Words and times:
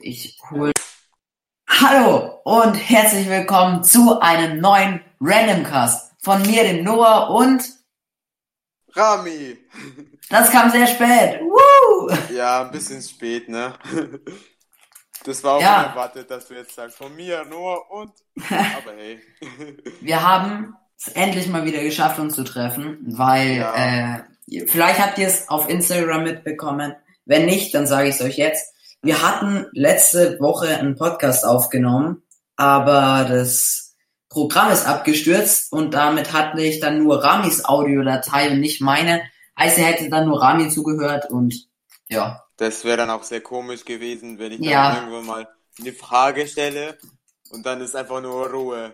Ich 0.00 0.38
hol. 0.50 0.72
Hallo 1.68 2.40
und 2.44 2.74
herzlich 2.74 3.28
willkommen 3.28 3.82
zu 3.84 4.20
einem 4.20 4.60
neuen 4.60 5.00
Randomcast 5.20 6.12
von 6.22 6.42
mir, 6.42 6.62
dem 6.64 6.84
Noah 6.84 7.30
und 7.30 7.62
Rami. 8.94 9.58
Das 10.30 10.50
kam 10.50 10.70
sehr 10.70 10.86
spät. 10.86 11.40
Woo! 11.40 12.10
Ja, 12.34 12.62
ein 12.62 12.70
bisschen 12.70 13.02
spät, 13.02 13.48
ne? 13.48 13.74
Das 15.24 15.42
war 15.44 15.54
auch 15.56 15.60
Ja. 15.60 15.82
unerwartet, 15.84 16.30
dass 16.30 16.46
du 16.48 16.54
jetzt 16.54 16.74
sagst, 16.74 16.96
von 16.96 17.14
mir, 17.14 17.44
Noah 17.44 17.90
und. 17.90 18.12
Aber 18.48 18.92
hey. 18.96 19.20
Wir 20.00 20.22
haben 20.22 20.74
es 20.98 21.08
endlich 21.08 21.48
mal 21.48 21.64
wieder 21.64 21.82
geschafft, 21.82 22.18
uns 22.18 22.34
zu 22.34 22.44
treffen, 22.44 22.98
weil 23.06 23.56
Ja. 23.56 23.74
äh, 24.46 24.66
vielleicht 24.66 25.00
habt 25.00 25.18
ihr 25.18 25.26
es 25.26 25.48
auf 25.48 25.68
Instagram 25.68 26.22
mitbekommen. 26.24 26.94
Wenn 27.24 27.44
nicht, 27.46 27.74
dann 27.74 27.86
sage 27.86 28.08
ich 28.08 28.14
es 28.14 28.22
euch 28.22 28.36
jetzt. 28.38 28.72
Wir 29.06 29.22
hatten 29.22 29.66
letzte 29.70 30.40
Woche 30.40 30.66
einen 30.78 30.96
Podcast 30.96 31.44
aufgenommen, 31.44 32.24
aber 32.56 33.24
das 33.28 33.94
Programm 34.28 34.72
ist 34.72 34.84
abgestürzt 34.84 35.70
und 35.72 35.94
damit 35.94 36.32
hatte 36.32 36.60
ich 36.60 36.80
dann 36.80 37.04
nur 37.04 37.22
Ramis 37.22 37.64
Audiodatei 37.64 38.50
und 38.50 38.58
nicht 38.58 38.80
meine. 38.80 39.22
Er 39.54 39.68
hätte 39.70 40.10
dann 40.10 40.26
nur 40.26 40.42
Rami 40.42 40.70
zugehört 40.70 41.30
und 41.30 41.68
ja. 42.08 42.42
Das 42.56 42.84
wäre 42.84 42.96
dann 42.96 43.10
auch 43.10 43.22
sehr 43.22 43.40
komisch 43.42 43.84
gewesen, 43.84 44.40
wenn 44.40 44.50
ich 44.50 44.58
dann 44.58 44.68
Ja. 44.70 44.96
irgendwann 44.96 45.24
mal 45.26 45.48
eine 45.78 45.92
Frage 45.92 46.48
stelle 46.48 46.98
und 47.50 47.64
dann 47.64 47.80
ist 47.80 47.94
einfach 47.94 48.20
nur 48.20 48.50
Ruhe. 48.50 48.92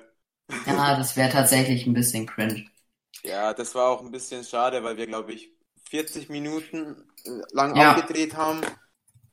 Ja, 0.66 0.94
das 0.94 1.16
wäre 1.16 1.30
tatsächlich 1.30 1.86
ein 1.86 1.94
bisschen 1.94 2.26
cringe. 2.26 2.66
Ja, 3.24 3.54
das 3.54 3.74
war 3.74 3.88
auch 3.88 4.02
ein 4.02 4.10
bisschen 4.10 4.44
schade, 4.44 4.84
weil 4.84 4.98
wir, 4.98 5.06
glaube 5.06 5.32
ich, 5.32 5.52
40 5.88 6.28
Minuten 6.28 7.02
äh, 7.24 7.30
lang 7.52 7.74
Ja. 7.76 7.94
aufgedreht 7.94 8.36
haben 8.36 8.60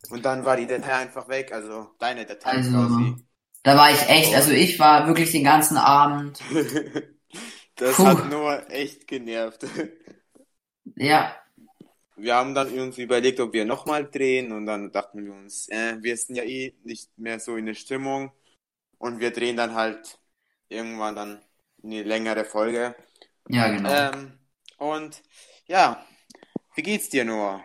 und 0.09 0.23
dann 0.26 0.45
war 0.45 0.58
die 0.58 0.67
Datei 0.67 0.94
einfach 0.95 1.27
weg, 1.30 1.52
also 1.53 1.91
deine 1.99 2.26
Datei 2.26 2.59
Also, 2.59 2.70
quasi. 2.70 3.26
Da 3.63 3.77
war 3.77 3.91
ich 3.91 4.02
echt, 4.09 4.35
also 4.35 4.52
ich 4.52 4.80
war 4.80 5.07
wirklich 5.07 5.32
den 5.32 5.43
ganzen 5.43 5.77
Abend, 5.77 6.41
Das 7.76 8.04
Puh. 8.04 8.05
hat 8.05 8.26
Noah 8.26 8.70
echt 8.70 9.07
genervt. 9.07 9.65
ja, 10.96 11.43
Wir 12.15 12.35
haben 12.35 12.54
dann 12.54 12.73
irgendwie 12.73 13.04
überlegt, 13.04 13.40
ob 13.40 13.54
wir 13.54 13.63
nochmal 13.65 14.10
drehen 14.10 14.51
und 14.51 14.65
dann 14.65 14.91
dachten 14.91 15.23
wir 15.26 15.34
uns, 15.34 15.70
äh, 15.70 15.98
wir 16.01 16.18
sind 16.18 16.35
ja 16.35 16.43
eh 16.43 16.76
nicht 16.84 17.18
mehr 17.18 17.40
so 17.40 17.55
in 17.55 17.66
der 17.66 17.76
Stimmung 17.76 18.32
und 18.99 19.20
wir 19.20 19.32
drehen 19.32 19.57
dann 19.57 19.76
halt 19.76 20.20
irgendwann 20.70 21.16
dann 21.16 21.41
eine 21.84 22.04
längere 22.04 22.45
Folge. 22.45 22.95
ja 23.48 23.68
genau. 23.70 24.10
Ähm, 24.13 24.40
und 24.79 25.23
ja, 25.68 26.05
wie 26.76 26.84
geht's 26.84 27.10
dir, 27.10 27.26
Noah? 27.26 27.63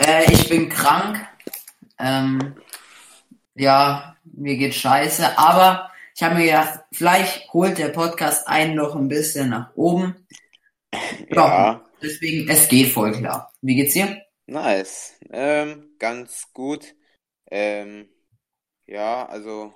Äh, 0.00 0.32
ich 0.32 0.48
bin 0.48 0.68
krank. 0.68 1.26
Ähm, 1.98 2.56
ja, 3.54 4.16
mir 4.24 4.56
geht 4.56 4.74
scheiße. 4.74 5.38
Aber 5.38 5.90
ich 6.14 6.22
habe 6.22 6.36
mir 6.36 6.46
gedacht, 6.46 6.80
vielleicht 6.92 7.52
holt 7.52 7.78
der 7.78 7.88
Podcast 7.88 8.48
einen 8.48 8.74
noch 8.76 8.96
ein 8.96 9.08
bisschen 9.08 9.50
nach 9.50 9.74
oben. 9.76 10.16
Ja. 11.30 11.84
Deswegen, 12.02 12.48
es 12.48 12.68
geht 12.68 12.92
voll 12.92 13.12
klar. 13.12 13.52
Wie 13.60 13.74
geht's 13.76 13.92
dir? 13.94 14.22
nice. 14.46 15.14
Ähm, 15.30 15.90
ganz 15.98 16.52
gut. 16.52 16.94
Ähm, 17.50 18.08
ja, 18.86 19.26
also 19.26 19.74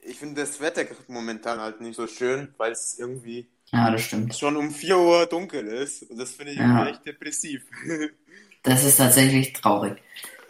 ich 0.00 0.18
finde 0.18 0.40
das 0.42 0.60
Wetter 0.60 0.84
momentan 1.08 1.60
halt 1.60 1.80
nicht 1.80 1.96
so 1.96 2.06
schön, 2.06 2.54
weil 2.58 2.72
es 2.72 2.98
irgendwie 2.98 3.48
Ja, 3.72 3.96
schon 3.98 4.56
um 4.56 4.70
4 4.70 4.98
Uhr 4.98 5.26
dunkel 5.26 5.66
ist 5.66 6.02
und 6.10 6.18
das 6.18 6.32
finde 6.32 6.52
ich 6.52 6.58
Ja. 6.58 6.86
echt 6.86 7.06
depressiv. 7.06 7.64
Das 8.62 8.84
ist 8.84 8.96
tatsächlich 8.98 9.52
traurig. 9.54 10.00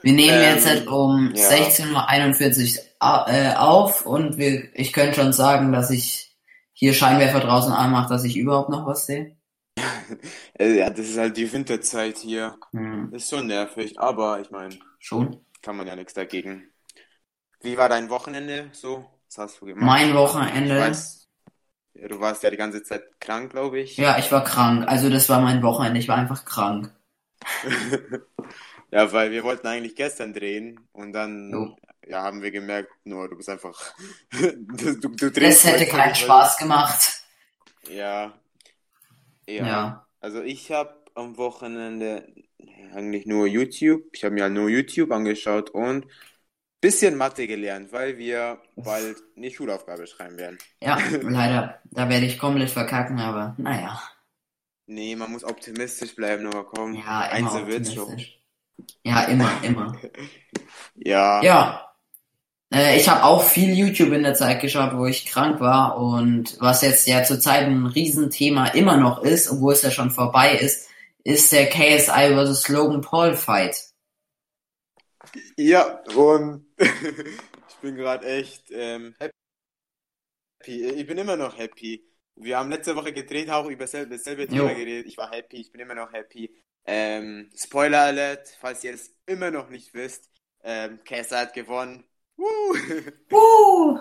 Wir 0.03 0.13
nehmen 0.13 0.41
Ähm, 0.41 0.43
jetzt 0.43 0.67
halt 0.67 0.87
um 0.89 1.33
ja. 1.35 1.49
16.41 1.49 2.79
Uhr 3.03 3.29
äh, 3.29 3.55
auf 3.57 4.05
und 4.07 4.37
wir, 4.39 4.69
ich 4.75 4.93
könnte 4.93 5.15
schon 5.21 5.33
sagen, 5.33 5.73
dass 5.73 5.91
ich 5.91 6.35
hier 6.73 6.93
Scheinwerfer 6.95 7.41
draußen 7.41 7.73
anmache, 7.73 8.09
dass 8.09 8.25
ich 8.25 8.37
überhaupt 8.37 8.71
noch 8.71 8.87
was 8.87 9.07
sehe. 9.07 9.37
Äh, 10.59 10.79
Ja, 10.79 10.91
das 10.91 11.09
ist 11.09 11.19
halt 11.19 11.37
die 11.37 11.51
Winterzeit 11.53 12.19
hier. 12.19 12.57
Hm, 12.73 13.13
Ist 13.15 13.31
schon 13.31 13.47
nervig, 13.47 13.99
aber 13.99 14.41
ich 14.41 14.51
meine, 14.51 14.79
schon. 14.99 15.45
kann 15.63 15.77
man 15.77 15.87
ja 15.87 15.97
nichts 15.97 16.15
dagegen. 16.15 16.69
Wie 17.61 17.77
war 17.77 17.89
dein 17.89 18.11
Wochenende 18.11 18.69
so? 18.73 19.05
Was 19.29 19.39
hast 19.39 19.61
du 19.61 19.67
gemacht? 19.67 19.87
Mein 19.87 20.15
Wochenende. 20.15 20.81
weiß, 20.81 21.29
du 21.95 22.21
warst 22.21 22.43
ja 22.43 22.51
die 22.51 22.57
ganze 22.57 22.83
Zeit 22.83 23.03
krank, 23.21 23.51
glaube 23.53 23.81
ich. 23.81 23.97
Ja, 23.97 24.19
ich 24.19 24.31
war 24.33 24.45
krank. 24.45 24.87
Also 24.89 25.09
das 25.11 25.29
war 25.29 25.41
mein 25.41 25.63
Wochenende. 25.63 25.99
Ich 26.01 26.09
war 26.09 26.17
einfach 26.17 26.45
krank. 26.45 26.93
Ja, 28.91 29.11
weil 29.13 29.31
wir 29.31 29.43
wollten 29.45 29.67
eigentlich 29.67 29.97
gestern 29.97 30.35
drehen 30.35 30.81
und 30.93 31.13
dann 31.13 31.51
Jo. 31.53 31.77
ja, 32.07 32.23
haben 32.23 32.43
wir 32.43 32.51
gemerkt, 32.51 32.91
nur 33.05 33.29
du 33.29 33.37
bist 33.37 33.49
einfach 33.49 33.81
du, 34.33 34.97
du, 34.99 35.09
du 35.09 35.31
Das 35.33 35.33
drehst 35.33 35.65
hätte 35.65 35.85
heute 35.85 35.87
keinen 35.87 36.15
Spaß 36.15 36.57
gemacht. 36.59 37.23
Ja. 37.89 38.33
Ja. 39.47 39.67
Ja. 39.67 40.07
Also 40.21 40.43
ich 40.43 40.71
habe 40.71 41.05
am 41.15 41.37
Wochenende 41.37 42.33
eigentlich 42.95 43.27
nur 43.27 43.47
YouTube. 43.47 44.05
Ich 44.13 44.25
habe 44.25 44.35
mir 44.35 44.49
nur 44.49 44.69
YouTube 44.69 45.11
angeschaut 45.13 45.71
und 45.71 46.07
bisschen 46.81 47.17
Mathe 47.17 47.47
gelernt, 47.47 47.93
weil 47.93 48.19
wir 48.19 48.63
bald 48.77 49.19
eine 49.37 49.51
Schulaufgabe 49.51 50.07
schreiben 50.07 50.39
werden. 50.39 50.59
Ja, 50.81 50.99
leider. 51.23 51.81
Da 51.91 52.09
werde 52.09 52.27
ich 52.27 52.39
komplett 52.39 52.71
verkacken, 52.71 53.19
aber 53.21 53.55
naja. 53.59 54.01
Nee, 54.87 55.17
man 55.17 55.31
muss 55.31 55.45
optimistisch 55.45 56.15
bleiben, 56.15 56.47
aber 56.47 56.65
komm, 56.65 56.95
Ja, 56.95 57.27
immer 57.27 57.53
eins 57.53 57.67
wird 57.67 57.93
schon. 57.93 58.21
Ja, 59.05 59.25
immer, 59.25 59.51
immer. 59.63 59.97
Ja. 60.95 61.43
Ja. 61.43 61.93
Äh, 62.73 62.97
ich 62.99 63.09
habe 63.09 63.25
auch 63.25 63.43
viel 63.43 63.75
YouTube 63.75 64.13
in 64.13 64.23
der 64.23 64.35
Zeit 64.35 64.61
geschaut, 64.61 64.97
wo 64.97 65.07
ich 65.07 65.27
krank 65.27 65.61
war 65.61 65.99
und 65.99 66.57
was 66.61 66.83
jetzt 66.83 67.07
ja 67.07 67.25
zurzeit 67.25 67.67
ein 67.67 67.87
Riesenthema 67.87 68.69
immer 68.69 68.97
noch 68.97 69.23
ist, 69.23 69.51
obwohl 69.51 69.73
es 69.75 69.83
ja 69.83 69.91
schon 69.91 70.11
vorbei 70.11 70.57
ist, 70.57 70.89
ist 71.25 71.53
der 71.53 71.69
KSI 71.69 72.35
vs. 72.35 72.69
Logan 72.69 73.01
Paul 73.01 73.35
Fight. 73.35 73.77
Ja, 75.57 76.03
und 76.15 76.67
ich 76.79 77.77
bin 77.81 77.97
gerade 77.97 78.27
echt 78.27 78.71
ähm, 78.71 79.15
happy. 79.19 80.85
Ich 80.85 81.07
bin 81.07 81.19
immer 81.19 81.37
noch 81.37 81.59
happy. 81.59 82.05
Wir 82.37 82.59
haben 82.59 82.71
letzte 82.71 82.97
Woche 82.97 83.13
gedreht, 83.13 83.51
auch 83.51 83.67
über 83.67 83.85
dasselbe, 83.85 84.17
dasselbe 84.17 84.49
Thema 84.49 84.71
Jo. 84.71 84.75
geredet. 84.75 85.07
Ich 85.07 85.17
war 85.17 85.31
happy, 85.31 85.57
ich 85.61 85.71
bin 85.71 85.81
immer 85.81 85.95
noch 85.95 86.13
happy. 86.13 86.51
Ähm, 86.85 87.51
Spoiler 87.57 88.01
Alert, 88.03 88.49
falls 88.61 88.83
ihr 88.85 88.95
es 88.95 89.15
immer 89.27 89.51
noch 89.51 89.69
nicht 89.71 89.95
wisst, 89.95 90.31
ähm, 90.65 91.03
Kessa 91.05 91.41
hat 91.41 91.55
gewonnen. 91.55 92.05
Woo! 92.37 92.75
Uh! 93.33 93.99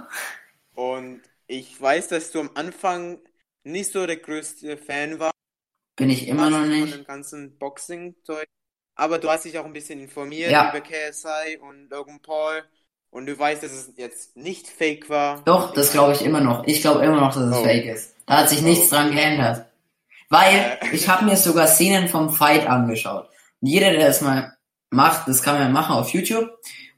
Und 0.75 1.21
ich 1.47 1.79
weiß, 1.79 2.07
dass 2.09 2.31
du 2.31 2.39
am 2.41 2.51
Anfang 2.55 3.19
nicht 3.63 3.91
so 3.91 4.05
der 4.05 4.17
größte 4.17 4.77
Fan 4.77 5.19
warst 5.19 5.35
Bin 5.95 6.09
ich 6.09 6.27
immer 6.27 6.49
noch 6.49 6.59
von 6.59 6.69
nicht. 6.69 6.95
dem 6.97 7.03
ganzen 7.03 7.57
Boxing-Zeug. 7.57 8.47
Aber 8.95 9.19
du 9.19 9.29
hast 9.29 9.45
dich 9.45 9.57
auch 9.57 9.65
ein 9.65 9.73
bisschen 9.73 9.99
informiert 9.99 10.51
Ja. 10.51 10.69
über 10.69 10.81
KSI 10.81 11.57
und 11.57 11.89
Logan 11.89 12.21
Paul. 12.21 12.63
Und 13.11 13.25
du 13.25 13.37
weißt, 13.37 13.61
dass 13.61 13.71
es 13.73 13.91
jetzt 13.97 14.35
nicht 14.37 14.67
fake 14.67 15.09
war. 15.09 15.41
Doch, 15.43 15.73
das 15.73 15.91
glaube 15.91 16.13
ich 16.13 16.21
immer 16.23 16.39
noch. 16.41 16.63
Ich 16.65 16.81
glaube 16.81 17.03
immer 17.05 17.19
noch, 17.19 17.33
dass 17.33 17.43
es 17.43 17.57
Oh. 17.57 17.63
fake 17.63 17.85
ist. 17.85 18.15
Da 18.25 18.37
hat 18.37 18.49
sich 18.49 18.61
nichts 18.61 18.87
Oh. 18.87 18.95
dran 18.95 19.11
geändert. 19.13 19.65
Weil 20.29 20.77
Äh. 20.81 20.87
ich 20.95 21.07
habe 21.09 21.25
mir 21.25 21.35
sogar 21.37 21.67
Szenen 21.67 22.07
vom 22.07 22.29
Fight 22.31 22.65
angeschaut. 22.67 23.29
Jeder, 23.59 23.91
der 23.91 24.07
das 24.07 24.21
mal 24.21 24.57
macht, 24.89 25.27
das 25.27 25.43
kann 25.43 25.59
man 25.59 25.71
machen 25.73 25.95
auf 25.95 26.09
YouTube. 26.09 26.49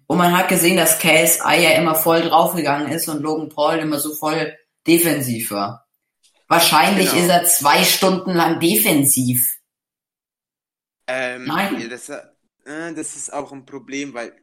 Und 0.06 0.18
man 0.20 0.38
hat 0.38 0.48
gesehen, 0.50 0.78
dass 0.78 1.00
KSI 1.00 1.64
ja 1.64 1.72
immer 1.72 1.96
voll 1.96 2.22
draufgegangen 2.22 2.92
ist 2.92 3.08
und 3.10 3.22
Logan 3.24 3.50
Paul 3.50 3.80
immer 3.80 4.00
so 4.00 4.14
voll 4.14 4.56
defensiv 4.86 5.50
war. 5.52 5.88
Wahrscheinlich 6.48 7.10
Genau. 7.10 7.24
ist 7.24 7.30
er 7.30 7.44
zwei 7.46 7.84
Stunden 7.84 8.32
lang 8.34 8.60
defensiv. 8.60 9.58
Ähm, 11.08 11.46
Nein. 11.46 11.90
das, 11.90 12.10
äh, 12.10 12.22
das 12.66 13.16
ist 13.16 13.34
auch 13.34 13.52
ein 13.52 13.66
Problem, 13.66 14.14
weil 14.14 14.34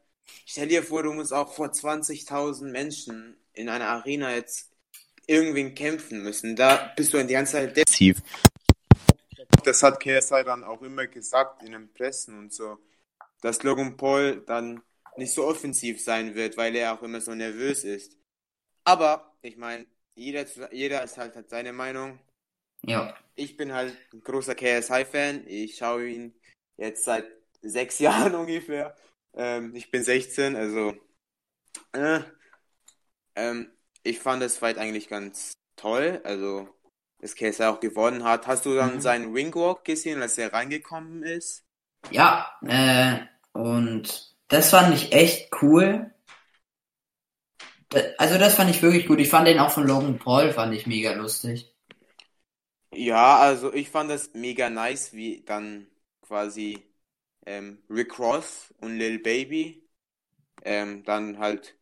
stell 0.46 0.68
dir 0.68 0.82
vor, 0.82 1.02
du 1.02 1.12
musst 1.12 1.32
auch 1.32 1.52
vor 1.52 1.68
20.000 1.68 2.70
Menschen 2.70 3.36
in 3.52 3.68
einer 3.68 3.88
Arena 3.88 4.34
jetzt 4.34 4.70
irgendwen 5.26 5.74
kämpfen 5.74 6.22
müssen. 6.22 6.56
Da 6.56 6.92
bist 6.96 7.12
du 7.12 7.18
dann 7.18 7.28
die 7.28 7.34
ganze 7.34 7.52
Zeit 7.52 7.76
defensiv. 7.76 8.22
Das 9.64 9.82
hat 9.82 10.00
KSI 10.00 10.42
dann 10.44 10.64
auch 10.64 10.82
immer 10.82 11.06
gesagt 11.06 11.62
in 11.62 11.72
den 11.72 11.92
Pressen 11.92 12.38
und 12.38 12.52
so, 12.52 12.78
dass 13.40 13.62
Logan 13.62 13.96
Paul 13.96 14.42
dann 14.46 14.82
nicht 15.16 15.34
so 15.34 15.46
offensiv 15.46 16.02
sein 16.02 16.34
wird, 16.34 16.56
weil 16.56 16.74
er 16.74 16.94
auch 16.94 17.02
immer 17.02 17.20
so 17.20 17.34
nervös 17.34 17.84
ist. 17.84 18.16
Aber, 18.84 19.36
ich 19.42 19.56
meine, 19.56 19.86
jeder, 20.14 20.46
jeder 20.72 21.02
ist 21.02 21.18
halt, 21.18 21.36
hat 21.36 21.50
seine 21.50 21.72
Meinung. 21.72 22.18
Ja. 22.82 23.14
Ich 23.34 23.56
bin 23.56 23.72
halt 23.72 23.96
ein 24.12 24.22
großer 24.22 24.54
KSI-Fan. 24.54 25.46
Ich 25.46 25.76
schaue 25.76 26.08
ihn 26.08 26.34
jetzt 26.76 27.04
seit 27.04 27.26
sechs 27.62 27.98
Jahren 28.00 28.34
ungefähr. 28.34 28.96
Ähm, 29.34 29.74
ich 29.74 29.90
bin 29.90 30.02
16, 30.04 30.56
also 30.56 30.94
äh, 31.92 32.20
ähm, 33.36 33.70
ich 34.02 34.20
fand 34.20 34.42
das 34.42 34.56
Fight 34.58 34.78
eigentlich 34.78 35.08
ganz 35.08 35.52
toll. 35.76 36.20
Also, 36.24 36.68
dass 37.20 37.34
KSI 37.34 37.64
auch 37.64 37.80
gewonnen 37.80 38.24
hat. 38.24 38.46
Hast 38.46 38.64
du 38.66 38.74
dann 38.74 38.94
Mhm. 38.96 39.00
seinen 39.00 39.32
Ringwalk 39.34 39.84
gesehen, 39.84 40.22
als 40.22 40.38
er 40.38 40.52
reingekommen 40.52 41.22
ist? 41.22 41.64
Ja, 42.10 42.46
äh, 42.66 43.18
und 43.52 44.34
das 44.48 44.70
fand 44.70 44.94
ich 44.94 45.12
echt 45.12 45.50
cool. 45.62 46.10
Also 48.18 48.38
das 48.38 48.54
fand 48.54 48.70
ich 48.70 48.82
wirklich 48.82 49.06
gut. 49.06 49.20
Ich 49.20 49.28
fand 49.30 49.46
den 49.46 49.58
auch 49.60 49.70
von 49.70 49.86
Logan 49.86 50.18
Paul, 50.18 50.52
fand 50.52 50.74
ich 50.74 50.86
mega 50.86 51.12
lustig. 51.12 51.72
Ja, 52.92 53.38
also 53.38 53.72
ich 53.72 53.88
fand 53.90 54.10
das 54.10 54.32
mega 54.34 54.68
nice, 54.70 55.12
wie 55.12 55.42
dann 55.44 55.86
quasi 56.22 56.82
ähm, 57.50 57.82
Rick 57.90 58.18
Ross 58.18 58.74
und 58.78 58.96
Lil 58.98 59.20
Baby 59.20 59.88
ähm, 60.64 61.04
dann 61.04 61.38
halt 61.38 61.76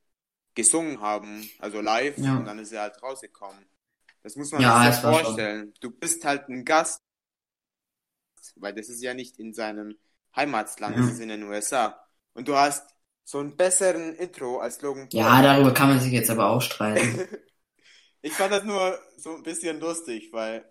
gesungen 0.55 1.01
haben, 1.01 1.49
also 1.61 1.81
live, 1.81 2.19
Ja. 2.25 2.37
und 2.37 2.47
dann 2.47 2.59
ist 2.59 2.73
er 2.73 2.83
halt 2.83 3.03
rausgekommen. 3.03 3.65
Das 4.23 4.37
muss 4.37 4.53
man 4.53 4.63
Ja, 4.63 4.75
sich 4.83 4.97
vorstellen. 5.01 5.75
Du 5.81 5.91
bist 5.91 6.25
halt 6.25 6.49
ein 6.49 6.65
Gast, 6.65 7.01
weil 8.57 8.75
das 8.75 8.89
ist 8.89 9.03
ja 9.03 9.15
nicht 9.15 9.39
in 9.39 9.55
seinem 9.55 9.97
Heimatland, 10.37 10.97
das 10.97 11.07
Ja. 11.07 11.13
ist 11.13 11.21
in 11.21 11.29
den 11.29 11.43
USA. 11.45 11.99
Und 12.35 12.49
du 12.49 12.57
hast 12.57 12.89
so 13.25 13.39
einen 13.39 13.57
besseren 13.57 14.15
Intro 14.15 14.59
als 14.59 14.81
Logan 14.83 15.09
Paul. 15.09 15.13
Ja, 15.13 15.43
darüber 15.43 15.75
kann 15.75 15.89
man 15.91 16.01
sich 16.01 16.13
jetzt 16.13 16.31
aber 16.31 16.49
auch 16.51 16.63
streiten. 16.63 17.23
Ich 18.23 18.33
fand 18.35 18.53
das 18.53 18.65
nur 18.65 18.99
so 19.17 19.37
ein 19.37 19.45
bisschen 19.45 19.81
lustig, 19.81 20.33
weil 20.33 20.69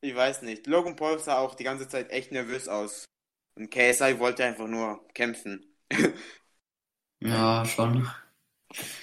ich 0.00 0.14
weiß 0.14 0.42
nicht, 0.42 0.66
Logan 0.66 0.96
Paul 0.96 1.18
sah 1.20 1.38
auch 1.38 1.54
die 1.54 1.64
ganze 1.64 1.88
Zeit 1.88 2.10
echt 2.10 2.32
nervös 2.32 2.68
aus. 2.68 3.04
Und 3.58 3.70
KSI 3.70 4.18
wollte 4.20 4.44
einfach 4.44 4.68
nur 4.68 5.06
kämpfen. 5.14 5.66
Ja, 7.20 7.64
schon. 7.64 8.08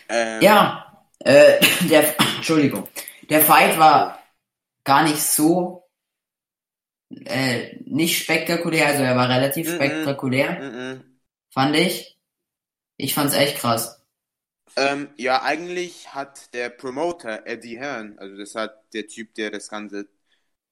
Ähm, 0.10 0.42
Ja, 0.42 1.08
äh, 1.20 1.60
der, 1.90 2.16
Entschuldigung, 2.38 2.88
der 3.30 3.42
Fight 3.42 3.78
war 3.80 4.20
gar 4.86 5.04
nicht 5.04 5.22
so, 5.22 5.86
äh, 7.26 7.78
nicht 7.86 8.18
spektakulär, 8.24 8.88
also 8.88 9.04
er 9.04 9.16
war 9.16 9.30
relativ 9.30 9.70
Mhm. 9.70 9.72
spektakulär, 9.72 10.58
mhm. 10.58 11.20
fand 11.52 11.76
ich. 11.76 12.20
Ich 12.98 13.14
fand's 13.16 13.36
echt 13.36 13.58
krass. 13.60 14.02
Ähm, 14.78 15.10
ja, 15.18 15.42
eigentlich 15.42 16.14
hat 16.14 16.54
der 16.54 16.70
Promoter 16.70 17.46
Eddie 17.48 17.80
Hearn, 17.80 18.18
also 18.20 18.36
das 18.38 18.56
hat 18.56 18.94
der 18.94 19.08
Typ, 19.08 19.34
der 19.36 19.52
das 19.52 19.70
ganze 19.70 20.08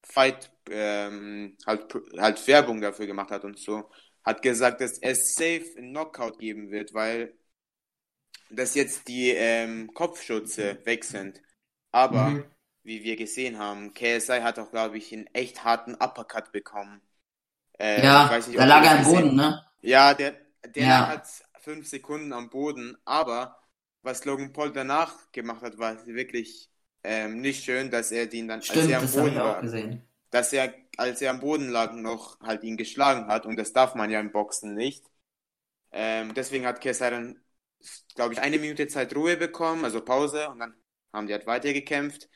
Fight 0.03 0.51
ähm, 0.69 1.57
halt, 1.65 1.93
halt 2.17 2.47
Werbung 2.47 2.81
dafür 2.81 3.07
gemacht 3.07 3.31
hat 3.31 3.45
und 3.45 3.59
so, 3.59 3.89
hat 4.23 4.41
gesagt, 4.41 4.81
dass 4.81 4.99
es 5.01 5.35
safe 5.35 5.65
einen 5.77 5.91
Knockout 5.91 6.39
geben 6.39 6.71
wird, 6.71 6.93
weil 6.93 7.33
dass 8.49 8.75
jetzt 8.75 9.07
die 9.07 9.29
ähm, 9.31 9.93
Kopfschütze 9.93 10.79
weg 10.85 11.03
sind. 11.03 11.41
Aber 11.91 12.33
Mhm. 12.33 12.53
wie 12.83 13.03
wir 13.03 13.15
gesehen 13.15 13.57
haben, 13.59 13.93
KSI 13.93 14.41
hat 14.41 14.59
auch, 14.59 14.71
glaube 14.71 14.97
ich, 14.97 15.13
einen 15.13 15.27
echt 15.27 15.63
harten 15.63 15.95
Uppercut 15.95 16.51
bekommen. 16.51 17.01
Äh, 17.79 18.07
Ja, 18.07 18.43
nicht, 18.47 18.49
da 18.55 18.65
lag 18.65 18.83
er 18.83 18.91
am 18.99 19.03
Boden, 19.03 19.35
ne? 19.35 19.63
ja, 19.81 20.13
der, 20.13 20.35
der 20.75 21.05
Ja. 21.05 21.07
hat 21.07 21.27
fünf 21.61 21.87
Sekunden 21.87 22.33
am 22.33 22.49
Boden, 22.49 22.97
aber 23.05 23.59
was 24.01 24.25
Logan 24.25 24.53
Paul 24.53 24.71
danach 24.73 25.31
gemacht 25.31 25.61
hat, 25.61 25.77
war 25.77 26.05
wirklich 26.07 26.69
ähm, 27.03 27.41
nicht 27.41 27.63
schön, 27.65 27.91
dass 27.91 28.11
er 28.11 28.27
den 28.27 28.47
dann, 28.47 28.63
als 28.69 28.87
Stimmt, 28.87 28.87
er 28.87 28.99
am 28.99 29.11
Boden 29.11 29.43
war, 29.43 29.59
gesehen. 29.59 30.01
Dass 30.33 30.53
er, 30.53 30.75
als 30.97 31.21
er 31.23 31.31
am 31.31 31.41
Boden 31.41 31.69
lag, 31.69 31.93
noch 31.93 32.39
halt 32.41 32.63
ihn 32.65 32.77
geschlagen 32.77 33.27
hat 33.29 33.47
und 33.47 33.57
das 33.57 33.73
darf 33.73 33.95
man 33.95 34.11
ja 34.11 34.21
im 34.21 34.33
Boxen 34.33 34.75
nicht. 34.75 35.05
Ähm, 35.91 36.33
deswegen 36.35 36.65
hat 36.67 36.81
KSI 36.81 37.11
dann, 37.11 37.41
glaube 38.15 38.33
ich, 38.33 38.41
eine 38.41 38.59
Minute 38.59 38.87
Zeit 38.87 39.15
Ruhe 39.15 39.37
bekommen, 39.37 39.85
also 39.85 40.01
Pause 40.03 40.49
und 40.49 40.59
dann 40.59 40.75
haben 41.13 41.27
die 41.27 41.33
halt 41.33 41.47
weitergekämpft. 41.47 42.29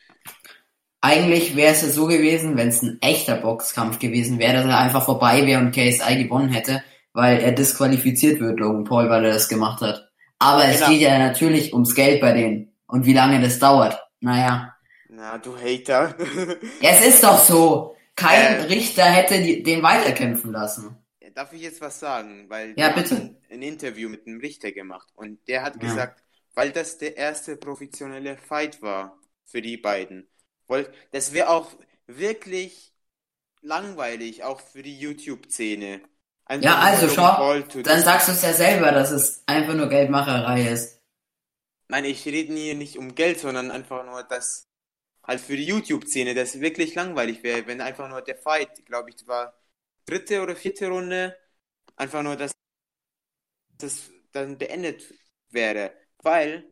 Eigentlich 1.01 1.55
wäre 1.55 1.73
es 1.73 1.81
ja 1.83 1.89
so 1.89 2.07
gewesen, 2.07 2.57
wenn 2.57 2.69
es 2.69 2.81
ein 2.81 2.97
echter 3.01 3.35
Boxkampf 3.37 3.99
gewesen 3.99 4.39
wäre, 4.39 4.53
dass 4.53 4.65
er 4.65 4.79
einfach 4.79 5.05
vorbei 5.05 5.45
wäre 5.45 5.61
und 5.61 5.71
KSI 5.71 6.23
gewonnen 6.23 6.49
hätte, 6.49 6.83
weil 7.13 7.39
er 7.39 7.51
disqualifiziert 7.51 8.39
wird, 8.39 8.59
Logan 8.59 8.83
Paul, 8.83 9.09
weil 9.09 9.23
er 9.25 9.33
das 9.33 9.47
gemacht 9.47 9.81
hat. 9.81 10.09
Aber 10.39 10.65
es 10.65 10.79
Genau. 10.79 10.85
geht 10.85 11.01
ja 11.01 11.17
natürlich 11.19 11.73
ums 11.73 11.95
Geld 11.95 12.19
bei 12.21 12.33
denen 12.33 12.73
und 12.87 13.05
wie 13.05 13.13
lange 13.13 13.41
das 13.41 13.59
dauert. 13.59 13.99
Naja. 14.21 14.73
Na, 15.17 15.37
du 15.43 15.51
Hater. 15.57 16.15
Ja, 16.79 16.91
es 16.91 17.05
ist 17.05 17.23
doch 17.23 17.37
so. 17.39 17.95
Kein 18.15 18.61
Äh. 18.61 18.61
Richter 18.61 19.03
hätte 19.05 19.41
die, 19.41 19.61
den 19.63 19.83
weiterkämpfen 19.83 20.51
lassen. 20.51 20.97
Darf 21.33 21.53
ich 21.53 21.61
jetzt 21.61 21.81
was 21.81 21.99
sagen? 21.99 22.49
Weil 22.49 22.77
Ja, 22.77 22.89
bitte. 22.89 23.35
ein 23.49 23.61
Interview 23.61 24.09
mit 24.09 24.27
einem 24.27 24.39
Richter 24.39 24.71
gemacht 24.71 25.09
und 25.15 25.47
der 25.47 25.63
hat 25.63 25.79
Ja. 25.81 25.81
gesagt, 25.81 26.23
weil 26.55 26.71
das 26.71 26.97
der 26.97 27.17
erste 27.17 27.57
professionelle 27.57 28.37
Fight 28.37 28.81
war 28.81 29.19
für 29.45 29.61
die 29.61 29.77
beiden. 29.77 30.29
Das 31.11 31.33
wäre 31.33 31.49
auch 31.49 31.71
wirklich 32.07 32.93
langweilig, 33.61 34.43
auch 34.43 34.61
für 34.61 34.83
die 34.83 34.99
YouTube-Szene. 34.99 36.01
Ja, 36.61 36.77
also 36.79 37.09
schau, 37.09 37.61
Dann 37.83 38.01
sagst 38.03 38.27
du 38.29 38.31
es 38.31 38.41
ja 38.41 38.53
selber, 38.53 38.91
dass 38.91 39.11
es 39.11 39.43
einfach 39.47 39.73
nur 39.75 39.89
Geldmacherei 39.89 40.69
ist. 40.71 41.01
Nein, 41.89 42.05
ich 42.05 42.25
rede 42.25 42.53
hier 42.53 42.75
nicht 42.75 42.97
um 42.97 43.15
Geld, 43.15 43.39
sondern 43.39 43.71
einfach 43.71 44.05
nur, 44.05 44.23
dass 44.23 44.67
halt 45.27 45.41
für 45.41 45.57
die 45.57 45.65
YouTube-Szene 45.65 46.33
das 46.33 46.59
wirklich 46.61 46.95
langweilig 46.95 47.43
wäre, 47.43 47.67
wenn 47.67 47.81
einfach 47.81 48.09
nur 48.09 48.21
der 48.21 48.37
Fight, 48.37 48.85
glaube 48.85 49.09
ich, 49.11 49.27
war 49.27 49.53
dritte 50.05 50.41
oder 50.41 50.55
vierte 50.55 50.87
Runde, 50.87 51.37
einfach 51.97 52.23
nur, 52.23 52.35
dass 52.37 52.51
das 53.77 54.09
dann 54.31 54.57
beendet 54.57 55.13
wäre. 55.49 55.93
Weil 56.23 56.65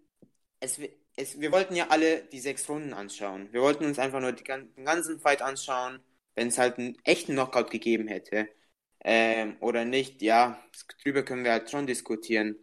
es, 0.60 0.80
es, 1.16 1.40
wir 1.40 1.52
wollten 1.52 1.75
ja 1.75 1.88
alle 1.90 2.24
die 2.25 2.40
sechs 2.40 2.68
Runden 2.69 2.94
anschauen. 2.94 3.52
Wir 3.54 3.62
wollten 3.62 3.86
uns 3.86 4.00
einfach 4.00 4.22
nur 4.22 4.31
die, 4.31 4.44
den 4.44 4.86
ganzen 4.86 5.19
Fight 5.19 5.42
anschauen, 5.42 6.00
wenn 6.36 6.48
es 6.50 6.58
halt 6.58 6.78
einen 6.80 6.98
echten 7.04 7.34
Knockout 7.34 7.72
gegeben 7.72 8.08
hätte. 8.08 8.50
Ähm, 9.04 9.58
oder 9.62 9.86
nicht, 9.86 10.22
ja, 10.22 10.60
drüber 11.04 11.24
können 11.24 11.44
wir 11.44 11.51
halt 11.51 11.69
schon 11.69 11.88
diskutieren, 11.88 12.58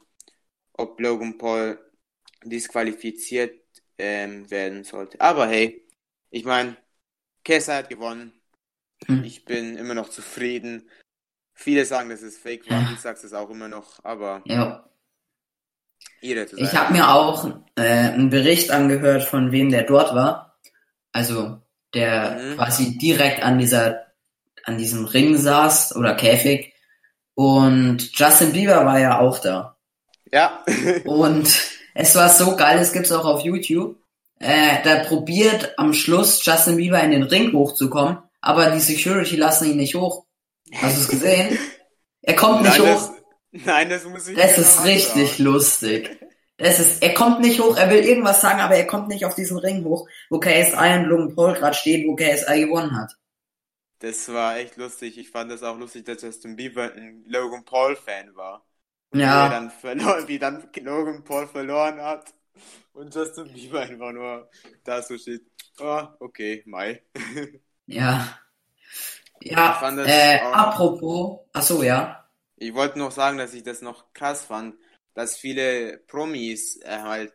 ob 0.73 1.01
Logan 1.01 1.39
Paul 1.39 1.79
disqualifiziert 2.45 3.61
ähm, 3.99 4.51
werden 4.51 4.85
sollte. 4.85 5.21
Aber 5.21 5.47
hey, 5.49 5.82
ich 6.33 6.45
meine, 6.45 6.77
Kessa 7.45 7.77
hat 7.77 7.89
gewonnen. 7.89 8.33
Hm. 9.07 9.23
Ich 9.25 9.45
bin 9.45 9.77
immer 9.77 9.95
noch 9.95 10.09
zufrieden. 10.09 10.89
Viele 11.55 11.85
sagen, 11.85 12.09
dass 12.09 12.23
es 12.23 12.39
fake 12.39 12.69
war. 12.71 12.81
Ja. 12.83 12.89
Du 12.91 12.97
sagst 12.97 13.23
es 13.25 13.33
auch 13.35 13.51
immer 13.51 13.69
noch, 13.69 14.03
aber 14.05 14.43
Ja. 14.47 14.89
jeder 16.21 16.47
zu 16.47 16.57
Ich 16.57 16.75
habe 16.75 16.93
mir 16.93 17.09
auch 17.11 17.45
äh, 17.77 17.83
einen 17.83 18.31
Bericht 18.31 18.71
angehört, 18.71 19.23
von 19.25 19.53
wem 19.53 19.71
der 19.71 19.85
dort 19.85 20.15
war. 20.15 20.59
Also 21.13 21.61
der 21.95 22.39
Mhm. 22.41 22.55
quasi 22.57 22.99
direkt 22.99 23.43
an 23.43 23.59
dieser 23.59 24.07
an 24.65 24.79
diesem 24.79 25.05
Ring 25.05 25.37
saß 25.37 25.97
oder 25.97 26.15
Käfig. 26.15 26.73
Und 27.35 28.17
Justin 28.19 28.53
Bieber 28.53 28.87
war 28.87 28.99
ja 29.01 29.19
auch 29.19 29.39
da. 29.41 29.77
Ja. 30.33 30.65
Und 31.05 31.49
es 31.95 32.15
war 32.15 32.29
so 32.31 32.57
geil, 32.57 32.79
es 32.79 32.93
gibt's 32.93 33.13
auch 33.13 33.25
auf 33.25 33.43
YouTube. 33.43 34.02
Äh, 34.43 34.83
da 34.85 35.05
probiert 35.05 35.79
am 35.79 35.95
Schluss 35.95 36.45
Justin 36.45 36.77
Bieber 36.79 37.03
in 37.03 37.13
den 37.13 37.25
Ring 37.25 37.53
hochzukommen, 37.55 38.19
aber 38.43 38.73
die 38.73 38.81
Security 38.81 39.37
lassen 39.37 39.71
ihn 39.71 39.79
nicht 39.79 39.97
hoch. 39.97 40.27
Hast 40.75 40.97
du 40.99 41.03
es 41.03 41.09
gesehen? 41.09 41.59
Er 42.23 42.37
kommt 42.37 42.63
nicht 42.63 42.79
nein, 42.79 42.81
hoch. 42.81 43.13
Das, 43.13 43.13
nein, 43.53 43.89
das 43.91 44.05
muss 44.05 44.29
ich 44.29 44.41
Das 44.41 44.59
ist 44.59 44.85
richtig 44.85 45.39
anschauen. 45.39 45.39
lustig. 45.39 46.19
Das 46.57 46.79
ist, 46.81 47.03
er 47.03 47.13
kommt 47.15 47.41
nicht 47.41 47.61
hoch, 47.61 47.77
er 47.77 47.91
will 47.91 48.05
irgendwas 48.05 48.41
sagen, 48.41 48.61
aber 48.61 48.77
er 48.77 48.87
kommt 48.87 49.09
nicht 49.09 49.27
auf 49.27 49.35
diesen 49.35 49.59
Ring 49.59 49.85
hoch, 49.85 50.09
wo 50.31 50.39
KSI 50.41 50.99
und 50.99 51.05
Logan 51.07 51.35
Paul 51.35 51.55
gerade 51.55 51.75
stehen, 51.77 52.09
wo 52.09 52.17
KSI 52.17 52.61
gewonnen 52.67 52.97
hat. 52.99 53.17
Das 54.01 54.29
war 54.29 54.57
echt 54.59 54.77
lustig. 54.77 55.17
Ich 55.19 55.31
fand 55.31 55.51
das 55.51 55.63
auch 55.63 55.79
lustig, 55.79 56.05
dass 56.05 56.23
Justin 56.23 56.57
Bieber 56.57 56.93
ein 56.93 57.25
Logan 57.27 57.65
Paul-Fan 57.65 58.35
war. 58.37 58.67
Wie 59.13 59.39
er 59.39 59.49
Ja, 59.49 59.49
dann 59.49 59.71
verloren, 59.71 60.27
wie 60.29 60.39
dann 60.39 60.69
Logan 60.83 61.25
Paul 61.25 61.47
verloren 61.49 62.01
hat. 62.03 62.35
Und 62.93 63.15
Justin 63.15 63.53
Bieber 63.53 63.81
einfach 63.81 64.13
nur 64.13 64.51
da 64.85 65.03
so 65.03 65.17
steht. 65.19 65.43
Oh, 65.81 66.07
okay, 66.21 66.63
Mai. 66.67 67.03
ja. 67.87 68.39
Ja, 69.41 69.83
äh, 70.05 70.41
auch- 70.41 70.55
apropos, 70.55 71.41
ach 71.53 71.63
so, 71.63 71.83
ja. 71.83 72.29
Ich 72.57 72.75
wollte 72.75 72.99
noch 72.99 73.11
sagen, 73.11 73.39
dass 73.39 73.55
ich 73.55 73.63
das 73.63 73.83
noch 73.83 74.13
krass 74.13 74.45
fand, 74.45 74.77
dass 75.15 75.37
viele 75.37 75.99
Promis 76.07 76.77
äh, 76.83 76.99
halt 77.01 77.33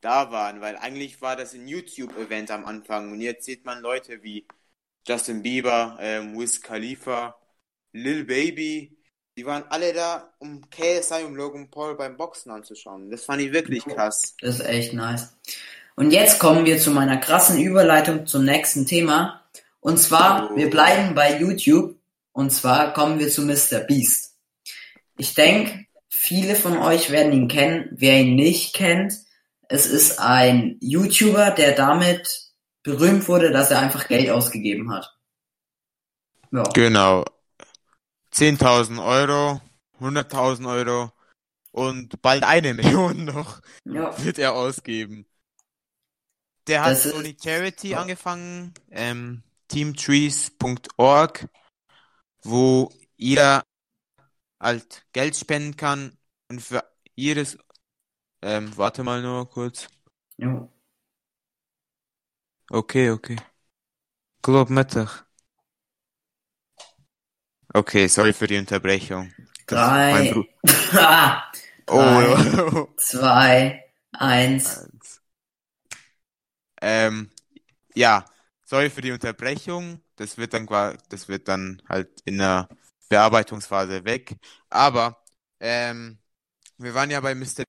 da 0.00 0.30
waren, 0.32 0.60
weil 0.60 0.76
eigentlich 0.76 1.20
war 1.20 1.36
das 1.36 1.52
ein 1.54 1.68
YouTube-Event 1.68 2.50
am 2.50 2.64
Anfang 2.64 3.12
und 3.12 3.20
jetzt 3.20 3.44
sieht 3.44 3.64
man 3.66 3.80
Leute 3.82 4.22
wie 4.22 4.46
Justin 5.06 5.42
Bieber, 5.42 5.98
ähm, 6.00 6.38
Wiz 6.38 6.62
Khalifa, 6.62 7.38
Lil 7.92 8.24
Baby, 8.24 8.96
die 9.40 9.46
waren 9.46 9.64
alle 9.70 9.94
da, 9.94 10.34
um 10.38 10.68
KSI 10.68 11.24
und 11.24 11.34
Logan 11.34 11.70
Paul 11.70 11.96
beim 11.96 12.18
Boxen 12.18 12.50
anzuschauen. 12.52 13.10
Das 13.10 13.24
fand 13.24 13.40
ich 13.40 13.54
wirklich 13.54 13.82
krass. 13.86 14.34
Das 14.42 14.56
ist 14.56 14.66
echt 14.66 14.92
nice. 14.92 15.34
Und 15.96 16.10
jetzt 16.10 16.38
kommen 16.38 16.66
wir 16.66 16.78
zu 16.78 16.90
meiner 16.90 17.16
krassen 17.16 17.58
Überleitung 17.58 18.26
zum 18.26 18.44
nächsten 18.44 18.84
Thema. 18.84 19.42
Und 19.80 19.98
zwar, 19.98 20.50
Oh. 20.50 20.56
wir 20.56 20.68
bleiben 20.68 21.14
bei 21.14 21.38
YouTube. 21.40 21.96
Und 22.32 22.50
zwar 22.50 22.92
kommen 22.92 23.18
wir 23.18 23.30
zu 23.30 23.40
Mr. 23.40 23.80
Beast. 23.88 24.36
Ich 25.16 25.32
denke, 25.32 25.86
viele 26.10 26.54
von 26.54 26.76
euch 26.76 27.10
werden 27.10 27.32
ihn 27.32 27.48
kennen. 27.48 27.88
Wer 27.92 28.20
ihn 28.20 28.34
nicht 28.34 28.74
kennt, 28.74 29.14
es 29.70 29.86
ist 29.86 30.18
ein 30.18 30.76
YouTuber, 30.82 31.52
der 31.52 31.72
damit 31.72 32.50
berühmt 32.82 33.26
wurde, 33.26 33.52
dass 33.52 33.70
er 33.70 33.78
einfach 33.78 34.06
Geld 34.06 34.28
ausgegeben 34.28 34.92
hat. 34.92 35.16
Ja, 36.52 36.64
Genau. 36.74 37.24
10.000 38.32 39.04
Euro, 39.04 39.60
100.000 40.00 40.68
Euro 40.68 41.12
und 41.72 42.20
bald 42.22 42.44
eine 42.44 42.74
Million 42.74 43.24
noch 43.24 43.60
Ja. 43.84 44.16
wird 44.24 44.38
er 44.38 44.54
ausgeben. 44.54 45.26
Der 46.66 46.84
hat 46.84 46.98
so 46.98 47.16
eine 47.16 47.34
Charity 47.42 47.90
ja. 47.90 48.02
angefangen, 48.02 48.74
ähm, 48.90 49.42
teamtrees.org, 49.68 51.48
wo 52.42 52.92
jeder 53.16 53.62
halt 54.60 55.04
Geld 55.12 55.36
spenden 55.36 55.76
kann 55.76 56.16
und 56.48 56.60
für 56.60 56.84
jedes, 57.16 57.58
ähm, 58.42 58.76
warte 58.76 59.02
mal 59.02 59.22
nur 59.22 59.48
kurz. 59.48 59.88
Ja. 60.36 60.68
Okay, 62.70 63.10
okay. 63.10 63.36
Glaub 64.42 64.70
Mittag. 64.70 65.26
Okay, 67.74 68.08
sorry 68.08 68.32
für 68.32 68.46
die 68.46 68.58
Unterbrechung. 68.58 69.32
Das 69.68 69.82
ist 69.82 69.94
mein 70.08 70.26
Drei, 70.26 70.46
Ah, 70.92 71.44
Oh, 71.88 72.88
zwei, 72.96 73.84
eins. 74.12 74.88
ähm, 76.82 77.30
ja, 77.94 78.24
sorry 78.64 78.90
für 78.90 79.00
die 79.02 79.12
Unterbrechung. 79.12 80.00
Das 80.16 80.38
wird 80.38 80.54
dann 80.54 80.66
das 81.10 81.28
wird 81.28 81.48
dann 81.48 81.82
halt 81.88 82.10
in 82.24 82.38
der 82.38 82.68
Bearbeitungsphase 83.08 84.04
weg. 84.04 84.36
Aber 84.70 85.22
ähm, 85.60 86.18
wir 86.78 86.94
waren 86.94 87.10
ja 87.10 87.20
bei 87.20 87.34
Mr. 87.34 87.64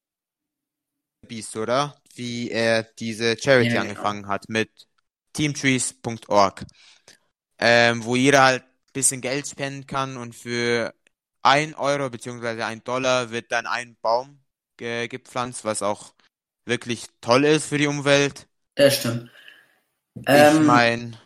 Beast, 1.27 1.55
oder? 1.57 1.95
Wie 2.15 2.49
er 2.51 2.83
diese 2.83 3.37
Charity 3.37 3.77
Ja, 3.77 3.83
genau. 3.85 3.87
angefangen 3.89 4.27
hat 4.27 4.49
mit 4.49 4.87
teamtrees.org, 5.33 6.65
ähm, 7.59 8.03
wo 8.05 8.15
jeder 8.15 8.43
halt 8.43 8.63
bisschen 8.93 9.21
Geld 9.21 9.47
spenden 9.47 9.87
kann 9.87 10.17
und 10.17 10.35
für 10.35 10.93
ein 11.43 11.75
Euro 11.75 12.09
beziehungsweise 12.09 12.65
ein 12.65 12.83
Dollar 12.83 13.31
wird 13.31 13.51
dann 13.51 13.67
ein 13.67 13.97
Baum 14.01 14.43
ge 14.77 15.07
gepflanzt, 15.07 15.65
was 15.65 15.81
auch 15.81 16.13
wirklich 16.65 17.07
toll 17.21 17.45
ist 17.45 17.67
für 17.67 17.77
die 17.77 17.87
Umwelt. 17.87 18.47
Das 18.75 18.97
stimmt. 18.97 19.31
Ich 20.15 20.25
Ähm, 20.27 20.65
meine, 20.65 21.19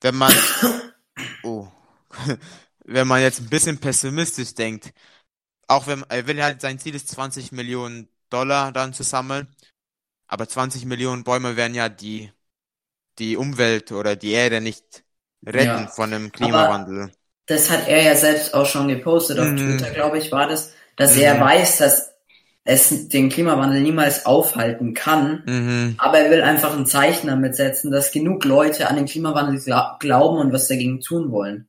wenn 0.00 0.14
man, 0.16 0.32
oh, 1.42 1.68
wenn 2.84 3.08
man 3.08 3.22
jetzt 3.22 3.40
ein 3.40 3.50
bisschen 3.50 3.78
pessimistisch 3.80 4.54
denkt, 4.54 4.92
auch 5.68 5.86
wenn 5.86 6.04
er 6.10 6.26
will 6.26 6.42
halt 6.42 6.60
sein 6.62 6.78
Ziel 6.78 6.94
ist 6.94 7.08
20 7.08 7.52
Millionen 7.52 8.08
Dollar 8.30 8.72
dann 8.72 8.94
zu 8.94 9.02
sammeln, 9.04 9.48
aber 10.28 10.48
20 10.48 10.86
Millionen 10.86 11.24
Bäume 11.24 11.56
werden 11.56 11.74
ja 11.74 11.88
die 11.88 12.32
die 13.18 13.36
Umwelt 13.36 13.92
oder 13.92 14.16
die 14.16 14.32
Erde 14.32 14.60
nicht 14.60 15.03
retten 15.46 15.66
Ja, 15.66 15.86
von 15.88 16.10
dem 16.10 16.32
Klimawandel. 16.32 17.10
das 17.46 17.70
hat 17.70 17.88
er 17.88 18.02
ja 18.02 18.14
selbst 18.16 18.54
auch 18.54 18.66
schon 18.66 18.88
gepostet 18.88 19.38
auf 19.38 19.48
Mhm. 19.48 19.56
Twitter, 19.56 19.90
glaube 19.90 20.18
ich, 20.18 20.32
war 20.32 20.48
das, 20.48 20.72
dass 20.96 21.16
Mhm. 21.16 21.22
er 21.22 21.40
weiß, 21.40 21.78
dass 21.78 22.10
es 22.66 23.08
den 23.08 23.28
Klimawandel 23.28 23.82
niemals 23.82 24.24
aufhalten 24.24 24.94
kann. 24.94 25.42
Mhm. 25.46 25.94
Aber 25.98 26.18
er 26.18 26.30
will 26.30 26.42
einfach 26.42 26.74
ein 26.74 26.86
Zeichen 26.86 27.26
damit 27.26 27.56
setzen, 27.56 27.90
dass 27.90 28.10
genug 28.12 28.44
Leute 28.46 28.88
an 28.88 28.96
den 28.96 29.04
Klimawandel 29.06 29.60
gla 29.60 29.96
glauben 30.00 30.38
und 30.38 30.52
was 30.52 30.68
dagegen 30.68 31.00
tun 31.00 31.30
wollen. 31.30 31.68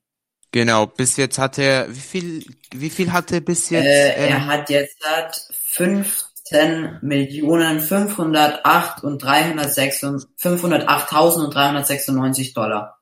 Genau, 0.51 0.85
bis 0.85 1.17
jetzt 1.17 1.37
hat 1.37 1.57
er, 1.57 1.89
wie 1.93 1.99
viel, 1.99 2.45
wie 2.73 2.89
viel 2.89 3.11
hat 3.11 3.29
er 3.33 3.41
bis 3.41 3.69
jetzt? 3.69 3.85
Äh, 3.85 4.13
ähm, 4.13 4.29
er 4.31 4.45
hat 4.47 4.69
jetzt 4.69 4.95
hat 5.03 5.49
15 5.65 6.99
Millionen 7.01 7.81
508 7.81 9.03
und 9.03 9.21
306 9.21 10.01
508.000 10.37 11.43
und 11.45 11.53
396 11.53 12.53
Dollar 12.53 12.97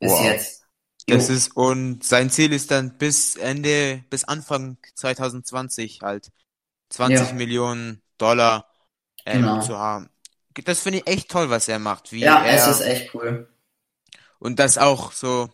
bis 0.00 0.10
Wow. 0.10 0.24
jetzt. 0.24 0.62
Das 1.06 1.28
ist, 1.30 1.56
und 1.56 2.04
sein 2.04 2.30
Ziel 2.30 2.52
ist 2.52 2.70
dann 2.70 2.98
bis 2.98 3.36
Ende, 3.36 4.04
bis 4.10 4.24
Anfang 4.24 4.76
2020 4.94 6.00
halt 6.02 6.30
20 6.90 7.32
Ja. 7.32 7.32
Millionen 7.32 8.02
Dollar 8.18 8.66
ähm, 9.26 9.40
Genau. 9.42 9.60
zu 9.60 9.78
haben. 9.78 10.10
Das 10.64 10.80
finde 10.80 10.98
ich 11.00 11.06
echt 11.06 11.30
toll, 11.30 11.50
was 11.50 11.68
er 11.68 11.78
macht. 11.78 12.12
Wie 12.12 12.20
ja, 12.20 12.44
er, 12.44 12.56
es 12.56 12.66
ist 12.66 12.80
echt 12.82 13.14
cool. 13.14 13.48
und 14.38 14.58
das 14.58 14.78
auch 14.78 15.12
so, 15.12 15.50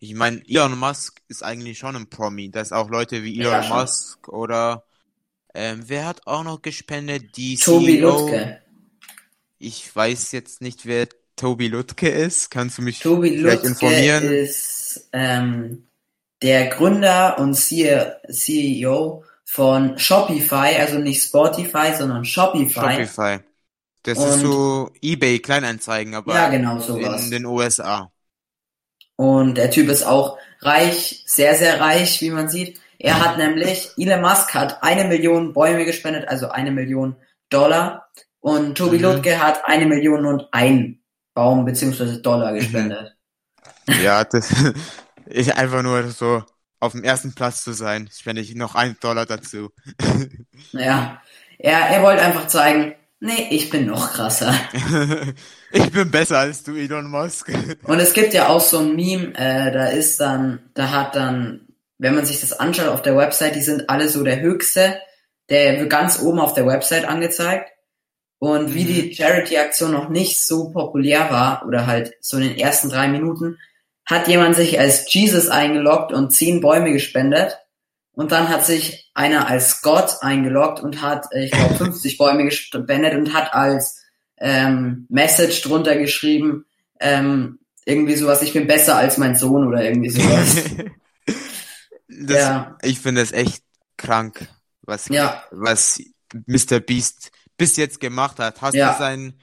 ich 0.00 0.14
meine, 0.14 0.42
Elon 0.48 0.78
Musk 0.78 1.22
ist 1.28 1.42
eigentlich 1.44 1.78
schon 1.78 1.96
ein 1.96 2.10
Promi, 2.10 2.50
dass 2.50 2.72
auch 2.72 2.90
Leute 2.90 3.22
wie 3.24 3.38
Ja, 3.38 3.60
Elon 3.60 3.62
schon. 3.62 3.76
Musk 3.78 4.28
oder 4.28 4.84
ähm, 5.54 5.84
wer 5.88 6.06
hat 6.06 6.26
auch 6.26 6.44
noch 6.44 6.62
gespendet? 6.62 7.36
Die 7.36 7.58
Tobi 7.58 7.96
CEO. 7.96 8.00
Lutke. 8.00 8.62
Ich 9.58 9.94
weiß 9.94 10.32
jetzt 10.32 10.60
nicht, 10.60 10.86
wer 10.86 11.08
Tobi 11.40 11.68
Lutke 11.68 12.08
ist. 12.08 12.50
Kannst 12.50 12.78
du 12.78 12.82
mich 12.82 13.00
Tobi 13.00 13.38
vielleicht 13.38 13.64
Lutke 13.64 13.68
informieren? 13.68 14.24
ist 14.32 15.08
ähm, 15.12 15.86
der 16.42 16.68
Gründer 16.68 17.38
und 17.38 17.54
CEO 17.54 19.24
von 19.44 19.98
Shopify, 19.98 20.76
also 20.78 20.98
nicht 20.98 21.22
Spotify, 21.22 21.92
sondern 21.98 22.24
Shopify. 22.24 22.92
Shopify. 23.04 23.38
Das 24.02 24.18
Und- 24.18 24.28
ist 24.28 24.40
so 24.40 24.90
eBay 25.02 25.38
Kleinanzeigen, 25.40 26.14
aber 26.14 26.34
Ja, 26.34 26.48
genau 26.48 26.78
sowas. 26.78 27.24
in 27.24 27.30
den 27.30 27.46
USA. 27.46 28.10
Und 29.16 29.56
der 29.56 29.70
Typ 29.70 29.88
ist 29.88 30.04
auch 30.04 30.38
reich, 30.60 31.22
sehr, 31.26 31.54
sehr 31.54 31.80
reich, 31.80 32.20
wie 32.22 32.30
man 32.30 32.48
sieht. 32.48 32.80
Er 32.98 33.18
hat 33.20 33.38
nämlich, 33.38 33.90
Elon 33.98 34.20
Musk 34.22 34.54
hat 34.54 34.82
eine 34.82 35.04
Million 35.04 35.52
Bäume 35.52 35.84
gespendet, 35.84 36.28
also 36.28 36.48
eine 36.48 36.70
Million 36.70 37.16
Dollar. 37.50 38.08
Und 38.40 38.76
Tobi 38.78 38.96
Mhm. 38.98 39.02
Lutke 39.04 39.42
hat 39.42 39.62
eine 39.66 39.84
Million 39.86 40.24
und 40.24 40.48
ein 40.52 40.99
Baum 41.34 41.64
beziehungsweise 41.64 42.20
Dollar 42.20 42.52
gespendet. 42.52 43.16
Ja, 44.02 44.24
das 44.24 44.54
ist 45.26 45.56
einfach 45.56 45.82
nur 45.82 46.08
so 46.10 46.44
auf 46.78 46.92
dem 46.92 47.02
ersten 47.02 47.34
Platz 47.34 47.64
zu 47.64 47.72
sein. 47.72 48.08
Spende 48.12 48.40
ich 48.40 48.54
noch 48.54 48.74
einen 48.74 48.96
Dollar 49.00 49.26
dazu. 49.26 49.70
Naja, 50.72 51.20
er, 51.58 51.78
er 51.78 52.02
wollte 52.02 52.22
einfach 52.22 52.46
zeigen, 52.46 52.94
nee, 53.18 53.48
ich 53.50 53.70
bin 53.70 53.86
noch 53.86 54.12
krasser. 54.12 54.54
ich 55.72 55.90
bin 55.90 56.10
besser 56.10 56.38
als 56.38 56.62
du, 56.62 56.76
Elon 56.76 57.10
Musk. 57.10 57.50
Und 57.82 57.98
es 57.98 58.12
gibt 58.12 58.32
ja 58.32 58.48
auch 58.48 58.60
so 58.60 58.78
ein 58.78 58.94
Meme, 58.94 59.34
äh, 59.34 59.72
da 59.72 59.86
ist 59.86 60.20
dann, 60.20 60.70
da 60.74 60.90
hat 60.90 61.16
dann, 61.16 61.66
wenn 61.98 62.14
man 62.14 62.26
sich 62.26 62.40
das 62.40 62.52
anschaut 62.52 62.88
auf 62.88 63.02
der 63.02 63.16
Website, 63.16 63.56
die 63.56 63.62
sind 63.62 63.90
alle 63.90 64.08
so 64.08 64.22
der 64.22 64.40
höchste, 64.40 65.00
der 65.48 65.80
wird 65.80 65.90
ganz 65.90 66.20
oben 66.20 66.38
auf 66.38 66.54
der 66.54 66.66
Website 66.66 67.06
angezeigt. 67.06 67.70
Und 68.40 68.74
wie 68.74 68.82
Mhm. 68.84 68.88
die 68.88 69.14
Charity-Aktion 69.14 69.92
noch 69.92 70.08
nicht 70.08 70.40
so 70.44 70.70
populär 70.70 71.30
war, 71.30 71.64
oder 71.66 71.86
halt 71.86 72.14
so 72.20 72.38
in 72.38 72.44
den 72.48 72.56
ersten 72.58 72.88
drei 72.88 73.06
Minuten, 73.06 73.58
hat 74.06 74.26
jemand 74.26 74.56
sich 74.56 74.80
als 74.80 75.12
Jesus 75.12 75.46
eingeloggt 75.48 76.12
und 76.12 76.32
zehn 76.32 76.60
Bäume 76.60 76.90
gespendet. 76.92 77.58
Und 78.12 78.32
dann 78.32 78.48
hat 78.48 78.66
sich 78.66 79.10
einer 79.14 79.46
als 79.48 79.82
Gott 79.82 80.16
eingeloggt 80.22 80.80
und 80.80 81.00
hat, 81.00 81.26
äh, 81.32 81.44
ich 81.44 81.52
glaube, 81.52 81.74
50 81.76 82.18
Bäume 82.18 82.44
gespendet 82.44 83.14
und 83.14 83.34
hat 83.34 83.54
als 83.54 84.02
ähm, 84.38 85.06
Message 85.10 85.60
drunter 85.62 85.96
geschrieben, 85.96 86.64
ähm, 86.98 87.58
irgendwie 87.84 88.16
sowas, 88.16 88.40
ich 88.42 88.52
bin 88.54 88.66
besser 88.66 88.96
als 88.96 89.18
mein 89.18 89.36
Sohn 89.36 89.66
oder 89.68 89.84
irgendwie 89.84 90.10
sowas. 90.10 90.64
das, 92.08 92.36
Ja. 92.36 92.78
Ich 92.82 93.00
finde 93.00 93.20
das 93.20 93.32
echt 93.32 93.62
krank, 93.96 94.48
was, 94.82 95.08
Ja. 95.08 95.44
was 95.50 96.00
Mr. 96.46 96.80
Beast 96.80 97.30
bis 97.60 97.76
jetzt 97.76 98.00
gemacht 98.00 98.38
hat. 98.38 98.62
Hast 98.62 98.76
Ja. 98.76 98.90
du 98.92 98.98
sein 98.98 99.34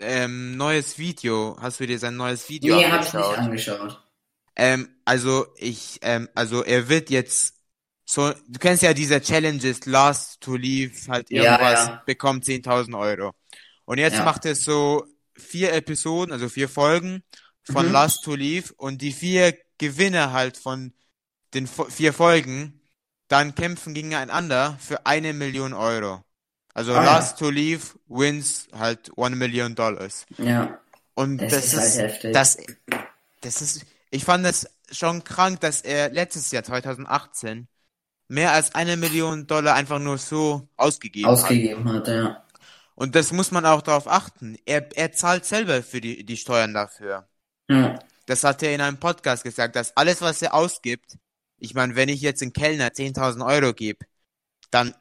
ähm, 0.00 0.56
neues 0.56 0.98
Video, 0.98 1.56
hast 1.60 1.80
du 1.80 1.86
dir 1.86 1.98
sein 1.98 2.16
neues 2.16 2.48
Video 2.48 2.76
nee, 2.78 2.84
habe 2.86 3.04
ich 3.04 3.12
nicht 3.12 3.14
angeschaut? 3.14 3.38
angeschaut. 3.38 4.02
Ähm, 4.56 4.88
also 5.04 5.46
ich, 5.56 5.98
ähm, 6.02 6.28
also 6.34 6.64
er 6.64 6.88
wird 6.88 7.10
jetzt 7.10 7.54
so, 8.06 8.32
du 8.32 8.58
kennst 8.58 8.82
ja 8.82 8.94
diese 8.94 9.20
Challenges, 9.20 9.84
last 9.86 10.40
to 10.40 10.56
leave, 10.56 10.94
halt 11.08 11.30
Ja, 11.30 11.42
irgendwas, 11.42 11.86
ja. 11.88 12.02
bekommt 12.06 12.44
10.000 12.46 12.94
Euro. 12.96 13.32
Und 13.84 13.98
jetzt 13.98 14.18
Ja. 14.18 14.24
macht 14.24 14.44
er 14.46 14.54
so 14.54 15.04
vier 15.36 15.72
Episoden, 15.74 16.32
also 16.32 16.48
vier 16.48 16.68
Folgen 16.68 17.22
von 17.64 17.86
Mhm. 17.86 17.92
Last 17.92 18.24
to 18.24 18.34
Leave 18.34 18.72
und 18.78 19.02
die 19.02 19.12
vier 19.12 19.54
Gewinner 19.78 20.32
halt 20.32 20.56
von 20.56 20.92
den 21.54 21.66
vier 21.66 22.12
Folgen 22.12 22.80
dann 23.28 23.54
kämpfen 23.54 23.94
gegeneinander 23.94 24.78
für 24.80 25.04
eine 25.06 25.34
Million 25.34 25.74
Euro. 25.74 26.24
Also 26.78 26.92
Ah, 26.92 27.04
ja. 27.04 27.16
Last 27.16 27.38
to 27.38 27.50
Leave 27.50 27.82
wins 28.06 28.68
halt 28.72 29.10
one 29.16 29.34
million 29.36 29.74
dollars. 29.74 30.26
Ja, 30.38 30.78
Und 31.14 31.38
das, 31.38 31.50
das, 31.50 31.64
ist, 31.64 31.72
ist, 31.74 31.98
halt 31.98 32.10
heftig. 32.12 32.32
das, 32.32 32.56
das 33.40 33.62
ist, 33.62 33.86
ich 34.10 34.24
fand 34.24 34.44
das 34.44 34.68
schon 34.92 35.24
krank, 35.24 35.60
dass 35.60 35.82
er 35.82 36.10
letztes 36.10 36.50
Jahr 36.52 36.62
2018 36.64 37.66
mehr 38.28 38.52
als 38.52 38.74
eine 38.74 38.96
Million 38.96 39.46
Dollar 39.46 39.74
einfach 39.74 39.98
nur 39.98 40.18
so 40.18 40.68
ausgegeben 40.76 41.36
hat. 41.36 41.44
ausgegeben 41.44 41.90
hat, 41.92 42.08
ja. 42.08 42.44
Und 42.94 43.14
das 43.14 43.32
muss 43.32 43.50
man 43.50 43.66
auch 43.66 43.82
darauf 43.82 44.06
achten. 44.08 44.56
Er, 44.66 44.88
er 44.96 45.12
zahlt 45.12 45.44
selber 45.44 45.82
für 45.82 46.00
die, 46.00 46.24
die 46.24 46.36
Steuern 46.36 46.74
dafür. 46.74 47.28
Ja, 47.70 47.98
Das 48.26 48.44
hat 48.44 48.62
er 48.62 48.74
in 48.74 48.80
einem 48.80 48.98
Podcast 48.98 49.44
gesagt, 49.44 49.76
dass 49.76 49.96
alles, 49.96 50.20
was 50.20 50.42
er 50.42 50.54
ausgibt, 50.54 51.16
ich 51.58 51.74
meine, 51.74 51.96
wenn 51.96 52.08
ich 52.08 52.20
jetzt 52.20 52.42
einen 52.42 52.52
Kellner 52.52 52.88
10.000 52.88 53.44
Euro 53.46 53.72
gebe, 53.74 54.06
dann 54.70 54.94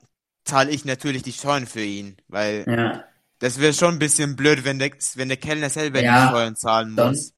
zahle 0.47 0.71
ich 0.71 0.85
natürlich 0.85 1.23
die 1.23 1.33
Steuern 1.33 1.67
für 1.67 1.83
ihn, 1.83 2.17
weil 2.27 2.65
ja. 2.67 3.03
das 3.39 3.59
wäre 3.59 3.73
schon 3.73 3.95
ein 3.95 3.99
bisschen 3.99 4.35
blöd, 4.35 4.63
wenn 4.65 4.79
der, 4.79 4.91
wenn 5.15 5.27
der 5.29 5.37
Kellner 5.37 5.69
selber 5.69 6.01
Ja, 6.01 6.23
die 6.23 6.29
Steuern 6.29 6.55
zahlen 6.55 6.93
muss. 6.93 7.33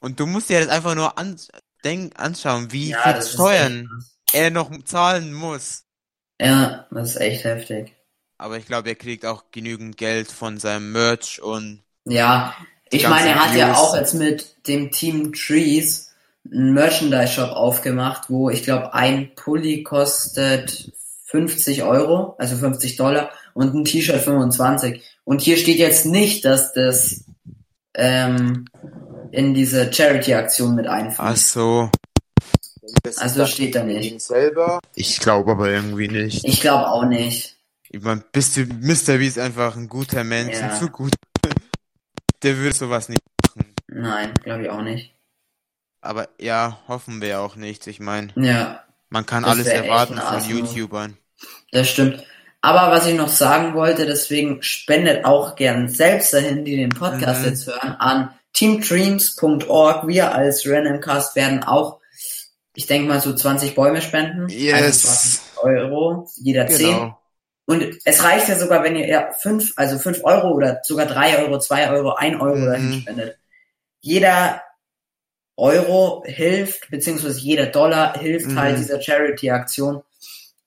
Und 0.00 0.20
du 0.20 0.26
musst 0.26 0.50
dir 0.50 0.60
das 0.60 0.68
einfach 0.68 0.94
nur 0.94 1.18
an, 1.18 1.36
denk, 1.84 2.18
anschauen, 2.18 2.72
wie 2.72 2.90
ja 2.90 2.98
viel 2.98 3.22
Steuern 3.22 3.88
er 4.32 4.50
noch 4.50 4.70
zahlen 4.84 5.32
muss. 5.32 5.84
Ja, 6.40 6.86
das 6.90 7.10
ist 7.10 7.20
echt 7.20 7.44
heftig. 7.44 7.94
Aber 8.38 8.58
ich 8.58 8.66
glaube, 8.66 8.88
er 8.90 8.96
kriegt 8.96 9.24
auch 9.26 9.50
genügend 9.52 9.96
Geld 9.96 10.30
von 10.30 10.58
seinem 10.58 10.92
Merch 10.92 11.40
und 11.42 11.84
Ja, 12.04 12.54
ich 12.90 13.08
meine, 13.08 13.30
er 13.30 13.44
hat 13.44 13.54
ja 13.54 13.68
Views. 13.68 13.78
auch 13.78 13.94
jetzt 13.96 14.14
mit 14.14 14.66
dem 14.68 14.90
Team 14.90 15.32
Trees 15.32 16.12
einen 16.50 16.74
Merchandise-Shop 16.74 17.50
aufgemacht, 17.50 18.30
wo 18.30 18.50
ich 18.50 18.62
glaube, 18.64 18.94
ein 18.94 19.34
Pulli 19.34 19.82
kostet 19.82 20.92
50 21.34 21.82
Euro, 21.82 22.36
also 22.38 22.56
50 22.56 22.94
Dollar, 22.94 23.28
und 23.54 23.74
ein 23.74 23.84
T-Shirt 23.84 24.20
25. 24.20 25.02
Und 25.24 25.40
hier 25.40 25.56
steht 25.56 25.78
jetzt 25.78 26.06
nicht, 26.06 26.44
dass 26.44 26.72
das 26.72 27.24
ähm, 27.94 28.66
in 29.32 29.52
diese 29.52 29.92
Charity-Aktion 29.92 30.76
mit 30.76 30.86
ach 30.86 30.92
einfließt. 30.92 31.52
so. 31.52 31.90
Also 33.16 33.46
steht 33.46 33.74
da 33.74 33.82
nicht. 33.82 34.20
selber? 34.20 34.78
Ich 34.94 35.18
glaube 35.18 35.50
aber 35.50 35.70
irgendwie 35.70 36.06
nicht. 36.06 36.44
Ich 36.44 36.60
glaube 36.60 36.86
auch 36.88 37.04
nicht. 37.04 37.56
Ich 37.90 38.00
meine, 38.00 38.22
bist 38.30 38.56
du, 38.56 38.60
Mr. 38.66 39.18
B 39.18 39.26
ist 39.26 39.38
einfach 39.40 39.76
ein 39.76 39.88
guter 39.88 40.22
Mensch, 40.22 40.56
Ja. 40.56 40.68
ein 40.70 40.78
zu 40.78 40.88
gut. 40.88 41.14
Der 42.44 42.56
würde 42.58 42.76
sowas 42.76 43.08
nicht 43.08 43.20
machen. 43.42 43.74
Nein, 43.88 44.34
glaube 44.44 44.62
ich 44.62 44.70
auch 44.70 44.82
nicht. 44.82 45.12
Aber 46.00 46.28
ja, 46.40 46.78
hoffen 46.86 47.20
wir 47.20 47.40
auch 47.40 47.56
nicht. 47.56 47.88
Ich 47.88 47.98
meine, 47.98 48.28
Ja, 48.36 48.84
man 49.08 49.26
kann 49.26 49.42
Das 49.42 49.52
alles 49.52 49.66
erwarten 49.66 50.16
von. 50.16 50.48
YouTubern. 50.48 51.16
Das 51.72 51.88
stimmt. 51.88 52.24
Aber 52.60 52.90
was 52.90 53.06
ich 53.06 53.14
noch 53.14 53.28
sagen 53.28 53.74
wollte, 53.74 54.06
deswegen 54.06 54.62
spendet 54.62 55.24
auch 55.26 55.54
gern 55.54 55.88
selbst 55.88 56.32
dahin, 56.32 56.64
die 56.64 56.76
den 56.76 56.88
Podcast 56.90 57.42
Mhm. 57.42 57.46
jetzt 57.48 57.66
hören, 57.66 57.96
an 57.98 58.30
teamdreams.org. 58.54 60.06
Wir 60.08 60.34
als 60.34 60.66
Randomcast 60.66 61.36
werden 61.36 61.62
auch, 61.64 62.00
ich 62.74 62.86
denke 62.86 63.08
mal, 63.08 63.20
so 63.20 63.34
20 63.34 63.74
Bäume 63.74 64.00
spenden. 64.00 64.48
Yes. 64.48 64.74
Also 64.74 65.08
20 65.08 65.40
Euro, 65.62 66.28
jeder 66.36 66.66
10. 66.66 66.86
Genau. 66.86 67.18
Und 67.66 67.96
es 68.04 68.22
reicht 68.22 68.48
ja 68.48 68.56
sogar, 68.58 68.82
wenn 68.82 68.96
ihr 68.96 69.08
ja 69.08 69.30
fünf, 69.40 69.72
also 69.76 69.98
fünf 69.98 70.22
Euro 70.24 70.50
oder 70.52 70.80
sogar 70.84 71.06
drei 71.06 71.38
Euro, 71.38 71.58
zwei 71.58 71.90
Euro, 71.90 72.14
ein 72.14 72.40
Euro 72.40 72.56
Mhm. 72.56 72.66
dahin 72.66 73.00
spendet. 73.00 73.38
Jeder 74.00 74.62
Euro 75.56 76.24
hilft, 76.26 76.90
beziehungsweise 76.90 77.38
jeder 77.40 77.66
Dollar 77.66 78.18
hilft 78.18 78.48
Mhm. 78.48 78.58
halt 78.58 78.78
dieser 78.78 79.00
Charity-Aktion. 79.00 80.02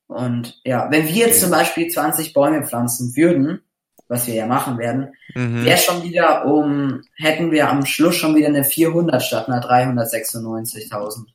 Und 0.07 0.59
ja, 0.63 0.89
wenn 0.89 1.05
wir 1.07 1.13
jetzt 1.27 1.41
zum 1.41 1.51
Beispiel 1.51 1.87
20 1.89 2.33
Bäume 2.33 2.65
pflanzen 2.65 3.15
würden, 3.15 3.61
was 4.07 4.25
wir 4.27 4.35
ja 4.35 4.45
machen 4.47 4.77
werden, 4.77 5.13
Mhm. 5.35 5.65
wäre 5.65 5.77
schon 5.77 6.01
wieder 6.03 6.45
um, 6.45 7.03
hätten 7.17 7.51
wir 7.51 7.69
am 7.69 7.85
Schluss 7.85 8.15
schon 8.15 8.35
wieder 8.35 8.47
eine 8.47 8.63
400 8.63 9.21
statt 9.21 9.47
einer 9.49 9.59
396.000. 9.61 11.25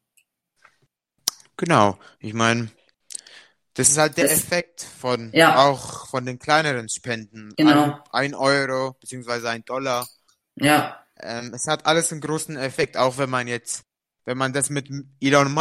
Genau. 1.57 1.99
Ich 2.19 2.33
meine, 2.35 2.71
das 3.75 3.91
ist 3.91 3.99
halt 3.99 4.17
der 4.17 4.25
Das- 4.29 4.33
Effekt 4.39 4.83
von 4.83 5.31
Ja. 5.35 5.65
auch 5.67 6.07
von 6.09 6.25
den 6.27 6.39
kleineren 6.39 6.89
Spenden. 6.89 7.53
Genau. 7.57 7.85
Ein, 8.11 8.33
ein 8.33 8.35
Euro 8.35 8.95
beziehungsweise 9.01 9.51
ein 9.51 9.65
Dollar. 9.65 10.09
Ja, 10.57 10.99
Ähm, 11.25 11.53
es 11.55 11.69
hat 11.69 11.87
alles 11.87 12.11
einen 12.11 12.21
großen 12.21 12.57
Effekt, 12.57 12.97
auch 12.97 13.17
wenn 13.17 13.31
man 13.31 13.47
jetzt, 13.47 13.85
wenn 14.25 14.37
man 14.37 14.53
das 14.53 14.71
mit 14.71 14.91
Elon 15.21 15.53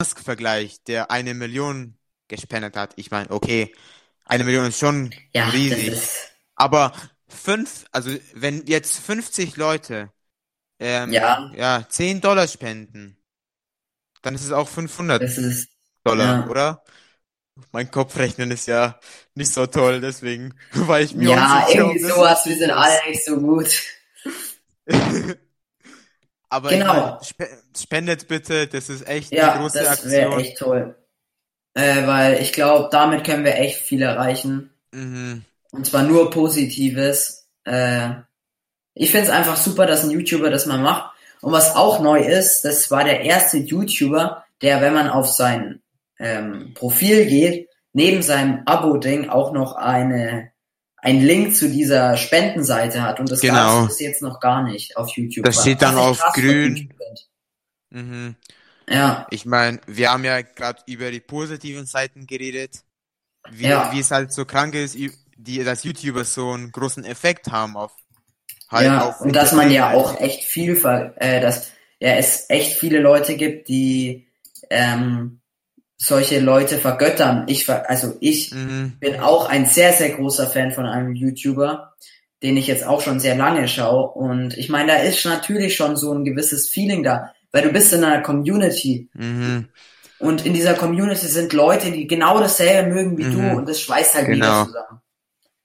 Musk 0.00 0.20
vergleicht, 0.20 0.86
der 0.86 1.10
eine 1.10 1.34
Million 1.34 1.97
gespendet 2.28 2.76
hat. 2.76 2.92
Ich 2.96 3.10
meine, 3.10 3.30
okay, 3.30 3.74
eine 4.24 4.44
Million 4.44 4.66
ist 4.66 4.78
schon 4.80 5.14
ja, 5.34 5.48
riesig. 5.52 5.88
ist, 5.88 6.30
Aber 6.56 6.92
fünf, 7.28 7.86
also 7.92 8.10
wenn 8.34 8.66
jetzt 8.66 8.98
50 9.00 9.56
Leute 9.56 10.12
ähm, 10.80 11.12
Ja. 11.12 11.50
ja 11.50 11.86
10 11.88 12.20
Dollar 12.22 12.48
spenden, 12.48 13.18
dann 14.22 14.34
ist 14.34 14.44
es 14.44 14.52
auch 14.52 14.68
500 14.68 15.26
das 15.26 15.38
ist, 15.38 15.68
Dollar, 16.04 16.44
ja. 16.44 16.48
oder? 16.48 16.84
Mein 17.72 17.90
Kopfrechnen 17.90 18.50
ist 18.52 18.66
ja 18.68 19.00
nicht 19.34 19.52
so 19.52 19.66
toll, 19.66 20.00
deswegen 20.02 20.54
war 20.74 21.00
ich 21.00 21.14
mir 21.14 21.26
ja, 21.26 21.66
irgendwie 21.68 21.98
das 22.00 22.14
sowas, 22.14 22.46
wir 22.46 22.56
sind 22.56 22.70
alle 22.70 22.98
nicht 23.08 23.24
so 23.24 23.36
gut. 23.38 23.68
Aber 26.48 26.74
Genau. 26.74 26.84
ich 27.20 27.36
mein, 27.38 27.48
spe 27.48 27.48
spendet 27.76 28.28
bitte, 28.28 28.66
das 28.68 28.88
ist 28.88 29.06
echt 29.06 29.38
eine 29.38 29.38
Ja, 29.38 29.52
große 29.52 29.84
das 29.84 30.04
wäre 30.04 30.30
Aktion. 30.30 30.36
echt 30.36 30.58
toll. 30.58 30.96
Äh, 31.74 32.06
weil 32.06 32.40
ich 32.40 32.52
glaube, 32.52 32.88
damit 32.90 33.24
können 33.24 33.44
wir 33.44 33.56
echt 33.56 33.78
viel 33.78 34.02
erreichen. 34.02 34.70
Mhm. 34.92 35.44
Und 35.70 35.86
zwar 35.86 36.02
nur 36.02 36.30
Positives. 36.30 37.46
Äh, 37.64 38.10
ich 38.94 39.10
finde 39.10 39.26
es 39.26 39.32
einfach 39.32 39.56
super, 39.56 39.86
dass 39.86 40.04
ein 40.04 40.10
YouTuber 40.10 40.50
das 40.50 40.66
mal 40.66 40.78
macht. 40.78 41.12
Und 41.40 41.52
was 41.52 41.76
auch 41.76 42.00
neu 42.00 42.20
ist, 42.20 42.62
das 42.62 42.90
war 42.90 43.04
der 43.04 43.20
erste 43.20 43.58
YouTuber, 43.58 44.44
der, 44.60 44.80
wenn 44.80 44.94
man 44.94 45.08
auf 45.08 45.28
sein 45.28 45.82
ähm, 46.18 46.74
Profil 46.74 47.26
geht, 47.26 47.68
neben 47.92 48.22
seinem 48.22 48.62
Abo-Ding 48.66 49.28
auch 49.28 49.52
noch 49.52 49.76
eine 49.76 50.50
ein 51.00 51.20
Link 51.22 51.54
zu 51.54 51.68
dieser 51.70 52.16
Spendenseite 52.16 53.02
hat. 53.02 53.20
Und 53.20 53.30
das 53.30 53.40
Genau. 53.40 53.82
gab's 53.82 53.88
bis 53.88 54.00
jetzt 54.00 54.22
noch 54.22 54.40
gar 54.40 54.62
nicht 54.62 54.96
auf 54.96 55.08
YouTube. 55.16 55.44
Das 55.44 55.60
steht 55.60 55.80
dann 55.80 55.96
auf 55.96 56.20
grün. 56.34 56.92
Mhm. 57.90 58.36
Ja, 58.90 59.26
Ich 59.30 59.44
meine, 59.44 59.80
wir 59.86 60.10
haben 60.10 60.24
ja 60.24 60.40
gerade 60.42 60.82
über 60.86 61.10
die 61.10 61.20
positiven 61.20 61.86
Seiten 61.86 62.26
geredet, 62.26 62.82
wie, 63.50 63.64
Ja. 63.68 63.92
wie 63.92 64.00
es 64.00 64.10
halt 64.10 64.32
so 64.32 64.44
krank 64.44 64.74
ist, 64.74 64.96
die, 65.36 65.64
dass 65.64 65.84
YouTuber 65.84 66.24
so 66.24 66.52
einen 66.52 66.72
großen 66.72 67.04
Effekt 67.04 67.50
haben 67.50 67.76
auf 67.76 67.92
halt 68.70 68.86
ja, 68.86 69.02
auf 69.02 69.20
und 69.20 69.32
dass 69.34 69.52
man 69.52 69.70
ja 69.70 69.92
auch 69.92 70.20
echt 70.20 70.44
viel, 70.44 70.76
ver 70.76 71.14
äh, 71.16 71.40
dass 71.40 71.72
ja 72.00 72.12
es 72.16 72.46
echt 72.50 72.74
viele 72.78 73.00
Leute 73.00 73.36
gibt, 73.36 73.68
die 73.68 74.28
ähm, 74.70 75.40
solche 75.96 76.40
Leute 76.40 76.78
vergöttern. 76.78 77.44
Ich 77.48 77.68
also 77.70 78.16
ich 78.20 78.52
Mhm. 78.52 78.98
bin 79.00 79.20
auch 79.20 79.48
ein 79.48 79.66
sehr 79.66 79.92
sehr 79.92 80.10
großer 80.10 80.48
Fan 80.48 80.72
von 80.72 80.86
einem 80.86 81.14
YouTuber, 81.14 81.94
den 82.42 82.56
ich 82.56 82.66
jetzt 82.66 82.84
auch 82.86 83.00
schon 83.00 83.20
sehr 83.20 83.36
lange 83.36 83.68
schaue. 83.68 84.10
Und 84.12 84.56
ich 84.58 84.68
meine, 84.68 84.92
da 84.92 84.98
ist 84.98 85.24
natürlich 85.24 85.76
schon 85.76 85.96
so 85.96 86.12
ein 86.12 86.24
gewisses 86.24 86.68
Feeling 86.68 87.02
da, 87.02 87.32
weil 87.52 87.62
du 87.62 87.70
bist 87.72 87.92
in 87.92 88.04
einer 88.04 88.22
Community 88.22 89.08
Mhm. 89.14 89.68
und 90.18 90.44
in 90.46 90.54
dieser 90.54 90.74
Community 90.74 91.26
sind 91.26 91.52
Leute, 91.52 91.90
die 91.90 92.06
genau 92.06 92.38
dasselbe 92.40 92.92
mögen 92.94 93.16
wie 93.18 93.24
Mhm. 93.24 93.32
du 93.32 93.56
und 93.56 93.68
das 93.68 93.80
schweißt 93.80 94.14
halt 94.14 94.26
Genau. 94.26 94.36
wieder 94.46 94.64
zusammen. 94.66 95.00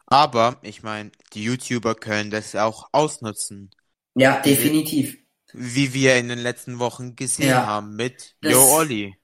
Aber 0.07 0.57
ich 0.61 0.83
meine, 0.83 1.11
die 1.33 1.43
YouTuber 1.43 1.95
können 1.95 2.29
das 2.29 2.55
auch 2.55 2.87
ausnutzen, 2.91 3.71
Ja, 4.15 4.39
definitiv. 4.41 5.17
wie 5.53 5.93
wir 5.93 6.15
in 6.17 6.29
den 6.29 6.39
letzten 6.39 6.79
Wochen 6.79 7.15
gesehen 7.15 7.49
Ja. 7.49 7.65
haben 7.65 7.95
mit 7.95 8.35
Das- 8.41 8.51
Yo 8.53 8.61
Olli. 8.75 9.15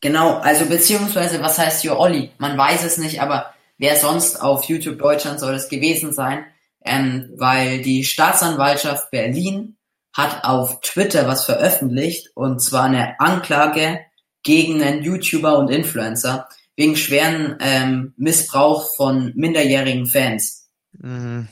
Genau, 0.00 0.36
also 0.38 0.66
beziehungsweise, 0.66 1.40
was 1.40 1.58
heißt 1.58 1.82
hier 1.82 1.98
Olli? 1.98 2.30
Man 2.38 2.56
weiß 2.56 2.84
es 2.84 2.98
nicht, 2.98 3.20
aber 3.22 3.52
wer 3.78 3.96
sonst 3.96 4.40
auf 4.40 4.64
YouTube 4.64 4.98
Deutschland 4.98 5.40
soll 5.40 5.54
es 5.54 5.68
gewesen 5.68 6.12
sein? 6.12 6.44
Ähm, 6.84 7.32
weil 7.36 7.82
die 7.82 8.04
Staatsanwaltschaft 8.04 9.10
Berlin 9.10 9.75
hat 10.16 10.44
auf 10.44 10.80
Twitter 10.80 11.28
was 11.28 11.44
veröffentlicht 11.44 12.30
und 12.34 12.60
zwar 12.60 12.84
eine 12.84 13.20
Anklage 13.20 14.00
gegen 14.42 14.82
einen 14.82 15.02
YouTuber 15.02 15.58
und 15.58 15.68
Influencer 15.68 16.48
wegen 16.74 16.96
schweren 16.96 17.56
ähm, 17.60 18.14
Missbrauch 18.16 18.94
von 18.96 19.32
minderjährigen 19.34 20.06
Fans. 20.06 20.68
Mhm. 20.92 21.48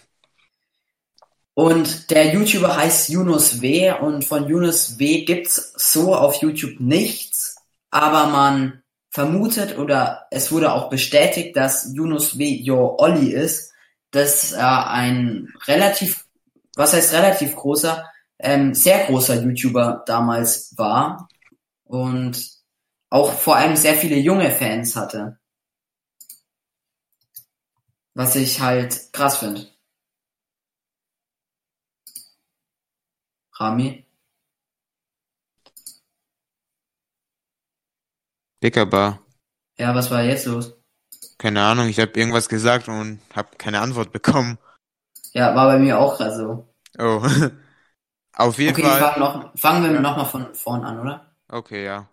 Und 1.53 2.11
der 2.11 2.33
YouTuber 2.35 2.77
heißt 2.77 3.11
Yunus 3.11 3.61
W. 3.61 3.93
und 4.01 4.25
von 4.25 4.49
Yunus 4.49 4.99
W. 4.99 5.25
gibt's 5.25 5.75
so 5.77 6.15
auf 6.15 6.37
YouTube 6.37 6.81
nichts, 6.81 7.57
aber 7.91 8.27
man 8.27 8.83
vermutet 9.11 9.79
oder 9.79 10.27
es 10.31 10.51
wurde 10.51 10.73
auch 10.73 10.89
bestätigt, 10.89 11.57
dass 11.57 11.93
Yunus 11.95 12.39
W. 12.39 12.45
Yo 12.45 12.97
Olli 12.99 13.33
ist, 13.33 13.73
dass 14.11 14.53
er 14.53 14.91
ein 14.91 15.53
relativ, 15.67 16.25
was 16.77 16.93
heißt 16.95 17.13
relativ 17.13 17.55
großer, 17.55 18.05
ähm, 18.39 18.75
sehr 18.75 19.07
großer 19.07 19.43
YouTuber 19.43 20.03
damals 20.07 20.77
war 20.77 21.29
und 21.85 22.51
auch 23.11 23.33
vor 23.33 23.57
allem 23.57 23.77
sehr 23.77 23.95
viele 23.95 24.17
junge 24.17 24.51
Fans 24.51 24.97
hatte. 24.97 25.39
Was 28.15 28.37
ich 28.37 28.61
halt 28.61 29.13
krass 29.13 29.39
finde. 29.39 29.69
Rami? 33.59 34.05
Dickerbar. 38.63 39.21
Ja, 39.77 39.95
was 39.95 40.11
war 40.11 40.23
jetzt 40.23 40.47
los? 40.47 40.75
Keine 41.39 41.63
Ahnung, 41.63 41.89
ich 41.89 41.99
habe 42.01 42.13
irgendwas 42.19 42.49
gesagt 42.49 42.89
und 42.89 43.21
habe 43.35 43.57
keine 43.59 43.81
Antwort 43.81 44.13
bekommen. 44.13 44.59
Ja, 45.33 45.55
war 45.55 45.67
bei 45.67 45.79
mir 45.79 45.99
auch 45.99 46.17
gerade 46.17 46.37
so. 46.37 46.75
Oh. 46.99 47.27
Auf 48.35 48.59
jeden 48.59 48.75
Okay, 48.75 48.83
wir 48.85 48.93
Fall. 48.93 48.95
fangen, 48.95 49.21
noch, 49.21 49.53
fangen 49.59 49.85
wir 49.95 50.01
Ja. 50.01 50.01
nochmal 50.01 50.27
von 50.27 50.55
vorn 50.55 50.85
an, 50.85 51.01
oder? 51.01 51.35
Okay, 51.49 51.85
ja. 51.85 52.09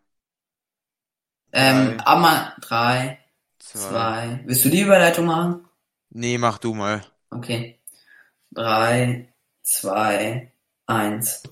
Ähm, 1.54 1.98
Drei. 1.98 2.04
aber 2.04 2.54
drei, 2.62 3.20
Zwei. 3.60 4.10
zwei. 4.10 4.42
Willst 4.46 4.66
du 4.66 4.70
die 4.70 4.82
Überleitung 4.82 5.26
machen? 5.28 5.66
Nee, 6.10 6.38
mach 6.38 6.58
du 6.60 6.74
mal. 6.74 7.02
Okay. 7.32 7.80
Drei, 8.52 9.34
zwei, 9.64 10.54
eins. 10.88 11.44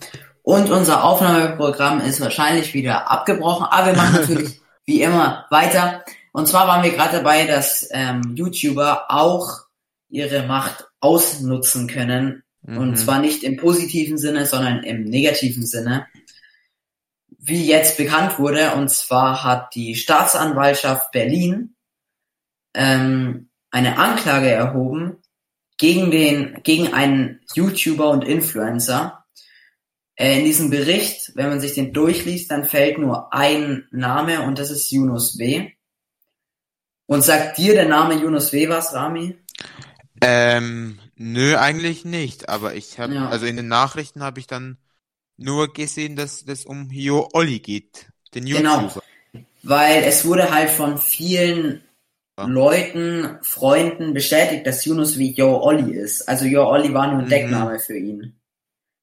Und 0.44 0.70
unser 0.72 1.04
Aufnahmeprogramm 1.04 2.02
ist 2.02 2.22
wahrscheinlich 2.22 2.74
wieder 2.74 3.12
abgebrochen, 3.12 3.66
aber 3.68 3.88
wir 3.88 3.96
machen 3.96 4.16
natürlich 4.22 4.62
wie 4.86 5.02
immer 5.04 5.48
weiter. 5.52 6.06
Und 6.34 6.48
zwar 6.48 6.68
waren 6.68 6.84
wir 6.84 6.92
gerade 6.92 7.18
dabei, 7.18 7.46
dass 7.48 7.88
ähm, 7.92 8.36
YouTuber 8.36 9.08
auch 9.12 9.62
ihre 10.10 10.44
Macht 10.48 10.88
ausnutzen 11.02 11.88
können. 11.88 12.44
Mhm. 12.62 12.78
Und 12.78 12.96
zwar 12.98 13.20
nicht 13.20 13.44
im 13.44 13.58
positiven 13.58 14.18
Sinne, 14.18 14.46
sondern 14.46 14.84
im 14.84 15.04
negativen 15.04 15.66
Sinne. 15.66 16.08
Wie 17.38 17.66
jetzt 17.66 17.98
bekannt 17.98 18.38
wurde, 18.38 18.74
und 18.74 18.90
zwar 18.90 19.44
hat 19.44 19.74
die 19.76 19.96
Staatsanwaltschaft 19.96 21.12
Berlin 21.12 21.76
ähm, 22.74 23.50
eine 23.72 23.98
Anklage 23.98 24.50
erhoben 24.50 25.18
gegen 25.78 26.12
den, 26.12 26.62
gegen 26.64 26.94
einen 26.94 27.40
YouTuber 27.56 28.10
und 28.10 28.24
Influencer. 28.24 29.26
Äh, 30.16 30.40
in 30.40 30.46
diesem 30.46 30.70
Bericht, 30.70 31.32
wenn 31.36 31.50
man 31.50 31.62
sich 31.62 31.74
den 31.74 31.94
durchliest, 31.94 32.52
dann 32.52 32.66
fällt 32.66 32.98
nur 32.98 33.34
ein 33.34 33.88
Name 33.92 34.42
und 34.42 34.60
das 34.60 34.70
ist 34.70 34.92
Yunus 34.92 35.40
W. 35.40 35.72
Und 37.06 37.24
sagt 37.24 37.58
dir 37.58 37.74
der 37.74 37.88
Name 37.88 38.16
Yunus 38.16 38.52
W. 38.54 38.70
was, 38.70 38.94
Rami? 38.94 39.40
Ähm, 40.22 41.00
nö, 41.20 41.56
eigentlich 41.58 42.06
nicht. 42.06 42.50
Aber 42.50 42.74
ich 42.74 42.98
habe, 42.98 43.14
ja. 43.14 43.30
also 43.30 43.46
in 43.46 43.56
den 43.56 43.68
Nachrichten 43.68 44.24
habe 44.24 44.40
ich 44.40 44.48
dann 44.48 44.78
nur 45.38 45.72
gesehen, 45.72 46.16
dass 46.16 46.44
es 46.48 46.66
um 46.66 46.90
Hio 46.90 47.30
Olli 47.34 47.60
geht, 47.60 48.08
den 48.34 48.46
genau. 48.46 48.82
YouTuber. 48.82 49.04
Genau. 49.32 49.46
Weil 49.64 50.04
es 50.04 50.26
wurde 50.26 50.52
halt 50.52 50.70
von 50.70 50.98
vielen 50.98 51.84
ja. 52.38 52.46
Leuten, 52.46 53.38
Freunden 53.42 54.14
bestätigt, 54.14 54.66
dass 54.66 54.86
Yunus 54.86 55.18
wie 55.18 55.34
Yo 55.34 55.62
Olli 55.62 55.94
ist. 55.94 56.28
Also 56.28 56.46
Yo 56.46 56.68
Olli 56.68 56.94
war 56.94 57.08
nur 57.08 57.20
ein 57.20 57.26
mhm. 57.26 57.30
Deckname 57.30 57.80
für 57.80 57.98
ihn. 57.98 58.36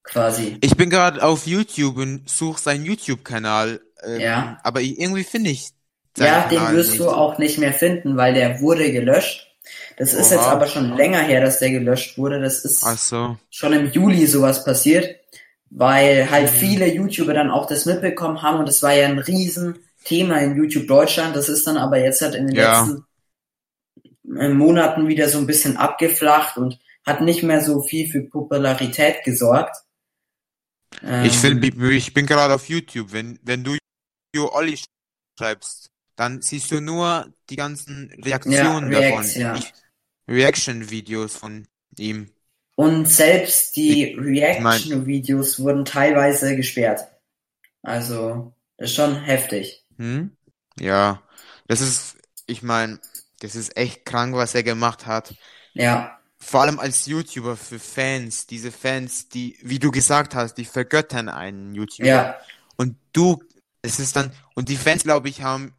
Quasi. 0.03 0.57
Ich 0.61 0.77
bin 0.77 0.89
gerade 0.89 1.23
auf 1.23 1.47
YouTube 1.47 1.97
und 1.97 2.29
suche 2.29 2.61
seinen 2.61 2.85
YouTube-Kanal. 2.85 3.81
Ähm, 4.05 4.21
ja. 4.21 4.59
Aber 4.63 4.81
irgendwie 4.81 5.25
finde 5.25 5.51
ich. 5.51 5.71
Ja, 6.17 6.49
den 6.49 6.61
wirst 6.71 6.93
nicht. 6.93 7.01
du 7.01 7.11
auch 7.11 7.39
nicht 7.39 7.59
mehr 7.59 7.75
finden, 7.75 8.17
weil 8.17 8.33
der 8.33 8.61
wurde 8.61 8.91
gelöscht. 8.91 9.46
Das 9.97 10.13
Oha. 10.13 10.21
ist 10.21 10.31
jetzt 10.31 10.45
aber 10.45 10.67
schon 10.67 10.97
länger 10.97 11.23
her, 11.23 11.41
dass 11.41 11.59
der 11.59 11.71
gelöscht 11.71 12.19
wurde. 12.19 12.41
Das 12.41 12.65
ist 12.65 12.81
so. 13.09 13.37
schon 13.51 13.73
im 13.73 13.91
Juli 13.91 14.27
sowas 14.27 14.65
passiert, 14.65 15.17
weil 15.71 16.31
halt 16.31 16.53
mhm. 16.53 16.57
viele 16.57 16.93
YouTuber 16.93 17.35
dann 17.35 17.51
auch 17.51 17.67
das 17.67 17.87
mitbekommen 17.87 18.43
haben 18.43 18.59
und 18.59 18.69
es 18.69 18.83
war 18.83 18.93
ja 18.93 19.07
ein 19.07 19.19
Riesenthema 19.19 20.39
in 20.39 20.57
YouTube 20.57 20.87
Deutschland. 20.87 21.35
Das 21.35 21.49
ist 21.49 21.67
dann 21.67 21.77
aber 21.77 21.99
jetzt 21.99 22.21
halt 22.23 22.35
in 22.35 22.49
den 22.49 22.57
ja. 22.57 22.81
letzten 22.81 23.07
äh, 24.39 24.49
Monaten 24.49 25.09
wieder 25.09 25.29
so 25.29 25.39
ein 25.39 25.47
bisschen 25.47 25.77
abgeflacht 25.77 26.57
und 26.59 26.79
hat 27.05 27.21
nicht 27.21 27.43
mehr 27.43 27.63
so 27.63 27.83
viel 27.83 28.09
für 28.09 28.23
Popularität 28.23 29.25
gesorgt. 29.25 29.77
ich, 31.25 31.43
will, 31.43 31.65
ähm, 31.65 31.91
ich 31.91 32.13
bin 32.13 32.27
gerade 32.27 32.55
auf 32.55 32.69
YouTube. 32.69 33.13
Wenn, 33.13 33.39
wenn 33.43 33.63
du 33.65 33.77
Olli 34.37 34.79
schreibst, 35.39 35.91
dann 36.17 36.43
siehst 36.43 36.71
du 36.71 36.81
nur 36.81 37.33
die 37.51 37.57
ganzen 37.57 38.11
Reaktionen 38.23 38.91
ja, 38.91 38.99
Reacts, 38.99 39.35
davon. 39.35 39.63
Ja. 39.63 40.35
Reaction-Videos 40.35 41.37
von 41.37 41.69
ihm. 41.99 42.31
Und 42.75 43.07
selbst 43.07 43.77
die 43.77 44.17
Reaction-Videos 44.19 45.61
wurden 45.61 45.85
teilweise 45.85 46.57
gesperrt. 46.57 47.07
Also, 47.83 48.53
das 48.77 48.91
ist 48.91 48.97
schon 48.97 49.17
heftig. 49.17 49.85
Hm? 49.97 50.37
Ja, 50.79 51.23
das 51.69 51.81
ist, 51.81 52.17
ich 52.47 52.63
meine, 52.63 52.99
das 53.41 53.55
ist 53.55 53.77
echt 53.77 54.05
krank, 54.05 54.35
was 54.35 54.55
er 54.55 54.63
gemacht 54.63 55.07
hat. 55.07 55.35
Ja. 55.75 56.19
Vor 56.39 56.63
allem 56.63 56.79
als 56.79 57.07
YouTuber 57.07 57.57
für 57.57 57.79
Fans, 57.79 58.47
diese 58.47 58.73
Fans, 58.73 59.29
die, 59.29 59.57
wie 59.63 59.79
du 59.79 59.91
gesagt 59.91 60.35
hast, 60.35 60.55
die 60.55 60.65
vergöttern 60.65 61.29
einen 61.29 61.75
YouTuber. 61.75 62.09
Ja. 62.09 62.37
Und 62.77 62.97
du, 63.13 63.43
es 63.83 63.99
ist 63.99 64.17
dann, 64.17 64.33
und 64.55 64.69
die 64.69 64.77
Fans, 64.77 65.03
glaube 65.03 65.29
ich, 65.29 65.43
haben 65.43 65.73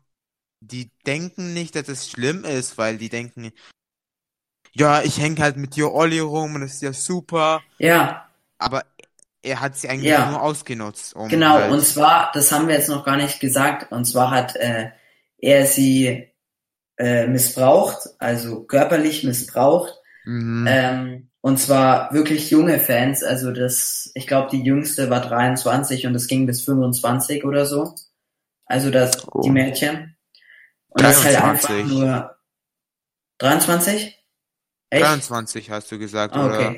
die 0.60 0.92
denken 1.06 1.54
nicht, 1.54 1.76
dass 1.76 1.88
es 1.88 2.10
schlimm 2.10 2.44
ist, 2.44 2.78
weil 2.78 2.98
die 2.98 3.10
denken, 3.10 3.52
ja, 4.74 5.02
ich 5.02 5.20
hänge 5.20 5.42
halt 5.42 5.58
mit 5.58 5.76
dir 5.76 5.94
Olli 5.94 6.20
rum 6.20 6.56
und 6.56 6.62
das 6.62 6.74
ist 6.74 6.82
ja 6.82 6.94
super. 6.94 7.62
Ja. 7.80 8.30
Aber 8.58 8.84
er 9.42 9.62
hat 9.62 9.78
sie 9.78 9.90
eigentlich 9.90 10.12
ja. 10.12 10.30
nur 10.30 10.42
ausgenutzt. 10.42 11.16
Um 11.16 11.30
genau, 11.30 11.54
halt 11.54 11.72
und 11.72 11.84
zwar, 11.84 12.32
das 12.34 12.52
haben 12.52 12.68
wir 12.68 12.76
jetzt 12.76 12.90
noch 12.90 13.06
gar 13.06 13.18
nicht 13.18 13.40
gesagt, 13.40 13.92
und 13.92 14.06
zwar 14.06 14.32
hat 14.32 14.56
äh, 14.56 14.92
er 15.38 15.66
sie 15.66 16.28
äh, 16.98 17.28
missbraucht, 17.28 18.10
also 18.20 18.64
körperlich 18.64 19.24
missbraucht. 19.24 19.94
Mhm. 20.26 20.66
Ähm, 20.68 21.30
und 21.42 21.58
zwar 21.58 22.12
wirklich 22.14 22.50
junge 22.50 22.80
Fans, 22.80 23.24
also 23.24 23.52
das, 23.52 24.12
ich 24.16 24.28
glaube, 24.28 24.50
die 24.52 24.64
jüngste 24.64 25.10
war 25.10 25.22
23 25.22 26.06
und 26.06 26.16
es 26.16 26.28
ging 26.28 26.46
bis 26.46 26.62
25 26.64 27.46
oder 27.46 27.66
so. 27.66 27.96
Also 28.66 28.92
das, 28.92 29.26
oh. 29.32 29.42
die 29.42 29.52
Mädchen. 29.52 30.17
Und 30.98 31.04
23. 31.04 31.04
das 31.04 31.18
ist 31.18 31.44
halt 31.44 31.44
einfach 31.44 31.92
nur 31.92 32.38
23? 33.38 34.26
Echt? 34.90 35.06
23 35.06 35.70
hast 35.70 35.92
du 35.92 36.00
gesagt, 36.00 36.36
okay. 36.36 36.46
oder? 36.46 36.76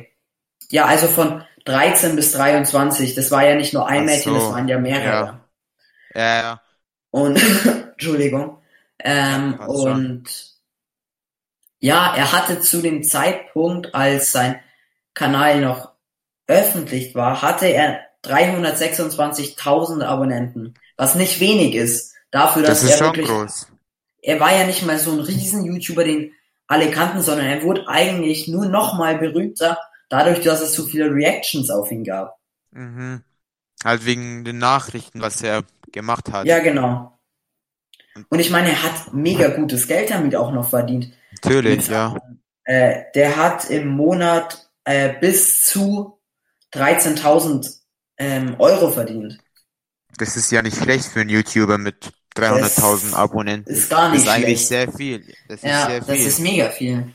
Ja, 0.72 0.86
also 0.86 1.08
von 1.08 1.44
13 1.66 2.18
bis 2.18 2.34
23. 2.34 3.16
Das 3.16 3.32
war 3.32 3.46
ja 3.46 3.56
nicht 3.56 3.74
nur 3.74 3.88
ein 3.88 4.02
Ach 4.02 4.06
Mädchen, 4.06 4.34
so. 4.34 4.40
das 4.40 4.50
waren 4.50 4.68
ja 4.68 4.78
mehrere. 4.78 5.40
Ja, 6.14 6.22
ja. 6.22 6.42
ja. 6.42 6.62
Und, 7.12 7.42
Entschuldigung. 7.94 8.62
Ähm, 9.00 9.56
ja, 9.58 9.66
und 9.66 10.24
ja, 11.80 12.14
er 12.14 12.34
hatte 12.34 12.60
zu 12.60 12.82
dem 12.82 13.04
Zeitpunkt, 13.04 13.96
als 13.96 14.34
sein 14.34 14.60
Kanal 15.14 15.62
noch 15.62 15.94
öffentlich 16.48 17.16
war, 17.16 17.42
hatte 17.42 17.68
er 17.68 18.02
326.000 18.26 20.04
Abonnenten, 20.04 20.74
was 20.98 21.16
nicht 21.16 21.40
wenig 21.40 21.76
ist. 21.76 22.16
Dafür, 22.32 22.64
dass 22.64 22.82
das 22.82 22.92
ist 22.92 23.00
er 23.00 23.08
wirklich, 23.08 23.28
groß 23.28 23.69
er 24.30 24.40
war 24.40 24.56
ja 24.56 24.66
nicht 24.68 24.86
mal 24.86 25.00
so 25.00 25.12
ein 25.12 25.20
riesen 25.22 25.66
YouTuber, 25.66 26.04
den 26.04 26.34
alle 26.68 26.92
kannten, 26.92 27.22
sondern 27.22 27.48
er 27.48 27.64
wurde 27.64 27.88
eigentlich 27.88 28.48
nur 28.48 28.68
noch 28.68 28.94
mal 28.96 29.18
berühmter, 29.18 29.80
dadurch, 30.08 30.42
dass 30.42 30.62
es 30.62 30.74
so 30.74 30.86
viele 30.86 31.12
Reactions 31.12 31.72
auf 31.72 31.92
ihn 31.92 32.04
gab. 32.04 32.38
Mhm. 32.70 33.24
Halt 33.84 34.06
wegen 34.06 34.44
den 34.46 34.60
Nachrichten, 34.60 35.22
was 35.22 35.42
er 35.42 35.64
gemacht 35.92 36.32
hat. 36.32 36.46
Ja, 36.46 36.60
genau. 36.60 37.18
Und 38.30 38.40
ich 38.40 38.52
meine, 38.52 38.70
er 38.70 38.84
hat 38.84 39.14
mega 39.14 39.48
gutes 39.48 39.88
Geld 39.88 40.12
damit 40.12 40.36
auch 40.36 40.52
noch 40.52 40.70
verdient. 40.70 41.12
Natürlich, 41.32 41.78
Mit, 41.78 41.88
ja. 41.88 42.16
Äh, 42.66 43.06
der 43.16 43.36
hat 43.36 43.68
im 43.72 43.88
Monat 43.88 44.70
äh, 44.84 45.14
bis 45.20 45.64
zu 45.64 46.20
13.000 46.74 47.80
ähm, 48.18 48.56
Euro 48.60 48.92
verdient. 48.92 49.40
Das 50.18 50.38
ist 50.38 50.52
ja 50.52 50.62
nicht 50.62 50.78
schlecht 50.78 51.06
für 51.06 51.22
einen 51.22 51.30
YouTuber 51.30 51.80
mit 51.80 52.12
300.000 52.40 53.14
Abonnenten. 53.14 53.72
Ist 53.72 53.90
gar 53.90 54.10
nicht 54.10 54.26
Das 54.26 54.28
ist 54.28 54.30
eigentlich 54.30 54.68
sehr 54.68 54.92
viel. 54.92 55.34
Das 55.48 55.62
ja, 55.62 55.82
ist 55.82 55.88
sehr 55.88 56.04
viel. 56.04 56.16
das 56.16 56.26
ist 56.26 56.40
mega 56.40 56.70
viel. 56.70 57.14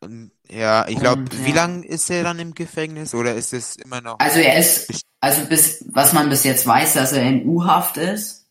Und, 0.00 0.30
ja, 0.48 0.86
ich 0.88 0.98
glaube, 0.98 1.24
wie 1.44 1.50
ja. 1.50 1.56
lange 1.56 1.86
ist 1.86 2.10
er 2.10 2.24
dann 2.24 2.38
im 2.38 2.54
Gefängnis 2.54 3.14
oder 3.14 3.34
ist 3.34 3.52
es 3.52 3.76
immer 3.76 4.00
noch? 4.00 4.18
Also 4.18 4.38
er 4.38 4.58
ist, 4.58 5.04
also 5.20 5.46
bis, 5.46 5.84
was 5.88 6.12
man 6.12 6.28
bis 6.28 6.44
jetzt 6.44 6.66
weiß, 6.66 6.94
dass 6.94 7.12
er 7.12 7.22
in 7.22 7.46
U-Haft 7.46 7.96
ist. 7.96 8.46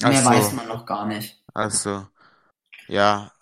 Mehr 0.00 0.22
so. 0.22 0.30
weiß 0.30 0.52
man 0.52 0.68
noch 0.68 0.86
gar 0.86 1.06
nicht. 1.06 1.42
Also, 1.52 2.06
ja, 2.86 3.32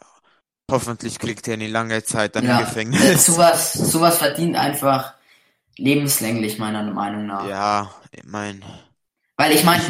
hoffentlich 0.70 1.18
kriegt 1.18 1.46
er 1.48 1.54
eine 1.54 1.68
lange 1.68 2.04
Zeit 2.04 2.36
dann 2.36 2.46
ja, 2.46 2.58
im 2.58 2.64
Gefängnis. 2.64 3.26
Sowas, 3.26 3.72
sowas 3.72 4.18
verdient 4.18 4.56
einfach 4.56 5.14
lebenslänglich 5.76 6.58
meiner 6.58 6.82
Meinung 6.84 7.26
nach. 7.26 7.48
Ja, 7.48 7.90
ich 8.12 8.24
meine. 8.24 8.60
Weil 9.36 9.52
ich 9.52 9.64
meine, 9.64 9.82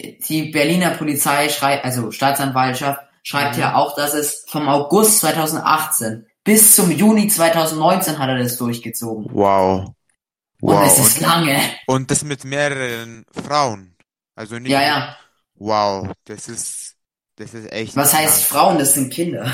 die 0.00 0.50
Berliner 0.50 0.90
Polizei 0.90 1.48
schreibt, 1.48 1.84
also 1.84 2.10
Staatsanwaltschaft, 2.10 3.00
schreibt 3.22 3.56
mhm. 3.56 3.62
ja 3.62 3.74
auch, 3.76 3.94
dass 3.96 4.14
es 4.14 4.44
vom 4.48 4.68
August 4.68 5.20
2018 5.20 6.26
bis 6.44 6.76
zum 6.76 6.90
Juni 6.90 7.28
2019 7.28 8.18
hat 8.18 8.28
er 8.28 8.38
das 8.38 8.58
durchgezogen. 8.58 9.26
Wow. 9.32 9.92
wow. 10.60 10.80
Und 10.80 10.86
es 10.86 10.98
ist 10.98 11.20
lange. 11.20 11.58
Und 11.86 12.10
das 12.10 12.22
mit 12.22 12.44
mehreren 12.44 13.24
Frauen. 13.32 13.96
Also 14.36 14.58
nicht. 14.58 14.70
Ja, 14.70 14.82
ja. 14.82 15.16
Wow, 15.54 16.10
das 16.24 16.48
ist, 16.48 16.96
das 17.36 17.54
ist 17.54 17.72
echt. 17.72 17.96
Was 17.96 18.12
heißt 18.12 18.44
Frauen? 18.44 18.78
Das 18.78 18.94
sind 18.94 19.12
Kinder. 19.12 19.50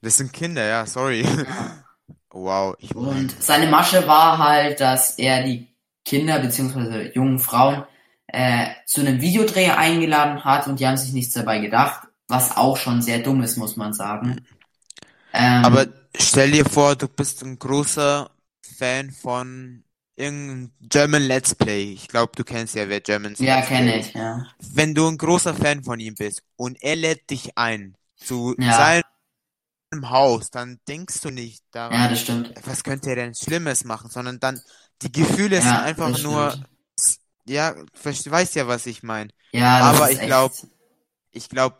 Das 0.00 0.16
sind 0.16 0.32
Kinder, 0.32 0.64
ja, 0.64 0.86
sorry. 0.86 1.22
Ja. 1.22 1.84
wow. 2.30 2.74
Ich 2.78 2.94
Und 2.94 3.34
seine 3.42 3.66
Masche 3.66 4.06
war 4.06 4.38
halt, 4.38 4.80
dass 4.80 5.18
er 5.18 5.42
die 5.42 5.68
Kinder 6.04 6.38
beziehungsweise 6.38 7.12
jungen 7.14 7.38
Frauen 7.38 7.84
äh, 8.32 8.66
zu 8.86 9.02
einem 9.02 9.20
Videodreh 9.20 9.70
eingeladen 9.70 10.42
hat 10.44 10.66
und 10.66 10.80
die 10.80 10.86
haben 10.86 10.96
sich 10.96 11.12
nichts 11.12 11.34
dabei 11.34 11.58
gedacht, 11.58 12.08
was 12.28 12.56
auch 12.56 12.78
schon 12.78 13.02
sehr 13.02 13.18
dumm 13.18 13.42
ist, 13.42 13.58
muss 13.58 13.76
man 13.76 13.92
sagen. 13.92 14.44
Ähm, 15.34 15.64
Aber 15.64 15.86
stell 16.16 16.50
dir 16.50 16.64
vor, 16.64 16.96
du 16.96 17.08
bist 17.08 17.42
ein 17.42 17.58
großer 17.58 18.30
Fan 18.78 19.10
von 19.10 19.84
irgendeinem 20.16 20.72
German 20.80 21.22
Let's 21.22 21.54
Play. 21.54 21.92
Ich 21.92 22.08
glaube, 22.08 22.32
du 22.34 22.42
kennst 22.44 22.74
ja, 22.74 22.88
wer 22.88 23.00
German 23.00 23.34
Ja, 23.38 23.60
kenne 23.60 23.98
ich, 23.98 24.14
ja. 24.14 24.46
Wenn 24.72 24.94
du 24.94 25.08
ein 25.08 25.18
großer 25.18 25.54
Fan 25.54 25.84
von 25.84 26.00
ihm 26.00 26.14
bist 26.14 26.42
und 26.56 26.82
er 26.82 26.96
lädt 26.96 27.28
dich 27.28 27.58
ein 27.58 27.96
zu 28.16 28.54
ja. 28.58 29.02
seinem 29.92 30.10
Haus, 30.10 30.50
dann 30.50 30.80
denkst 30.88 31.20
du 31.20 31.30
nicht 31.30 31.64
daran, 31.70 32.00
ja, 32.00 32.08
das 32.08 32.20
stimmt. 32.20 32.54
was 32.64 32.82
könnte 32.82 33.10
er 33.10 33.16
denn 33.16 33.34
Schlimmes 33.34 33.84
machen, 33.84 34.10
sondern 34.10 34.40
dann 34.40 34.60
die 35.02 35.12
Gefühle 35.12 35.56
ja, 35.56 35.62
sind 35.62 35.76
einfach 35.76 36.22
nur 36.22 36.54
ja, 37.46 37.74
weißt 38.04 38.54
ja, 38.56 38.66
was 38.68 38.86
ich 38.86 39.02
meine. 39.02 39.30
Ja, 39.52 39.80
aber 39.80 40.12
ich 40.12 40.22
glaube, 40.22 40.54
ich 41.32 41.48
glaube, 41.48 41.76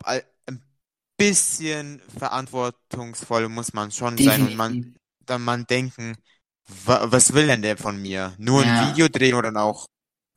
bisschen 1.17 2.01
verantwortungsvoll 2.17 3.49
muss 3.49 3.73
man 3.73 3.91
schon 3.91 4.19
sein 4.19 4.41
und 4.41 4.53
man, 4.55 4.77
dann 5.25 5.41
man 5.43 5.65
denken, 5.65 6.15
wa 6.85 7.11
was 7.11 7.33
will 7.33 7.47
denn 7.47 7.61
der 7.61 7.77
von 7.77 8.01
mir? 8.01 8.35
Nur 8.39 8.61
Ja. 8.61 8.63
ein 8.63 8.77
Video 8.79 9.07
drehen 9.09 9.35
oder 9.35 9.49
dann 9.51 9.57
auch 9.57 9.87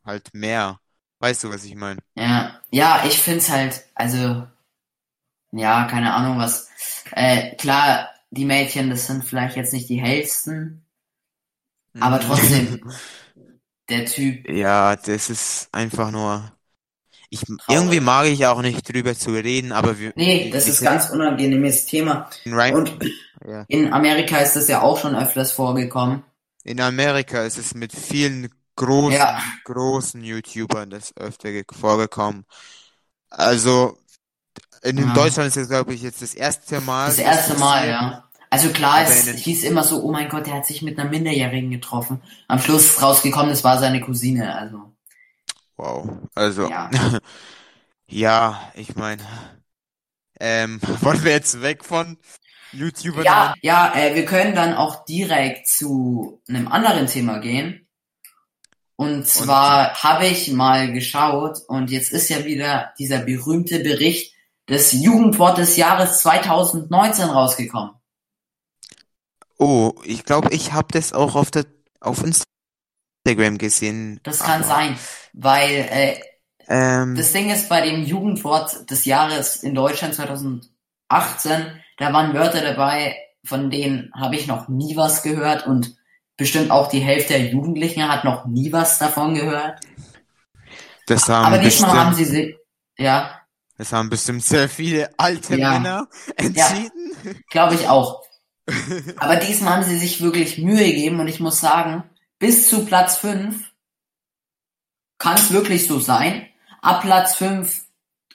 halt 0.05 0.35
mehr. 0.35 0.81
Weißt 1.21 1.45
du, 1.45 1.51
was 1.51 1.65
ich 1.65 1.75
meine? 1.75 2.01
Ja, 2.17 2.61
ja, 2.71 3.05
ich 3.07 3.19
find's 3.21 3.49
halt, 3.51 3.85
also, 3.95 4.47
ja, 5.53 5.87
keine 5.89 6.15
Ahnung 6.15 6.39
was. 6.39 6.69
Äh, 7.13 7.57
klar, 7.57 8.11
die 8.31 8.45
Mädchen, 8.45 8.91
das 8.91 9.07
sind 9.07 9.25
vielleicht 9.25 9.57
jetzt 9.57 9.73
nicht 9.73 9.89
die 9.89 10.01
hellsten, 10.01 10.85
aber 11.99 12.21
trotzdem, 12.21 12.81
der 13.89 14.07
Typ, 14.07 14.49
Ja, 14.49 14.97
das 14.97 15.31
ist 15.31 15.69
einfach 15.73 16.11
nur. 16.11 16.53
Ich, 17.31 17.43
irgendwie 17.69 18.01
mag 18.01 18.27
ich 18.27 18.47
auch 18.47 18.63
nicht 18.63 18.89
drüber 18.93 19.15
zu 19.17 19.31
reden, 19.33 19.73
aber 19.73 19.99
wir. 19.99 20.15
nee, 20.15 20.51
das 20.51 20.69
ist 20.69 20.81
ganz 20.83 21.11
unangenehmes 21.11 21.87
Thema. 21.87 22.29
Und 22.73 22.99
ja. 23.47 23.67
in 23.69 23.93
Amerika 23.93 24.39
ist 24.39 24.57
das 24.57 24.69
ja 24.69 24.83
auch 24.83 24.99
schon 24.99 25.15
öfters 25.17 25.53
vorgekommen. 25.53 26.23
In 26.65 26.81
Amerika 26.81 27.45
ist 27.45 27.59
es 27.59 27.75
mit 27.75 27.93
vielen 27.93 28.51
großen, 28.77 29.13
Ja. 29.13 29.43
großen 29.65 30.23
YouTubern 30.23 30.91
das 30.91 31.17
öfter 31.17 31.53
ge- 31.53 31.65
vorgekommen. 31.73 32.45
Also 33.31 33.99
in 34.83 34.99
Ja. 34.99 35.15
Deutschland 35.15 35.49
ist 35.49 35.57
es, 35.57 35.69
glaube 35.69 35.95
ich, 35.95 36.03
jetzt 36.03 36.23
das 36.23 36.35
erste 36.35 36.81
Mal. 36.81 37.07
Das 37.09 37.19
erste 37.19 37.55
Mal, 37.59 37.89
ja. 37.89 38.26
Also 38.57 38.71
klar, 38.71 39.03
es 39.03 39.29
hieß 39.29 39.65
immer 39.65 39.85
so, 39.85 40.03
oh 40.03 40.11
mein 40.11 40.31
Gott, 40.31 40.47
der 40.47 40.55
hat 40.55 40.65
sich 40.65 40.81
mit 40.81 40.99
einer 40.99 41.11
Minderjährigen 41.11 41.71
getroffen. 41.71 42.23
Am 42.49 42.59
Schluss 42.59 42.87
ist 42.87 43.03
rausgekommen, 43.03 43.51
das 43.51 43.65
war 43.65 43.77
seine 43.77 44.01
Cousine, 44.01 44.57
also. 44.57 44.95
Wow. 45.77 46.09
Also, 46.35 46.67
Ja. 46.67 46.89
ja, 48.09 48.73
ich 48.75 48.97
meine, 48.97 49.23
ähm, 50.41 50.81
wollen 51.03 51.23
wir 51.23 51.33
jetzt 51.33 51.61
weg 51.61 51.85
von 51.85 52.17
YouTubern? 52.73 53.25
Ja, 53.25 53.53
ja, 53.61 53.95
äh, 53.95 54.15
wir 54.15 54.25
können 54.25 54.55
dann 54.55 54.73
auch 54.73 55.05
direkt 55.05 55.69
zu 55.69 56.41
einem 56.49 56.69
anderen 56.69 57.09
Thema 57.09 57.41
gehen. 57.41 57.87
Und 58.97 59.27
zwar 59.27 60.03
habe 60.03 60.29
ich 60.29 60.51
mal 60.51 60.91
geschaut 60.95 61.59
und 61.69 61.91
jetzt 61.91 62.11
ist 62.11 62.31
ja 62.31 62.47
wieder 62.47 62.95
dieser 62.99 63.19
berühmte 63.19 63.81
Bericht 63.81 64.33
des 64.67 64.93
Jugendwort 64.93 65.59
des 65.59 65.77
Jahres 65.77 66.21
2019 66.23 67.27
rausgekommen. 67.27 67.97
Oh, 69.59 69.95
ich 70.05 70.25
glaube, 70.25 70.51
ich 70.53 70.73
habe 70.73 70.89
das 70.93 71.13
auch 71.13 71.35
auf 71.35 71.51
der 71.51 71.67
auf 72.01 72.23
Instagram 73.25 73.59
gesehen. 73.59 74.21
Das 74.23 74.41
kann 74.41 74.63
Aber, 74.63 74.65
sein, 74.65 74.99
weil 75.33 75.71
äh, 75.91 76.21
Ähm, 76.69 77.15
das 77.17 77.33
Ding 77.33 77.51
ist 77.51 77.69
bei 77.69 77.81
dem 77.83 78.05
Jugendwort 78.05 78.91
des 78.91 79.05
Jahres 79.05 79.57
in 79.63 79.75
Deutschland 79.75 80.15
2018, 80.15 80.71
da 81.99 82.13
waren 82.13 82.35
Wörter 82.35 82.61
dabei, 82.63 83.17
von 83.45 83.71
denen 83.71 84.11
habe 84.15 84.37
ich 84.37 84.47
noch 84.47 84.69
nie 84.69 84.97
was 84.97 85.23
gehört 85.23 85.67
und 85.67 85.97
bestimmt 86.37 86.71
auch 86.71 86.89
die 86.89 87.01
Hälfte 87.01 87.35
der 87.35 87.47
Jugendlichen 87.51 88.09
hat 88.09 88.25
noch 88.25 88.47
nie 88.47 88.73
was 88.73 88.99
davon 88.99 89.35
gehört. 89.35 89.81
das 91.07 91.29
haben 91.29 91.47
Aber 91.47 91.59
diesmal 91.59 91.93
bestimmt, 91.93 91.93
haben 91.95 92.15
sie 92.15 92.25
sich, 92.25 92.57
ja, 92.99 93.41
das 93.79 93.93
haben 93.93 94.09
bestimmt 94.11 94.45
sehr 94.45 94.69
viele 94.69 95.11
alte 95.19 95.57
Ja. 95.57 95.71
Männer 95.71 96.09
entschieden. 96.37 97.15
glaube 97.51 97.75
ich 97.75 97.89
auch. 97.89 98.23
Aber 99.19 99.37
diesmal 99.37 99.75
haben 99.75 99.85
sie 99.85 99.97
sich 99.99 100.21
wirklich 100.21 100.59
Mühe 100.59 100.85
gegeben 100.85 101.21
und 101.21 101.29
ich 101.29 101.41
muss 101.41 101.61
sagen, 101.61 102.05
bis 102.39 102.69
zu 102.69 102.85
Platz 102.85 103.17
5 103.19 103.73
kann 105.19 105.37
es 105.37 105.53
wirklich 105.53 105.87
so 105.87 105.99
sein. 106.01 106.47
Ab 106.83 107.03
Platz 107.03 107.37
5, 107.37 107.83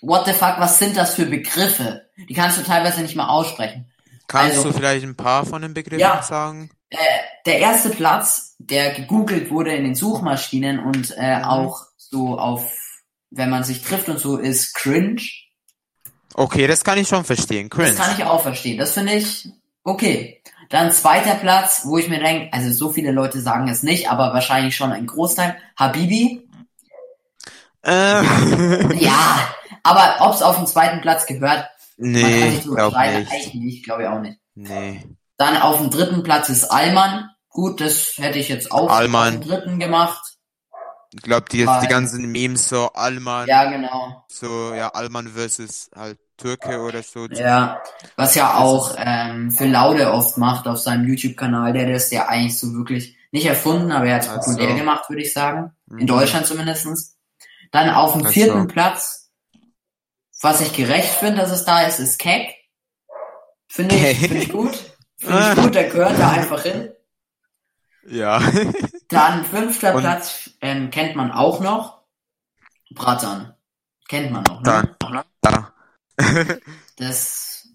what 0.02 0.26
the 0.26 0.34
fuck, 0.34 0.56
was 0.60 0.80
sind 0.80 0.98
das 0.98 1.16
für 1.16 1.26
Begriffe? 1.26 2.10
Die 2.30 2.34
kannst 2.34 2.58
du 2.58 2.64
teilweise 2.64 3.02
nicht 3.02 3.16
mal 3.16 3.28
aussprechen. 3.30 3.92
Kannst 4.28 4.58
Also- 4.58 4.70
du 4.72 4.78
vielleicht 4.78 5.06
ein 5.06 5.16
paar 5.16 5.46
von 5.46 5.62
den 5.62 5.74
Begriffen 5.74 6.00
Ja. 6.00 6.24
sagen? 6.24 6.72
Äh, 6.90 6.98
der 7.46 7.60
erste 7.60 7.90
Platz, 7.90 8.56
der 8.60 8.92
gegoogelt 8.94 9.50
wurde 9.50 9.74
in 9.76 9.84
den 9.84 9.96
Suchmaschinen 9.96 10.80
und 10.80 11.14
äh, 11.18 11.38
Mhm. 11.40 11.44
auch 11.46 11.82
so 11.98 12.38
auf, 12.38 12.72
wenn 13.30 13.50
man 13.50 13.64
sich 13.64 13.82
trifft 13.82 14.10
und 14.10 14.20
so, 14.20 14.38
ist 14.38 14.74
cringe. 14.74 15.22
Okay, 16.34 16.68
das 16.68 16.84
kann 16.84 16.98
ich 16.98 17.08
schon 17.08 17.24
verstehen. 17.24 17.70
Cringe. 17.70 17.90
Das 17.90 17.98
kann 17.98 18.16
ich 18.18 18.24
auch 18.26 18.42
verstehen. 18.42 18.78
Das 18.78 18.94
finde 18.94 19.14
ich 19.14 19.50
okay. 19.84 20.42
Dann 20.70 20.92
zweiter 20.92 21.36
Platz, 21.36 21.82
wo 21.84 21.98
ich 21.98 22.08
mir 22.08 22.20
denke, 22.20 22.54
also 22.54 22.72
so 22.72 22.92
viele 22.94 23.12
Leute 23.12 23.42
sagen 23.42 23.68
es 23.68 23.84
nicht, 23.84 24.10
aber 24.10 24.34
wahrscheinlich 24.34 24.76
schon 24.76 24.92
ein 24.92 25.06
Großteil. 25.06 25.58
Habibi. 25.76 26.48
äh, 27.84 28.24
Ja, 28.96 29.54
aber 29.84 30.16
ob 30.26 30.34
es 30.34 30.42
auf 30.42 30.58
den 30.58 30.68
zweiten 30.68 31.02
Platz 31.02 31.26
gehört, 31.26 31.68
nee, 31.98 32.52
sich 32.52 32.64
drüber 32.64 32.76
glaub 32.76 32.92
streiten. 32.92 33.20
nicht. 33.20 33.32
Eigentlich 33.32 33.54
nicht, 33.56 33.84
glaube 33.84 34.04
ich 34.04 34.08
auch 34.08 34.22
nicht. 34.22 34.40
Nee. 34.56 35.04
Dann 35.38 35.58
auf 35.58 35.78
dem 35.78 35.90
dritten 35.90 36.24
Platz 36.24 36.50
ist 36.50 36.66
Alman. 36.66 37.30
Gut, 37.50 37.82
das 37.82 38.14
hätte 38.18 38.40
ich 38.40 38.48
jetzt 38.48 38.72
auch 38.72 38.90
auf 38.90 39.02
dem 39.02 39.42
dritten 39.42 39.80
gemacht. 39.80 40.22
Ich 41.14 41.22
glaube, 41.24 41.46
die, 41.52 41.60
die 41.82 41.88
ganzen 41.88 42.32
Memes 42.32 42.70
so 42.70 42.92
Alman, 42.94 43.48
Ja, 43.48 43.70
genau. 43.70 44.24
so, 44.28 44.74
ja, 44.74 44.90
Alman 44.90 45.28
versus 45.28 45.90
halt 45.96 46.20
Türke 46.38 46.80
oder 46.82 47.04
so. 47.04 47.28
Ja, 47.28 47.82
was 48.16 48.36
ja 48.36 48.56
auch 48.58 48.96
ähm, 48.98 49.52
für 49.52 49.66
Laude 49.68 50.12
oft 50.12 50.38
macht 50.38 50.68
auf 50.68 50.80
seinem 50.80 51.08
YouTube-Kanal. 51.08 51.74
Der, 51.74 51.90
ist 51.96 52.12
ja 52.12 52.28
eigentlich 52.28 52.58
so 52.60 52.74
wirklich 52.74 53.18
nicht 53.32 53.46
erfunden, 53.46 53.92
aber 53.92 54.06
er 54.08 54.16
hat 54.16 54.24
es 54.24 54.30
Ach 54.30 54.42
so. 54.42 54.52
populär 54.52 54.76
gemacht, 54.76 55.10
würde 55.10 55.22
ich 55.22 55.34
sagen. 55.34 55.72
In 55.98 55.98
Mhm. 55.98 56.08
Deutschland 56.08 56.46
zumindestens. 56.48 57.18
Dann 57.72 57.90
auf 57.90 58.14
dem 58.14 58.26
Ach 58.26 58.28
so. 58.28 58.34
vierten 58.34 58.68
Platz, 58.68 59.32
was 60.42 60.62
ich 60.62 60.74
gerecht 60.74 61.10
finde, 61.16 61.42
dass 61.42 61.52
es 61.52 61.66
da 61.66 61.82
ist, 61.84 62.00
ist 62.00 62.20
Keck. 62.20 62.54
Finde 63.68 63.96
ich, 63.96 64.02
Keck. 64.02 64.18
finde 64.28 64.38
ich 64.44 64.50
gut. 64.50 64.96
Finde 65.18 65.40
ich 65.40 65.56
gut, 65.56 65.76
der 65.76 65.90
gehört 65.90 66.20
da 66.20 66.32
einfach 66.32 66.64
hin. 66.64 66.92
Ja. 68.08 68.42
Dann 69.10 69.46
fünfter 69.46 69.96
Und- 69.96 70.02
Platz 70.02 70.50
ähm, 70.62 70.90
kennt 70.90 71.16
man 71.16 71.32
auch 71.32 71.60
noch. 71.60 72.02
Bratan. 72.94 73.54
Kennt 74.08 74.32
man 74.32 74.44
noch, 74.44 74.62
ne? 74.62 74.96
Dann, 75.00 75.22
da. 75.42 75.74
Das 76.98 77.68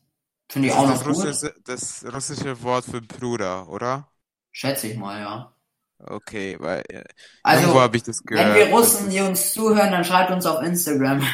finde 0.48 0.68
ich 0.68 0.74
Das 0.74 0.82
auch 0.82 0.86
noch 0.88 0.94
das 0.98 1.04
gut. 1.04 1.16
russische, 1.16 1.54
das 1.64 2.04
russische 2.12 2.62
Wort 2.62 2.84
für 2.84 3.00
Bruder, 3.00 3.68
oder? 3.68 4.08
Schätze 4.52 4.88
ich 4.88 4.96
mal, 4.96 5.20
ja. 5.20 5.52
Okay, 5.98 6.56
weil 6.60 6.82
äh, 6.88 7.04
Also, 7.42 7.80
habe 7.80 7.96
ich 7.96 8.02
das 8.02 8.22
gehört. 8.22 8.48
Wenn 8.48 8.54
wir 8.54 8.66
Russen, 8.68 9.08
die 9.10 9.20
uns 9.20 9.52
zuhören, 9.54 9.90
dann 9.90 10.04
schreibt 10.04 10.30
uns 10.30 10.44
auf 10.46 10.62
Instagram. 10.62 11.26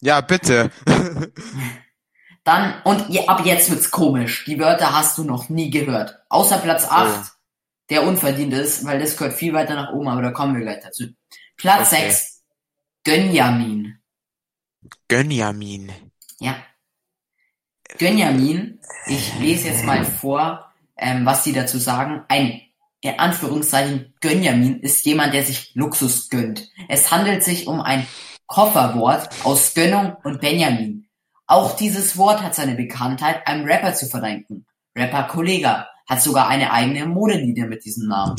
Ja, 0.00 0.20
bitte. 0.20 0.70
Dann, 2.44 2.80
und 2.84 3.28
ab 3.28 3.44
jetzt 3.44 3.70
wird's 3.70 3.90
komisch. 3.90 4.44
Die 4.46 4.58
Wörter 4.58 4.94
hast 4.96 5.18
du 5.18 5.24
noch 5.24 5.48
nie 5.48 5.70
gehört. 5.70 6.18
Außer 6.28 6.58
Platz 6.58 6.86
8, 6.88 7.32
der 7.90 8.06
unverdient 8.06 8.52
ist, 8.52 8.84
weil 8.84 8.98
das 8.98 9.16
gehört 9.16 9.34
viel 9.34 9.52
weiter 9.52 9.74
nach 9.74 9.92
oben, 9.92 10.08
aber 10.08 10.22
da 10.22 10.30
kommen 10.30 10.54
wir 10.54 10.62
gleich 10.62 10.82
dazu. 10.82 11.04
Platz 11.56 11.92
Okay. 11.92 12.10
6, 12.10 12.42
Gönjamin. 13.04 13.98
Gönjamin. 15.08 15.92
Ja. 16.38 16.56
Gönjamin, 17.98 18.80
ich 19.06 19.38
lese 19.38 19.68
jetzt 19.68 19.84
mal 19.84 20.04
vor, 20.04 20.72
ähm, 20.96 21.24
was 21.24 21.42
die 21.42 21.52
dazu 21.52 21.78
sagen. 21.78 22.24
Ein, 22.28 22.60
in 23.00 23.18
Anführungszeichen, 23.18 24.14
Gönjamin 24.20 24.80
ist 24.80 25.04
jemand, 25.06 25.32
der 25.32 25.44
sich 25.44 25.74
Luxus 25.74 26.28
gönnt. 26.28 26.68
Es 26.88 27.10
handelt 27.10 27.42
sich 27.42 27.66
um 27.66 27.80
ein 27.80 28.06
Kofferwort 28.46 29.28
aus 29.44 29.74
Gönnung 29.74 30.16
und 30.22 30.40
Benjamin. 30.40 31.06
Auch 31.46 31.76
dieses 31.76 32.18
Wort 32.18 32.42
hat 32.42 32.54
seine 32.54 32.74
Bekanntheit 32.74 33.46
einem 33.46 33.64
Rapper 33.64 33.94
zu 33.94 34.06
verdanken. 34.06 34.66
Rapper 34.96 35.24
Kollega 35.24 35.88
hat 36.08 36.22
sogar 36.22 36.48
eine 36.48 36.72
eigene 36.72 37.06
Modelinie 37.06 37.66
mit 37.66 37.84
diesem 37.84 38.08
Namen. 38.08 38.36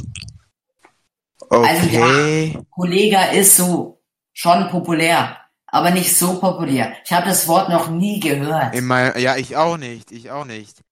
Also, 1.49 1.87
ja. 1.89 2.05
Okay. 2.05 2.57
Kollega 2.69 3.23
ist 3.25 3.55
so 3.55 4.03
schon 4.33 4.69
populär, 4.69 5.37
aber 5.67 5.91
nicht 5.91 6.15
so 6.15 6.39
populär. 6.39 6.93
Ich 7.05 7.11
habe 7.11 7.27
das 7.27 7.47
Wort 7.47 7.69
noch 7.69 7.89
nie 7.89 8.19
gehört. 8.19 8.75
In 8.75 8.85
mein, 8.85 9.19
ja, 9.19 9.37
ich 9.37 9.55
auch 9.55 9.77
nicht. 9.77 10.11
Ich 10.11 10.31
auch 10.31 10.45
nicht. 10.45 10.83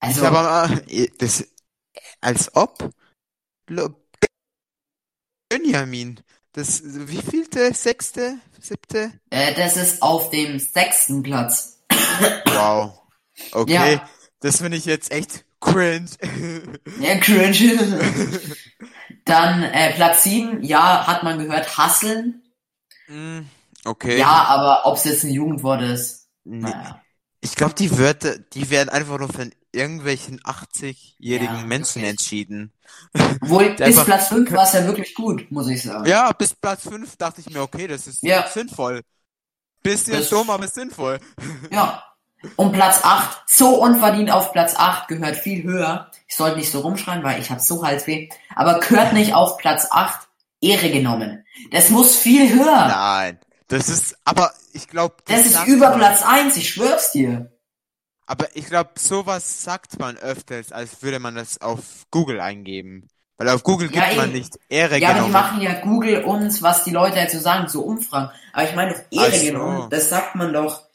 Also, 0.00 0.22
ich 0.22 0.26
aber 0.26 0.70
äh, 0.88 1.08
das 1.18 1.46
als 2.20 2.54
ob 2.54 2.90
Benjamin. 5.48 6.20
Das 6.52 6.82
wie 6.84 7.22
vielte? 7.22 7.72
Sechste? 7.74 8.38
Siebte? 8.60 9.12
äh, 9.30 9.54
das 9.54 9.76
ist 9.76 10.02
auf 10.02 10.30
dem 10.30 10.58
sechsten 10.58 11.22
Platz. 11.22 11.78
Wow. 12.46 13.00
Okay. 13.52 13.94
Ja. 13.94 14.08
Das 14.40 14.58
finde 14.58 14.76
ich 14.76 14.84
jetzt 14.84 15.12
echt 15.12 15.44
cringe. 15.60 16.10
Ja, 17.00 17.16
cringe. 17.18 18.00
Dann 19.24 19.62
äh, 19.62 19.92
Platz 19.94 20.22
sieben, 20.24 20.62
ja, 20.62 21.06
hat 21.06 21.22
man 21.22 21.38
gehört, 21.38 21.76
hasseln. 21.78 22.42
Mm, 23.08 23.40
okay. 23.84 24.18
Ja, 24.18 24.44
aber 24.44 24.86
ob 24.86 24.96
es 24.96 25.04
jetzt 25.04 25.24
ein 25.24 25.30
Jugendwort 25.30 25.82
ist, 25.82 26.28
Nee. 26.44 26.60
naja. 26.60 27.00
Ich 27.42 27.54
glaube, 27.54 27.74
die 27.74 27.96
Wörter, 27.98 28.38
die 28.38 28.68
werden 28.70 28.90
einfach 28.90 29.18
nur 29.18 29.28
von 29.32 29.50
irgendwelchen 29.72 30.40
80-jährigen 30.40 31.56
Ja, 31.56 31.62
Menschen 31.66 32.02
wirklich. 32.02 32.10
entschieden. 32.10 32.72
Obwohl, 33.40 33.70
bis 33.76 33.80
einfach- 33.86 34.04
Platz 34.04 34.28
fünf 34.28 34.50
war 34.52 34.64
es 34.64 34.72
ja 34.74 34.84
wirklich 34.86 35.14
gut, 35.14 35.50
muss 35.50 35.68
ich 35.68 35.82
sagen. 35.82 36.04
Ja, 36.06 36.32
bis 36.32 36.54
Platz 36.54 36.82
5 36.82 37.16
dachte 37.16 37.40
ich 37.40 37.48
mir, 37.50 37.62
okay, 37.62 37.86
das 37.86 38.06
ist 38.06 38.22
Ja. 38.22 38.46
sinnvoll. 38.48 39.02
Bisschen 39.82 40.14
Das- 40.14 40.28
dumm, 40.28 40.50
aber 40.50 40.66
sinnvoll. 40.68 41.18
Ja. 41.70 42.02
Und 42.56 42.72
Platz 42.72 43.00
8, 43.02 43.42
so 43.46 43.82
unverdient 43.82 44.30
auf 44.30 44.52
Platz 44.52 44.74
8, 44.76 45.08
gehört 45.08 45.36
viel 45.36 45.62
höher. 45.62 46.10
Ich 46.26 46.36
sollte 46.36 46.56
nicht 46.58 46.70
so 46.70 46.80
rumschreien, 46.80 47.22
weil 47.22 47.40
ich 47.40 47.50
habe 47.50 47.60
so 47.60 47.84
Halsweh. 47.84 48.28
Aber 48.54 48.80
gehört 48.80 49.12
nicht 49.12 49.34
auf 49.34 49.58
Platz 49.58 49.88
8, 49.90 50.26
Ehre 50.60 50.90
genommen. 50.90 51.44
Das 51.70 51.90
muss 51.90 52.16
viel 52.16 52.52
höher. 52.54 52.86
Nein, 52.88 53.38
das 53.68 53.88
ist, 53.88 54.16
aber 54.24 54.52
ich 54.72 54.88
glaube... 54.88 55.16
Das 55.26 55.44
ist 55.44 55.66
über 55.66 55.90
Platz 55.90 56.22
1, 56.22 56.56
ich 56.56 56.70
schwör's 56.70 57.12
dir. 57.12 57.52
Aber 58.26 58.46
ich 58.54 58.66
glaube, 58.66 58.90
sowas 58.96 59.64
sagt 59.64 59.98
man 59.98 60.16
öfters, 60.16 60.70
als 60.72 61.02
würde 61.02 61.18
man 61.18 61.34
das 61.34 61.60
auf 61.60 61.80
Google 62.10 62.40
eingeben. 62.40 63.08
Weil 63.36 63.48
auf 63.48 63.62
Google 63.64 63.90
Ja, 63.92 64.04
gibt 64.04 64.16
man 64.18 64.26
eben. 64.30 64.38
nicht 64.38 64.58
Ehre 64.68 64.98
Ja, 64.98 65.08
aber 65.10 65.20
die 65.20 65.24
genommen. 65.26 65.32
machen 65.32 65.60
ja 65.62 65.80
Google 65.80 66.24
uns, 66.24 66.62
was 66.62 66.84
die 66.84 66.90
Leute 66.90 67.16
dazu 67.16 67.38
sagen, 67.38 67.68
so 67.68 67.80
Umfragen. 67.82 68.30
Aber 68.52 68.64
ich 68.64 68.76
meine, 68.76 68.92
doch 68.92 69.00
Ehre 69.10 69.32
Ach 69.32 69.34
so. 69.34 69.46
genommen, 69.46 69.90
das 69.90 70.08
sagt 70.10 70.34
man 70.36 70.52
doch 70.52 70.89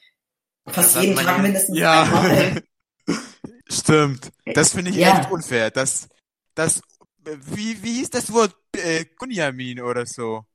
fast 0.68 0.96
jeden 0.98 1.16
Tag 1.16 1.26
ja- 1.26 1.38
mindestens 1.38 1.78
Ja. 1.78 2.04
einmal. 2.04 2.64
Stimmt. 3.70 4.32
Das 4.54 4.74
finde 4.74 4.92
ich 4.92 4.98
Ja. 4.98 5.20
echt 5.20 5.32
unfair. 5.32 5.72
Das, 5.72 6.08
das, 6.54 6.82
wie, 7.24 7.82
wie 7.84 7.94
hieß 8.00 8.10
das 8.12 8.32
Wort? 8.32 8.56
Äh, 8.76 9.06
Gunjamin 9.18 9.82
oder 9.82 10.06
so. 10.06 10.46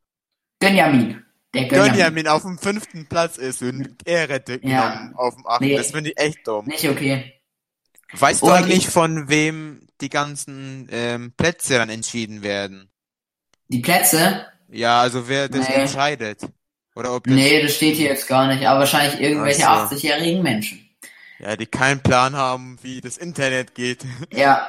Gönjamin. 0.60 1.24
Der 1.54 1.64
Gönjamin. 1.66 1.92
Gönjamin 1.92 2.28
auf 2.28 2.42
dem 2.42 2.58
fünften 2.58 3.06
Platz 3.06 3.36
ist 3.38 3.62
und 3.62 3.96
Ehre 4.06 4.42
Ja. 4.62 4.90
genommen 4.94 5.14
auf 5.16 5.34
dem 5.34 5.46
achten. 5.46 5.64
Nee. 5.64 5.76
Das 5.76 5.90
finde 5.90 6.10
ich 6.10 6.18
echt 6.18 6.46
dumm. 6.46 6.66
Nicht 6.66 6.88
okay. 6.88 7.34
Weißt 8.12 8.42
du 8.42 8.46
Und 8.46 8.52
eigentlich, 8.52 8.78
ich- 8.78 8.88
von 8.90 9.28
wem 9.28 9.86
die 10.00 10.08
ganzen 10.10 10.88
ähm, 10.90 11.32
Plätze 11.36 11.74
dann 11.74 11.88
entschieden 11.90 12.42
werden? 12.42 12.90
Die 13.68 13.80
Plätze? 13.80 14.46
Ja, 14.68 15.00
also 15.00 15.28
wer 15.28 15.48
das 15.48 15.68
Nee. 15.68 15.74
entscheidet. 15.74 16.40
Oder 16.96 17.14
ob 17.14 17.26
Nee, 17.26 17.62
das 17.62 17.76
steht 17.76 17.96
hier 17.96 18.08
jetzt 18.08 18.26
gar 18.26 18.46
nicht. 18.48 18.66
Aber 18.66 18.80
wahrscheinlich 18.80 19.20
irgendwelche 19.20 19.66
Ach 19.68 19.90
80-jährigen 19.90 20.42
Menschen. 20.42 20.88
ja, 21.38 21.56
die 21.56 21.66
keinen 21.66 22.00
Plan 22.02 22.34
haben, 22.36 22.78
wie 22.82 23.00
das 23.00 23.16
Internet 23.16 23.74
geht. 23.74 24.04
Ja. 24.32 24.68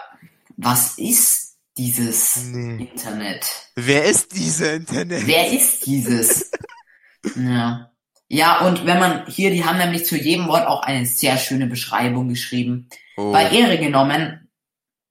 Was 0.57 0.97
ist 0.99 1.57
dieses 1.77 2.43
Nee. 2.45 2.83
Internet? 2.91 3.45
Wer 3.75 4.05
ist 4.05 4.35
dieser 4.35 4.73
Internet? 4.73 5.25
Wer 5.25 5.51
ist 5.51 5.85
dieses? 5.85 6.51
ja. 7.35 7.87
Ja, 8.27 8.59
und 8.61 8.85
wenn 8.85 8.99
man 8.99 9.25
hier, 9.27 9.51
die 9.51 9.65
haben 9.65 9.77
nämlich 9.77 10.05
zu 10.05 10.15
jedem 10.15 10.47
Wort 10.47 10.65
auch 10.65 10.83
eine 10.83 11.05
sehr 11.05 11.37
schöne 11.37 11.67
Beschreibung 11.67 12.29
geschrieben. 12.29 12.87
Oh. 13.17 13.31
Bei 13.33 13.49
Ehre 13.49 13.77
genommen 13.77 14.49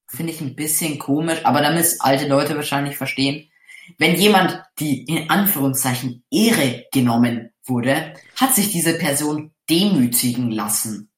finde 0.09 0.33
ich 0.33 0.41
ein 0.41 0.57
bisschen 0.57 0.99
komisch, 0.99 1.41
aber 1.45 1.61
damit 1.61 1.81
es 1.85 2.01
alte 2.01 2.27
Leute 2.29 2.57
wahrscheinlich 2.57 2.97
verstehen. 2.97 3.50
Wenn 3.99 4.15
jemand 4.17 4.63
die 4.79 5.05
in 5.05 5.31
Anführungszeichen 5.31 6.25
Ehre 6.31 6.87
genommen 6.93 7.51
wurde, 7.65 8.15
hat 8.37 8.55
sich 8.55 8.71
diese 8.71 8.95
Person 8.99 9.53
demütigen 9.69 10.51
lassen. 10.51 11.11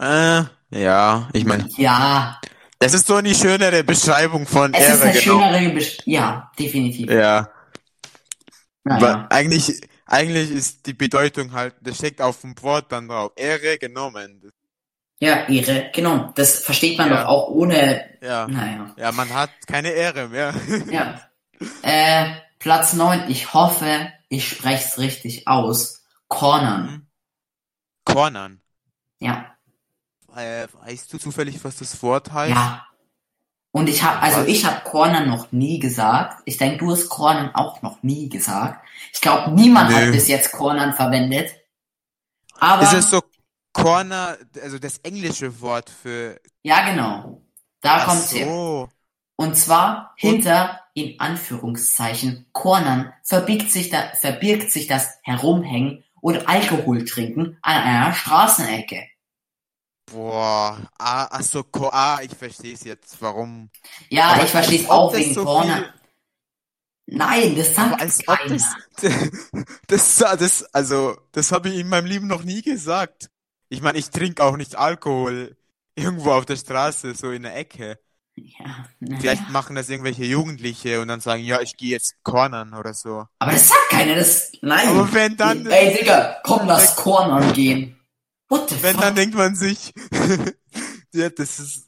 Äh, 0.00 0.42
ja, 0.70 1.28
ich 1.32 1.44
meine, 1.44 1.68
Ja, 1.76 2.40
das 2.78 2.94
ist 2.94 3.06
so 3.06 3.16
eine 3.16 3.34
schönere 3.34 3.82
Beschreibung 3.84 4.46
von 4.46 4.72
es 4.74 4.88
ist 4.88 5.00
Ehre 5.00 5.02
eine 5.10 5.20
genommen. 5.20 5.42
schönere 5.54 5.74
Besch 5.74 5.98
Ja, 6.04 6.50
definitiv. 6.58 7.10
Ja, 7.10 7.50
aber 8.84 9.00
Naja. 9.00 9.26
eigentlich, 9.30 9.80
eigentlich 10.06 10.50
ist 10.50 10.86
die 10.86 10.94
Bedeutung 10.94 11.52
halt, 11.52 11.74
das 11.80 11.96
steckt 11.96 12.22
auf 12.22 12.40
dem 12.40 12.54
Wort 12.62 12.90
dann 12.92 13.08
drauf. 13.08 13.32
Ehre 13.36 13.78
genommen. 13.78 14.50
Ja, 15.20 15.48
Ehre 15.48 15.90
genommen. 15.92 16.32
Das 16.36 16.60
versteht 16.60 16.96
man 16.96 17.10
Ja. 17.10 17.22
doch 17.22 17.28
auch 17.28 17.48
ohne. 17.48 18.04
Ja. 18.22 18.46
Naja. 18.46 18.94
Ja, 18.96 19.12
man 19.12 19.28
hat 19.34 19.50
keine 19.66 19.90
Ehre 19.90 20.28
mehr. 20.28 20.54
Ja. 20.90 21.20
Äh, 21.82 22.30
Platz 22.58 22.92
9, 22.92 23.28
ich 23.30 23.54
hoffe, 23.54 24.12
ich 24.28 24.48
spreche 24.48 24.84
es 24.84 24.98
richtig 24.98 25.48
aus. 25.48 26.04
Cornern. 26.28 27.06
Cornern. 28.04 28.60
Ja. 29.18 29.56
Äh, 30.36 30.68
weißt 30.84 31.12
du 31.12 31.18
zufällig, 31.18 31.62
was 31.64 31.76
das 31.76 32.02
Wort 32.02 32.32
heißt? 32.32 32.54
Ja. 32.54 32.84
Und 33.70 33.88
ich 33.88 34.02
habe, 34.02 34.20
also 34.20 34.40
Was? 34.40 34.46
ich 34.48 34.64
habe 34.64 34.80
Cornern 34.82 35.28
noch 35.28 35.52
nie 35.52 35.78
gesagt. 35.78 36.42
Ich 36.46 36.56
denke, 36.56 36.78
du 36.78 36.90
hast 36.90 37.08
Cornern 37.08 37.54
auch 37.54 37.82
noch 37.82 38.02
nie 38.02 38.28
gesagt. 38.28 38.84
Ich 39.12 39.20
glaube, 39.20 39.50
niemand 39.52 39.92
hat 39.94 40.04
Nö. 40.04 40.12
bis 40.12 40.26
jetzt 40.28 40.52
Cornern 40.52 40.94
verwendet. 40.94 41.50
Aber 42.58 42.82
Ist 42.82 42.92
es 42.94 43.10
so 43.10 43.22
Corner, 43.72 44.36
also 44.62 44.78
das 44.78 44.98
englische 44.98 45.60
Wort 45.60 45.90
für. 45.90 46.40
ja, 46.62 46.88
genau. 46.90 47.42
Da 47.80 47.98
Ach 47.98 48.06
kommt's 48.06 48.32
her. 48.32 48.46
so. 48.46 48.88
Und 49.36 49.56
zwar 49.56 50.12
hinter, 50.16 50.80
in 51.04 51.20
Anführungszeichen, 51.20 52.46
Cornern 52.52 53.12
verbiegt 53.22 53.70
sich 53.70 53.90
da, 53.90 54.12
verbirgt 54.14 54.70
sich 54.72 54.86
das 54.86 55.18
Herumhängen 55.22 56.04
und 56.20 56.48
Alkohol 56.48 57.04
trinken 57.04 57.58
an 57.62 57.82
einer 57.82 58.12
Straßenecke. 58.14 59.06
Boah, 60.10 60.78
ah, 60.98 61.28
ach 61.30 61.42
so, 61.42 61.62
Co 61.64 61.90
ah, 61.92 62.20
ich 62.22 62.34
verstehe 62.34 62.72
es 62.74 62.84
jetzt, 62.84 63.20
warum. 63.20 63.70
Ja, 64.08 64.28
Aber 64.32 64.44
ich 64.44 64.50
verstehe 64.50 64.80
es 64.80 64.88
auch 64.88 65.14
wegen 65.14 65.34
so 65.34 65.44
Corner. 65.44 65.76
viel- 65.76 65.92
Nein, 67.06 67.56
das 67.56 67.74
sagt 67.74 68.00
als 68.00 68.18
keiner. 68.18 68.56
das, 68.56 68.76
das, 69.86 70.16
das, 70.18 70.62
also, 70.74 71.16
das 71.32 71.52
habe 71.52 71.68
ich 71.70 71.78
in 71.80 71.88
meinem 71.88 72.06
Leben 72.06 72.26
noch 72.26 72.42
nie 72.44 72.62
gesagt. 72.62 73.30
Ich 73.70 73.80
meine, 73.82 73.98
ich 73.98 74.10
trinke 74.10 74.42
auch 74.44 74.56
nicht 74.56 74.76
Alkohol 74.76 75.56
irgendwo 75.94 76.32
auf 76.32 76.46
der 76.46 76.56
Straße, 76.56 77.14
so 77.14 77.30
in 77.30 77.42
der 77.42 77.56
Ecke. 77.56 77.98
Ja, 78.58 79.16
Vielleicht 79.18 79.42
ja. 79.44 79.48
machen 79.50 79.76
das 79.76 79.88
irgendwelche 79.88 80.24
Jugendliche 80.24 81.00
und 81.00 81.08
dann 81.08 81.20
sagen, 81.20 81.42
ja, 81.44 81.60
ich 81.60 81.76
gehe 81.76 81.90
jetzt 81.90 82.14
cornern 82.22 82.74
oder 82.74 82.94
so. 82.94 83.26
Aber 83.38 83.52
das 83.52 83.68
sagt 83.68 83.88
keiner, 83.90 84.14
das, 84.14 84.52
nein. 84.62 84.88
Aber 84.88 85.12
wenn 85.12 85.36
dann, 85.36 85.66
Ey, 85.66 85.96
Digga, 85.98 86.38
komm, 86.44 86.66
lass 86.66 86.96
Cornern 86.96 87.52
gehen. 87.52 87.98
What 88.48 88.70
the 88.70 88.82
wenn 88.82 88.94
fuck? 88.94 89.02
dann 89.02 89.14
denkt 89.14 89.34
man 89.36 89.54
sich, 89.56 89.92
ja, 91.12 91.28
das 91.30 91.58
ist, 91.58 91.86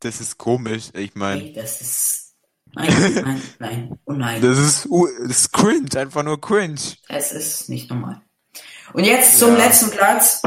das 0.00 0.20
ist 0.20 0.38
komisch. 0.38 0.90
Ich 0.94 1.14
meine, 1.14 1.42
Ey, 1.42 1.52
das 1.52 1.80
ist, 1.80 2.34
nein, 2.72 3.22
nein, 3.24 3.42
nein, 3.58 3.98
oh 4.04 4.12
nein. 4.12 4.40
das 4.42 4.58
ist, 4.58 4.88
das 5.22 5.30
ist 5.38 5.52
cringe, 5.52 5.88
einfach 5.96 6.22
nur 6.22 6.40
cringe. 6.40 6.80
Es 7.08 7.32
ist 7.32 7.68
nicht 7.68 7.90
normal. 7.90 8.20
Und 8.92 9.04
jetzt 9.04 9.38
zum 9.38 9.56
Ja. 9.56 9.64
letzten 9.66 9.90
Platz. 9.90 10.42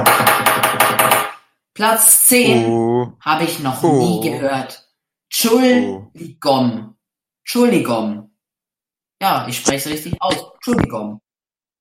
Platz 1.73 2.23
10 2.25 2.65
Oh, 2.67 3.13
habe 3.19 3.43
ich 3.43 3.59
noch 3.59 3.83
Oh. 3.83 3.99
nie 4.21 4.29
gehört. 4.29 4.84
Entschuldigung. 5.29 6.95
Entschuldigung. 7.43 8.31
Ja, 9.21 9.47
ich 9.47 9.57
spreche 9.57 9.89
es 9.89 9.95
richtig 9.95 10.21
aus. 10.21 10.51
Entschuldigung. 10.55 11.21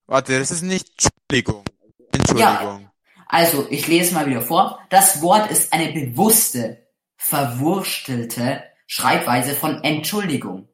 warte, 0.06 0.38
das 0.38 0.50
ist 0.50 0.62
nicht 0.62 0.88
Entschuldigung. 1.30 1.64
Entschuldigung. 2.12 2.90
Also, 3.26 3.66
ich 3.70 3.86
lese 3.86 4.14
mal 4.14 4.26
wieder 4.26 4.42
vor. 4.42 4.78
Das 4.90 5.22
Wort 5.22 5.50
ist 5.50 5.72
eine 5.72 5.92
bewusste, 5.92 6.86
verwurstelte 7.16 8.62
Schreibweise 8.86 9.54
von 9.54 9.82
Entschuldigung. 9.82 10.68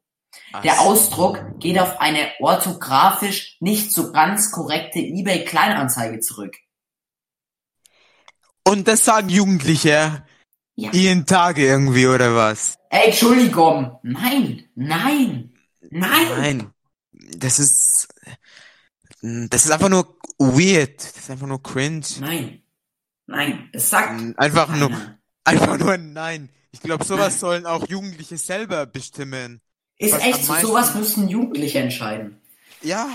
Ach 0.52 0.62
Der 0.62 0.74
so. 0.74 0.80
Ausdruck 0.82 1.58
geht 1.58 1.78
auf 1.78 2.00
eine 2.00 2.30
orthografisch 2.40 3.56
nicht 3.60 3.92
so 3.92 4.12
ganz 4.12 4.50
korrekte 4.50 4.98
eBay 4.98 5.44
Kleinanzeige 5.44 6.20
zurück. 6.20 6.56
Und 8.66 8.86
das 8.88 9.04
sagen 9.04 9.28
Jugendliche 9.28 10.24
Ja. 10.80 10.90
jeden 10.92 11.26
Tag 11.26 11.58
irgendwie, 11.58 12.06
oder 12.06 12.34
was? 12.34 12.76
Ey, 12.88 13.06
Entschuldigung. 13.10 13.98
Nein, 14.02 14.64
nein, 14.74 15.52
nein. 15.90 16.28
Nein. 16.38 16.70
Das 17.12 17.58
ist, 17.58 18.08
das 19.20 19.64
ist 19.66 19.70
einfach 19.70 19.88
nur 19.90 20.16
weird. 20.38 20.96
Das 20.98 21.16
ist 21.16 21.30
einfach 21.30 21.46
nur 21.46 21.62
cringe. 21.62 22.04
Nein. 22.20 22.62
Nein. 23.26 23.68
Es 23.72 23.90
sagt 23.90 24.38
Einfach 24.38 24.74
nur, 24.74 24.88
keiner. 24.90 25.18
einfach 25.44 25.78
nur 25.78 25.96
nein. 25.98 26.48
Ich 26.72 26.80
glaube, 26.80 27.04
sowas 27.04 27.34
Nein. 27.34 27.38
sollen 27.40 27.66
auch 27.66 27.86
Jugendliche 27.88 28.38
selber 28.38 28.86
bestimmen. 28.86 29.60
Ist 29.98 30.14
echt 30.20 30.44
so, 30.44 30.54
sowas 30.54 30.94
müssen 30.94 31.28
Jugendliche 31.28 31.80
entscheiden. 31.80 32.40
Ja. 32.80 33.08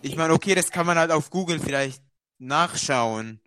Ich 0.00 0.16
meine, 0.16 0.32
okay, 0.32 0.54
das 0.54 0.70
kann 0.70 0.86
man 0.86 0.96
halt 0.98 1.10
auf 1.10 1.30
Google 1.30 1.60
vielleicht 1.60 2.02
nachschauen, 2.38 3.40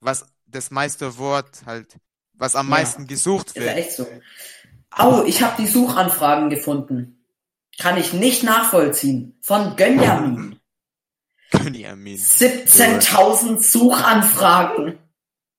was 0.00 0.26
das 0.46 0.70
meiste 0.70 1.16
Wort 1.18 1.62
halt, 1.66 1.96
was 2.34 2.54
am 2.56 2.66
Ja. 2.66 2.70
meisten 2.70 3.06
gesucht 3.06 3.48
Ist 3.48 3.56
wird. 3.56 3.76
echt 3.76 3.92
so. 3.92 4.06
Au, 4.90 5.24
ich 5.24 5.42
habe 5.42 5.60
die 5.60 5.66
Suchanfragen 5.68 6.50
gefunden. 6.50 7.24
Kann 7.78 7.96
ich 7.98 8.12
nicht 8.12 8.42
nachvollziehen. 8.44 9.36
Von 9.42 9.74
Gönjamin. 9.76 10.58
Benjamin. 11.50 12.16
17.000 12.16 13.60
Suchanfragen. 13.60 14.98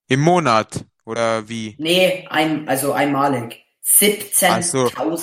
Im 0.08 0.20
Monat, 0.20 0.84
oder 1.04 1.48
wie? 1.48 1.74
Nee, 1.78 2.26
ein, 2.30 2.68
also 2.68 2.92
einmalig. 2.92 3.62
17.000. 3.84 5.22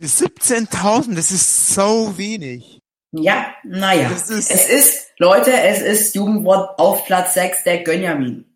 17.000, 0.00 1.14
das 1.14 1.30
ist 1.30 1.74
so 1.74 2.16
wenig. 2.16 2.80
Ja, 3.12 3.54
naja. 3.64 4.08
Das 4.08 4.30
ist- 4.30 4.50
Es 4.50 4.68
ist, 4.68 5.06
Leute, 5.18 5.52
es 5.52 5.80
ist 5.80 6.14
Jugendwort 6.14 6.78
auf 6.78 7.04
Platz 7.04 7.34
6 7.34 7.64
der 7.64 7.82
Gönjamin. 7.84 8.51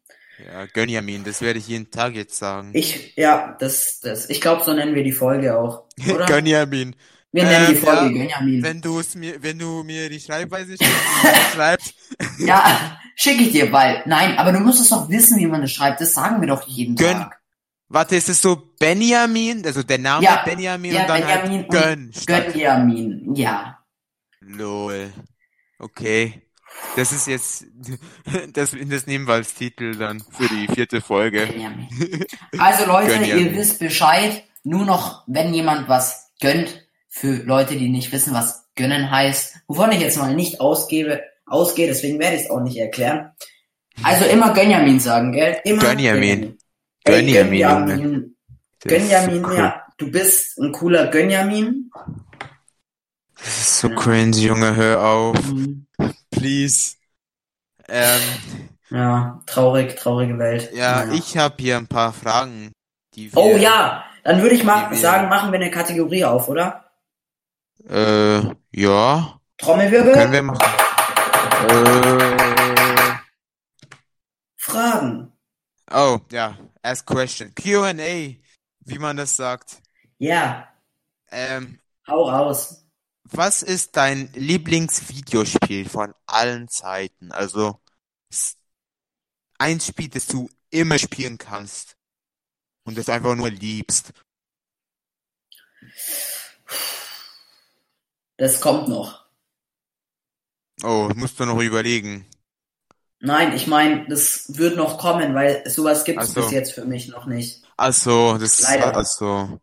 Ja, 0.46 0.66
Gönjamin, 0.66 1.24
das 1.24 1.40
werde 1.40 1.58
ich 1.58 1.66
jeden 1.66 1.90
Tag 1.90 2.14
jetzt 2.14 2.38
sagen. 2.38 2.70
Ich, 2.72 3.16
ja, 3.16 3.56
das, 3.58 3.98
das, 4.00 4.30
ich 4.30 4.40
glaube, 4.40 4.62
so 4.64 4.72
nennen 4.72 4.94
wir 4.94 5.02
die 5.02 5.12
Folge 5.12 5.58
auch. 5.58 5.84
Oder? 6.14 6.24
Gönjamin. 6.26 6.94
wir 7.32 7.44
nennen 7.44 7.66
die 7.68 7.74
Ähm, 7.74 7.82
Folge 7.82 8.18
ja, 8.18 8.22
Gönjamin. 8.22 8.62
Wenn 8.62 8.80
du 8.80 9.00
es 9.00 9.14
mir, 9.16 9.42
wenn 9.42 9.58
du 9.58 9.82
mir 9.82 10.08
die 10.08 10.20
Schreibweise 10.20 10.76
schreibst, 11.54 11.94
Ja, 12.38 12.96
schicke 13.16 13.42
ich 13.42 13.52
dir, 13.52 13.72
weil, 13.72 14.02
nein, 14.06 14.38
aber 14.38 14.52
du 14.52 14.60
musst 14.60 14.80
es 14.80 14.90
doch 14.90 15.08
wissen, 15.08 15.38
wie 15.38 15.46
man 15.46 15.62
es 15.64 15.72
schreibt. 15.72 16.00
Das 16.00 16.14
sagen 16.14 16.40
wir 16.40 16.48
doch 16.48 16.66
jeden 16.68 16.94
Gönn. 16.94 17.16
Tag. 17.16 17.40
Warte, 17.88 18.16
ist 18.16 18.28
es 18.28 18.40
so 18.42 18.56
Benjamin? 18.78 19.64
Also 19.64 19.82
der 19.82 19.98
Name 19.98 20.24
Ja, 20.24 20.42
Benjamin 20.44 20.92
ja, 20.92 21.02
und 21.02 21.08
dann 21.08 21.20
Benjamin 21.22 21.58
halt 21.58 21.70
Gönn. 21.70 22.12
Gönjamin, 22.26 23.34
ja. 23.34 23.78
Lol. 24.40 25.12
Okay. 25.78 26.45
Das 26.96 27.12
ist 27.12 27.26
jetzt, 27.26 27.66
das, 28.52 28.74
das 28.86 29.06
nehmen 29.06 29.26
wir 29.26 29.34
als 29.34 29.54
Titel 29.54 29.96
dann 29.96 30.22
für 30.30 30.48
die 30.48 30.66
vierte 30.72 31.00
Folge. 31.00 31.48
Also 32.58 32.86
Leute, 32.86 33.18
Gönjamin. 33.18 33.46
ihr 33.46 33.56
wisst 33.56 33.78
Bescheid. 33.78 34.42
Nur 34.64 34.84
noch, 34.84 35.22
wenn 35.26 35.54
jemand 35.54 35.88
was 35.88 36.32
gönnt, 36.40 36.86
für 37.08 37.36
Leute, 37.44 37.76
die 37.76 37.88
nicht 37.88 38.12
wissen, 38.12 38.34
was 38.34 38.66
gönnen 38.74 39.10
heißt, 39.10 39.60
wovon 39.68 39.92
ich 39.92 40.00
jetzt 40.00 40.18
mal 40.18 40.34
nicht 40.34 40.60
ausgebe, 40.60 41.22
ausgehe, 41.46 41.86
deswegen 41.86 42.18
werde 42.18 42.36
ich 42.36 42.42
es 42.42 42.50
auch 42.50 42.60
nicht 42.60 42.76
erklären. 42.76 43.30
Also 44.02 44.26
immer 44.26 44.52
Gönjamin 44.52 45.00
sagen, 45.00 45.32
gell? 45.32 45.56
Immer 45.64 45.82
Gönjamin. 45.82 46.58
Ey, 47.04 47.24
Gönjamin, 47.24 47.60
Junge. 47.60 47.86
Gönjamin, 47.86 48.36
Gönjamin, 48.84 49.42
so 49.42 49.48
cool. 49.48 49.56
ja. 49.56 49.82
Du 49.96 50.10
bist 50.10 50.58
ein 50.58 50.72
cooler 50.72 51.06
Gönjamin. 51.06 51.90
Das 53.38 53.58
ist 53.60 53.80
so 53.80 53.88
cringe, 53.90 54.36
Junge, 54.36 54.76
hör 54.76 55.02
auf. 55.02 55.52
Mhm. 55.52 55.85
Please. 56.36 56.96
Ähm, 57.88 58.20
Ja, 58.90 59.42
traurig, 59.46 59.96
traurige 59.96 60.38
Welt. 60.38 60.70
ja, 60.72 61.04
Naja. 61.04 61.14
ich 61.18 61.36
habe 61.36 61.54
hier 61.58 61.76
ein 61.76 61.86
paar 61.86 62.12
Fragen, 62.12 62.72
wir, 63.14 63.30
Oh 63.36 63.56
ja, 63.56 64.04
dann 64.22 64.42
würde 64.42 64.54
ich 64.54 64.62
mal 64.64 64.94
sagen, 64.94 65.28
machen 65.28 65.50
wir 65.50 65.58
eine 65.58 65.70
Kategorie 65.70 66.24
auf, 66.24 66.48
oder? 66.48 66.84
äh, 67.88 68.40
ja, 68.72 69.40
Trommelwirbel? 69.58 70.12
können 70.12 70.32
wir 70.32 70.42
machen. 70.42 70.62
Äh, 71.68 73.16
Fragen. 74.56 75.32
oh, 75.92 76.18
ja, 76.30 76.56
ask 76.82 77.06
question. 77.06 77.52
Q&A, 77.54 77.94
wie 78.84 78.98
man 78.98 79.16
das 79.16 79.36
sagt. 79.36 79.78
Ja, 80.18 80.68
Ähm, 81.30 81.78
hau 82.06 82.28
raus. 82.28 82.85
Was 83.30 83.62
ist 83.62 83.96
dein 83.96 84.32
Lieblingsvideospiel 84.34 85.88
von 85.88 86.14
allen 86.26 86.68
Zeiten? 86.68 87.32
Also, 87.32 87.80
ein 89.58 89.80
Spiel, 89.80 90.08
das 90.08 90.26
du 90.26 90.48
immer 90.70 90.98
spielen 90.98 91.38
kannst. 91.38 91.96
Und 92.84 92.96
das 92.96 93.08
einfach 93.08 93.34
nur 93.34 93.50
liebst. 93.50 94.12
Das 98.36 98.60
kommt 98.60 98.88
noch. 98.88 99.26
Oh, 100.82 101.10
musst 101.16 101.40
du 101.40 101.46
noch 101.46 101.60
überlegen. 101.60 102.26
Nein, 103.18 103.54
ich 103.54 103.66
meine, 103.66 104.06
das 104.08 104.56
wird 104.56 104.76
noch 104.76 104.98
kommen, 104.98 105.34
weil 105.34 105.68
sowas 105.68 106.04
gibt 106.04 106.22
es 106.22 106.30
Ach 106.30 106.34
so. 106.34 106.40
bis 106.42 106.50
jetzt 106.50 106.72
für 106.72 106.84
mich 106.84 107.08
noch 107.08 107.26
nicht. 107.26 107.62
Also, 107.76 108.36
das, 108.38 108.60
Leider. 108.62 108.94
also, 108.94 109.58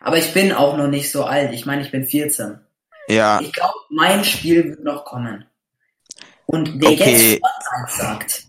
Aber 0.00 0.18
ich 0.18 0.32
bin 0.32 0.52
auch 0.52 0.76
noch 0.76 0.88
nicht 0.88 1.12
so 1.12 1.24
alt. 1.24 1.52
Ich 1.52 1.66
meine, 1.66 1.82
ich 1.82 1.90
bin 1.90 2.06
14. 2.06 2.63
ja, 3.08 3.40
Ich 3.40 3.52
glaube, 3.52 3.74
mein 3.90 4.24
Spiel 4.24 4.64
wird 4.64 4.84
noch 4.84 5.04
kommen. 5.04 5.44
Und 6.46 6.80
wer 6.80 6.90
Okay. 6.90 7.32
jetzt 7.34 7.40
Fortnite 7.40 7.96
sagt, 7.96 8.44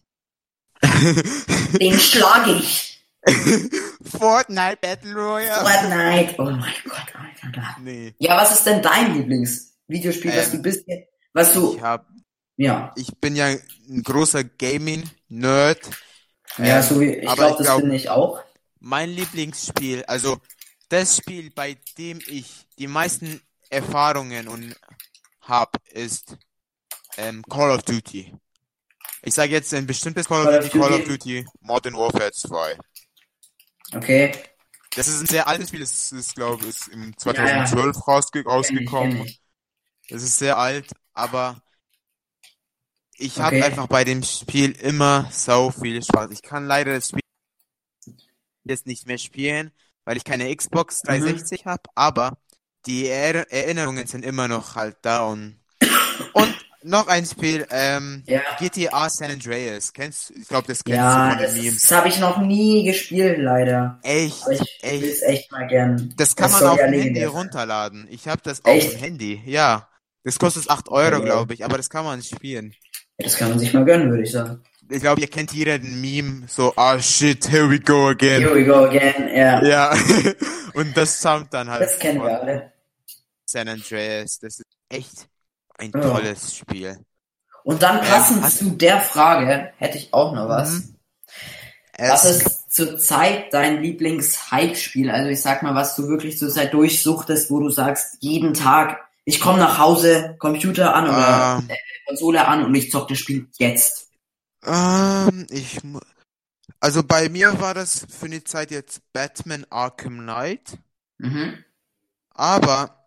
den 1.79 1.99
schlage 1.99 2.51
ich. 2.53 2.91
Fortnite 4.19 4.77
Battle 4.81 5.13
Royale. 5.15 5.61
Fortnite. 5.67 6.35
Oh 6.37 6.43
mein 6.43 6.73
Gott, 6.83 7.13
Alter. 7.43 7.75
Nee, 7.81 8.13
Ja, 8.19 8.37
was 8.37 8.51
ist 8.53 8.65
denn 8.65 8.81
dein 8.81 9.15
Lieblingsvideospiel, 9.15 10.31
was 10.35 10.47
Ähm, 10.47 10.51
du 10.51 10.61
bist, 10.61 10.85
was 11.33 11.53
du, 11.53 11.75
ich 11.75 11.81
hab, 11.81 12.07
ja, 12.57 12.93
ich 12.95 13.07
bin 13.19 13.35
ja 13.35 13.45
ein 13.47 14.03
großer 14.03 14.43
Gaming-Nerd. 14.43 15.79
ja, 16.59 16.77
Ähm, 16.77 16.83
so 16.83 16.99
wie, 17.01 17.13
ich 17.15 17.21
glaube, 17.33 17.55
das 17.57 17.65
glaub- 17.67 17.81
bin 17.81 17.91
ich 17.93 18.09
auch. 18.09 18.41
Mein 18.79 19.09
Lieblingsspiel, 19.09 20.03
also 20.05 20.37
das 20.89 21.17
Spiel, 21.17 21.49
bei 21.49 21.77
dem 21.97 22.19
ich 22.27 22.67
die 22.77 22.87
meisten 22.87 23.41
Erfahrungen 23.69 24.47
und 24.47 24.75
hab, 25.41 25.77
ist 25.91 26.37
ähm, 27.17 27.43
Call 27.49 27.71
of 27.71 27.83
Duty. 27.83 28.33
Ich 29.23 29.33
sage 29.33 29.51
jetzt 29.53 29.73
ein 29.73 29.87
bestimmtes 29.87 30.27
Call 30.27 30.43
of 30.43 30.49
Call 30.49 30.59
of 30.59 30.69
Duty, 30.69 30.79
Call 30.79 30.93
of 30.93 31.03
Duty. 31.03 31.45
Modern 31.61 31.95
Warfare 31.95 32.31
2. 32.31 32.77
Okay. 33.95 34.31
Das 34.95 35.07
ist 35.07 35.19
ein 35.21 35.27
sehr 35.27 35.47
altes 35.47 35.67
Spiel, 35.69 35.81
das 35.81 36.11
ist, 36.11 36.35
glaube 36.35 36.65
ich, 36.67 36.87
im 36.91 37.15
Ja, 37.25 37.45
ja. 37.45 37.65
2012 37.65 38.07
rausge 38.07 38.43
Kenn 38.67 38.77
ich, 38.81 38.97
rausgekommen. 38.97 38.99
kenn 38.99 39.25
ich. 39.25 39.41
Es 40.09 40.23
ist 40.23 40.39
sehr 40.39 40.57
alt, 40.57 40.91
aber 41.13 41.61
ich 43.17 43.39
habe 43.41 43.57
Okay. 43.57 43.63
einfach 43.63 43.87
bei 43.87 44.03
dem 44.03 44.23
Spiel 44.23 44.71
immer 44.71 45.29
so 45.31 45.71
viel 45.71 46.03
Spaß. 46.03 46.31
Ich 46.31 46.41
kann 46.41 46.65
leider 46.67 46.93
das 46.93 47.09
Spiel 47.09 47.21
jetzt 48.63 48.85
nicht 48.87 49.07
mehr 49.07 49.17
spielen, 49.17 49.71
weil 50.03 50.17
ich 50.17 50.23
keine 50.23 50.53
Xbox 50.55 51.03
Mhm. 51.07 51.07
360 51.07 51.65
habe, 51.65 51.83
aber 51.95 52.37
die 52.85 53.07
er 53.07 53.51
Erinnerungen 53.51 54.07
sind 54.07 54.23
immer 54.25 54.47
noch 54.47 54.75
halt 54.75 54.97
da 55.01 55.25
und 55.25 55.57
und 56.33 56.53
noch 56.83 57.07
ein 57.07 57.25
Spiel, 57.25 57.65
ähm, 57.71 58.21
Ja. 58.27 58.41
GTA 58.59 59.09
San 59.09 59.31
Andreas. 59.31 59.91
Kennst 59.91 60.29
du? 60.29 60.33
Ich 60.39 60.47
glaube, 60.47 60.67
das 60.67 60.83
kennst 60.83 60.97
Ja, 60.97 61.25
du 61.29 61.33
von 61.35 61.41
das, 61.43 61.53
den 61.55 61.63
Memes. 61.63 61.81
das 61.81 61.91
habe 61.91 62.07
ich 62.09 62.19
noch 62.19 62.37
nie 62.37 62.83
gespielt, 62.85 63.39
leider. 63.39 63.99
Echt, 64.03 64.43
Aber 64.43 64.51
ich 64.51 64.59
will 65.01 65.09
es 65.09 65.21
echt. 65.23 65.51
mal 65.51 65.65
gern. 65.65 66.13
Das 66.15 66.35
kann 66.35 66.51
man 66.51 66.59
soll 66.59 66.69
auf 66.69 66.77
ja 66.79 66.85
dem 66.87 67.01
Handy 67.01 67.19
sein. 67.21 67.29
runterladen. 67.29 68.07
Ich 68.11 68.27
habe 68.27 68.41
das 68.43 68.63
auf 68.63 68.71
Echt? 68.71 68.93
dem 68.93 68.99
Handy. 68.99 69.41
Ja. 69.47 69.89
Das 70.23 70.37
kostet 70.37 70.69
8 70.69 70.89
Euro, 70.89 71.15
Okay. 71.17 71.25
glaube 71.25 71.53
ich, 71.55 71.65
aber 71.65 71.77
das 71.77 71.89
kann 71.89 72.05
man 72.05 72.21
spielen. 72.21 72.75
Das 73.17 73.35
kann 73.37 73.49
man 73.49 73.57
sich 73.59 73.73
mal 73.73 73.83
gönnen, 73.85 74.09
würde 74.11 74.23
ich 74.23 74.31
sagen. 74.31 74.61
Ich 74.89 75.01
glaube, 75.01 75.21
ihr 75.21 75.27
kennt 75.27 75.51
jeder 75.53 75.79
den 75.79 75.99
Meme, 75.99 76.43
so, 76.47 76.71
ah 76.75 76.99
shit, 76.99 77.49
here 77.49 77.67
we 77.67 77.79
go 77.79 78.09
again. 78.09 78.41
Here 78.41 78.53
we 78.53 78.63
go 78.63 78.85
again, 78.85 79.27
ja. 79.35 79.63
Ja. 79.63 79.97
Und 80.75 80.95
das 80.95 81.19
Sound 81.19 81.51
dann 81.51 81.67
halt 81.69 81.81
Das 81.81 81.97
kennen 81.97 82.21
wir 82.21 82.39
alle. 82.41 82.71
San 83.45 83.67
Andreas. 83.67 84.39
Das 84.39 84.59
ist 84.59 84.65
echt 84.89 85.27
ein 85.77 85.91
Ja. 85.93 86.01
tolles 86.01 86.55
Spiel. 86.55 86.97
Und 87.63 87.81
dann 87.81 87.99
Ähm, 87.99 88.05
passend 88.05 88.43
hast- 88.43 88.59
zu 88.59 88.69
der 88.71 89.01
Frage 89.01 89.71
hätte 89.77 89.97
ich 89.97 90.13
auch 90.13 90.33
noch 90.33 90.47
was. 90.49 90.71
Mhm. 90.71 90.95
Was 91.97 92.25
Es, 92.25 92.41
ist 92.45 92.73
zurzeit 92.73 93.53
dein 93.53 93.81
Lieblings-Hype-Spiel? 93.81 95.09
Also 95.09 95.29
ich 95.29 95.41
sag 95.41 95.63
mal, 95.63 95.75
was 95.75 95.95
du 95.95 96.07
wirklich 96.09 96.37
zurzeit 96.37 96.73
durchsuchtest, 96.73 97.49
wo 97.49 97.59
du 97.61 97.69
sagst, 97.69 98.17
jeden 98.19 98.53
Tag, 98.53 98.99
ich 99.23 99.39
komme 99.39 99.59
nach 99.59 99.77
Hause, 99.77 100.35
Computer 100.39 100.93
an 100.93 101.05
oder 101.05 101.59
ähm, 101.61 101.69
äh, 101.69 101.77
Konsole 102.05 102.45
an 102.47 102.65
und 102.65 102.75
ich 102.75 102.91
zock 102.91 103.07
das 103.07 103.17
Spiel 103.17 103.47
jetzt. 103.57 104.09
ähm, 104.65 105.47
ich, 105.49 105.79
also 106.81 107.01
bei 107.03 107.29
mir 107.29 107.59
war 107.61 107.73
das 107.73 108.05
für 108.09 108.25
eine 108.25 108.43
Zeit 108.43 108.71
jetzt 108.71 109.01
Batman 109.13 109.65
Arkham 109.69 110.19
Knight. 110.19 110.77
Mhm. 111.17 111.63
Aber 112.31 113.04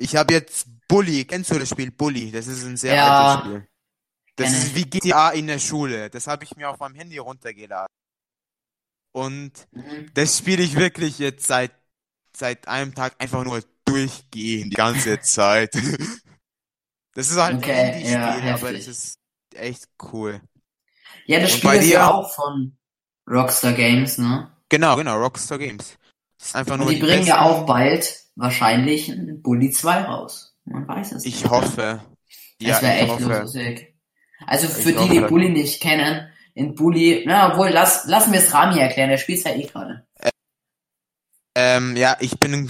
ich 0.00 0.16
habe 0.16 0.34
jetzt 0.34 0.68
Bully. 0.88 1.24
Kennst 1.26 1.52
du 1.52 1.58
das 1.58 1.70
Spiel 1.70 1.90
Bully? 1.92 2.32
Das 2.32 2.48
ist 2.48 2.64
ein 2.64 2.76
sehr 2.78 2.98
Ja, 2.98 3.02
altes 3.02 3.32
Spiel. 3.34 3.66
Das 4.36 4.52
ist 4.52 4.74
wie 4.74 4.84
GTA 4.86 5.30
in 5.30 5.46
der 5.48 5.58
Schule. 5.60 6.10
Das 6.10 6.26
habe 6.28 6.44
ich 6.44 6.56
mir 6.56 6.70
auf 6.70 6.78
meinem 6.80 6.96
Handy 6.96 7.18
runtergeladen. 7.18 7.88
Und 9.12 9.68
Mhm. 9.72 10.10
das 10.14 10.38
spiele 10.38 10.62
ich 10.62 10.76
wirklich 10.76 11.18
jetzt 11.18 11.46
seit 11.46 11.72
seit 12.36 12.68
einem 12.68 12.94
Tag 12.94 13.14
einfach 13.18 13.44
nur 13.44 13.62
durchgehend 13.84 14.72
die 14.72 14.76
ganze 14.76 15.20
Zeit. 15.20 15.74
Das 17.14 17.30
ist 17.30 17.36
halt 17.38 17.56
Okay, 17.56 17.62
ein 17.62 17.64
Handyspiel, 17.64 18.48
ja, 18.48 18.50
aber 18.50 18.72
das 18.72 18.86
ist 18.86 19.18
echt 19.54 19.88
cool. 20.12 20.40
Ja, 21.26 21.40
das 21.40 21.52
Und 21.52 21.56
Spiel 21.56 21.74
ist 21.74 21.90
ja 21.92 22.10
auch 22.10 22.30
von 22.34 22.76
Rockstar 23.28 23.72
Games, 23.72 24.18
ne? 24.18 24.50
Genau, 24.68 24.96
genau, 24.96 25.16
Rockstar 25.18 25.58
Games. 25.58 25.98
Einfach 26.52 26.74
Und 26.74 26.80
nur 26.80 26.88
die 26.90 26.96
die 26.96 27.02
bringen 27.02 27.26
ja 27.26 27.36
besten- 27.44 27.50
auch 27.62 27.66
bald 27.66 28.24
wahrscheinlich 28.36 29.08
ein 29.08 29.42
Bully 29.42 29.70
2 29.70 30.02
raus. 30.02 30.54
Man 30.64 30.86
weiß 30.88 31.12
es 31.12 31.24
Ich 31.24 31.42
nicht. 31.42 31.50
hoffe. 31.50 32.02
Ja, 32.60 32.68
Das 32.74 32.82
wäre 32.82 32.94
ich 32.96 33.02
echt 33.02 33.10
hoffe. 33.12 33.40
lustig. 33.40 33.94
Also 34.46 34.66
Ich 34.66 34.72
für 34.72 34.92
die, 34.92 35.08
die 35.08 35.18
hoffe. 35.20 35.28
Bully 35.28 35.48
nicht 35.50 35.80
kennen, 35.80 36.30
in 36.54 36.74
Bully, 36.74 37.24
na 37.26 37.52
obwohl, 37.52 37.68
lass, 37.70 38.06
lassen 38.06 38.32
wir 38.32 38.40
es 38.40 38.52
Rami 38.52 38.78
erklären, 38.78 39.10
der 39.10 39.18
spielt 39.18 39.44
ja 39.44 39.52
eh 39.54 39.66
gerade. 39.66 40.06
Ähm, 41.56 41.96
ja, 41.96 42.16
ich 42.20 42.38
bin, 42.38 42.68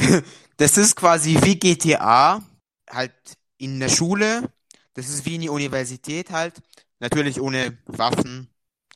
das 0.56 0.76
ist 0.78 0.96
quasi 0.96 1.38
wie 1.42 1.58
GTA, 1.58 2.42
halt 2.88 3.12
in 3.58 3.78
der 3.80 3.88
Schule. 3.88 4.50
Das 4.94 5.08
ist 5.08 5.24
wie 5.26 5.36
in 5.36 5.42
die 5.42 5.48
Universität 5.48 6.30
halt. 6.30 6.54
Natürlich 6.98 7.40
ohne 7.40 7.78
Waffen, 7.86 8.48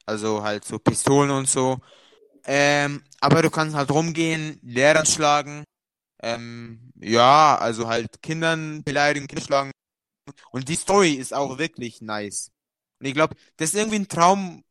also 0.07 0.43
halt 0.43 0.65
so 0.65 0.79
Pistolen 0.79 1.31
und 1.31 1.49
so. 1.49 1.79
Ähm, 2.47 3.03
aber 3.21 3.43
du 3.43 3.51
kannst 3.51 3.75
halt 3.77 3.91
rumgehen, 3.91 4.59
Lehrer 4.63 5.07
schlagen, 5.07 5.65
ähm, 6.23 6.93
ja, 7.01 7.57
also 7.59 7.89
halt 7.89 8.23
Kindern 8.23 8.83
beleidigen, 8.85 9.29
Kinder 9.29 9.45
schlagen. 9.45 9.73
Und 10.53 10.69
die 10.69 10.77
Story 10.77 11.15
ist 11.15 11.35
auch 11.35 11.59
wirklich 11.59 12.03
nice. 12.03 12.51
Und 13.01 13.07
ich 13.07 13.15
glaube, 13.15 13.37
das 13.57 13.71
ist 13.71 13.77
irgendwie 13.77 13.99
ein 14.01 14.09
Traum 14.09 14.65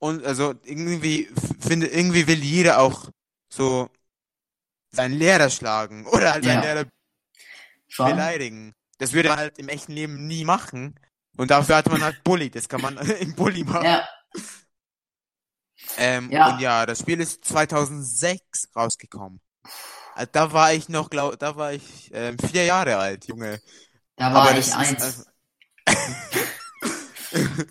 und 0.00 0.24
also 0.26 0.54
irgendwie 0.64 1.28
finde, 1.60 1.88
irgendwie 1.88 2.26
will 2.28 2.42
jeder 2.44 2.80
auch 2.80 3.10
so 3.52 3.90
seinen 4.90 5.14
Lehrer 5.16 5.48
schlagen 5.50 6.06
oder 6.12 6.32
halt 6.32 6.44
seinen 6.44 6.60
Ja. 6.60 6.62
Lehrer 6.62 6.86
Schon? 7.88 8.12
beleidigen. 8.16 8.72
Das 8.98 9.12
würde 9.12 9.28
man 9.30 9.38
halt 9.38 9.58
im 9.58 9.68
echten 9.68 9.92
Leben 9.92 10.26
nie 10.26 10.44
machen, 10.44 10.94
Und 11.36 11.50
dafür 11.50 11.76
hat 11.76 11.88
man 11.90 12.02
halt 12.02 12.22
Bully, 12.24 12.50
das 12.50 12.68
kann 12.68 12.80
man 12.80 12.96
im 13.20 13.34
Bully 13.34 13.64
machen. 13.64 13.86
Ja, 13.86 14.08
Ähm, 15.98 16.30
Ja. 16.30 16.54
Und 16.54 16.60
ja, 16.60 16.86
das 16.86 17.00
Spiel 17.00 17.20
ist 17.20 17.44
2006 17.44 18.68
rausgekommen. 18.74 19.40
Also 20.14 20.30
Da 20.32 20.52
war 20.52 20.72
ich 20.72 20.88
noch, 20.88 21.10
glaub, 21.10 21.38
da 21.38 21.56
war 21.56 21.72
ich 21.72 22.10
ähm, 22.14 22.38
vier 22.38 22.64
Jahre 22.64 22.96
alt, 22.96 23.26
Junge. 23.26 23.60
da 24.16 24.32
war 24.32 24.48
Aber 24.48 24.58
ich 24.58 24.74
eins. 24.74 25.02
einfach- 25.02 25.24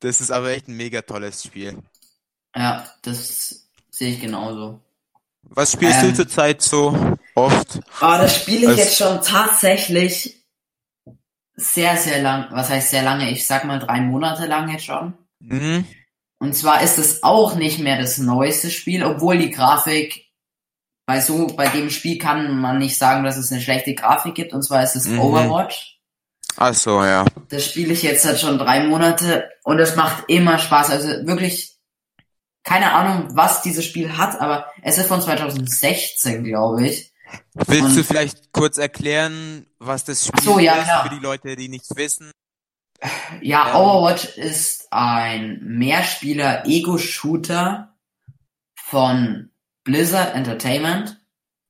Das 0.00 0.20
ist 0.20 0.30
aber 0.30 0.50
echt 0.50 0.68
ein 0.68 0.76
mega 0.76 1.02
tolles 1.02 1.42
Spiel. 1.44 1.76
Ja, 2.56 2.86
das 3.02 3.68
sehe 3.90 4.14
ich 4.14 4.20
genauso. 4.20 4.80
Was 5.42 5.72
spielst 5.72 6.02
Ähm. 6.02 6.10
du 6.10 6.14
zurzeit 6.16 6.62
so 6.62 7.16
oft? 7.34 7.80
Aber 8.00 8.18
das 8.18 8.36
spiele 8.36 8.60
ich 8.62 8.68
Also- 8.68 8.80
jetzt 8.80 8.96
schon 8.96 9.20
tatsächlich 9.22 10.36
sehr, 11.56 11.96
sehr 11.98 12.22
lang. 12.22 12.46
Was 12.50 12.70
heißt 12.70 12.90
sehr 12.90 13.02
lange? 13.02 13.30
Ich 13.30 13.46
sag 13.46 13.64
mal 13.64 13.78
drei 13.78 14.00
Monate 14.00 14.46
lang 14.46 14.70
jetzt 14.70 14.86
schon. 14.86 15.12
Mhm. 15.40 15.84
Und 16.40 16.54
zwar 16.56 16.82
ist 16.82 16.98
es 16.98 17.22
auch 17.22 17.54
nicht 17.54 17.78
mehr 17.78 17.98
das 18.00 18.18
neueste 18.18 18.70
Spiel, 18.70 19.04
obwohl 19.04 19.38
die 19.38 19.50
Grafik 19.50 20.26
bei 21.06 21.20
so, 21.20 21.48
bei 21.48 21.68
dem 21.68 21.90
Spiel 21.90 22.18
kann 22.18 22.58
man 22.60 22.78
nicht 22.78 22.96
sagen, 22.96 23.24
dass 23.24 23.36
es 23.36 23.52
eine 23.52 23.60
schlechte 23.60 23.94
Grafik 23.94 24.34
gibt. 24.34 24.52
Und 24.52 24.62
zwar 24.62 24.82
ist 24.82 24.96
es 24.96 25.06
Mhm. 25.06 25.20
Overwatch. 25.20 25.98
Ach 26.56 26.74
so, 26.74 27.04
ja. 27.04 27.24
Das 27.48 27.64
spiele 27.66 27.92
ich 27.92 28.02
jetzt 28.02 28.22
seit 28.22 28.40
schon 28.40 28.58
drei 28.58 28.84
Monate 28.84 29.48
und 29.64 29.78
es 29.78 29.96
macht 29.96 30.24
immer 30.28 30.58
Spaß. 30.58 30.90
Also 30.90 31.08
wirklich 31.26 31.76
keine 32.62 32.92
Ahnung, 32.92 33.28
was 33.36 33.62
dieses 33.62 33.84
Spiel 33.86 34.16
hat, 34.18 34.38
aber 34.40 34.66
es 34.82 34.98
ist 34.98 35.06
von 35.08 35.22
2016, 35.22 36.44
glaube 36.44 36.86
ich. 36.86 37.12
Willst 37.54 37.84
Und- 37.88 37.96
du 37.96 38.04
vielleicht 38.04 38.52
kurz 38.52 38.76
erklären, 38.78 39.66
was 39.78 40.04
das 40.04 40.26
Spiel 40.26 40.42
so, 40.42 40.58
ja, 40.58 40.74
ist 40.76 40.84
klar. 40.84 41.02
für 41.04 41.14
die 41.14 41.20
Leute, 41.22 41.56
die 41.56 41.68
nichts 41.68 41.88
wissen? 41.96 42.30
Ja, 43.40 43.70
Ähm. 43.70 43.76
Overwatch 43.76 44.36
ist 44.36 44.88
ein 44.92 45.58
Mehrspieler-Ego-Shooter 45.62 47.94
von 48.76 49.50
Blizzard 49.84 50.34
Entertainment. 50.34 51.18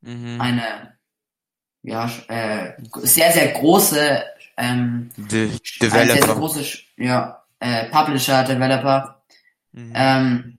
Mhm. 0.01 0.41
Eine 0.41 0.99
ja, 1.83 2.11
äh, 2.28 2.72
sehr, 3.03 3.33
sehr 3.33 3.49
große 3.53 4.22
ähm, 4.57 5.11
De 5.16 5.51
ein 5.91 5.91
sehr, 5.91 5.91
sehr 5.91 6.07
Developer. 6.16 6.35
große 6.35 6.64
ja, 6.97 7.45
äh, 7.61 7.87
Publisher, 7.91 8.45
Developer, 8.45 9.16
Mhm. 9.72 9.93
ähm, 9.95 10.59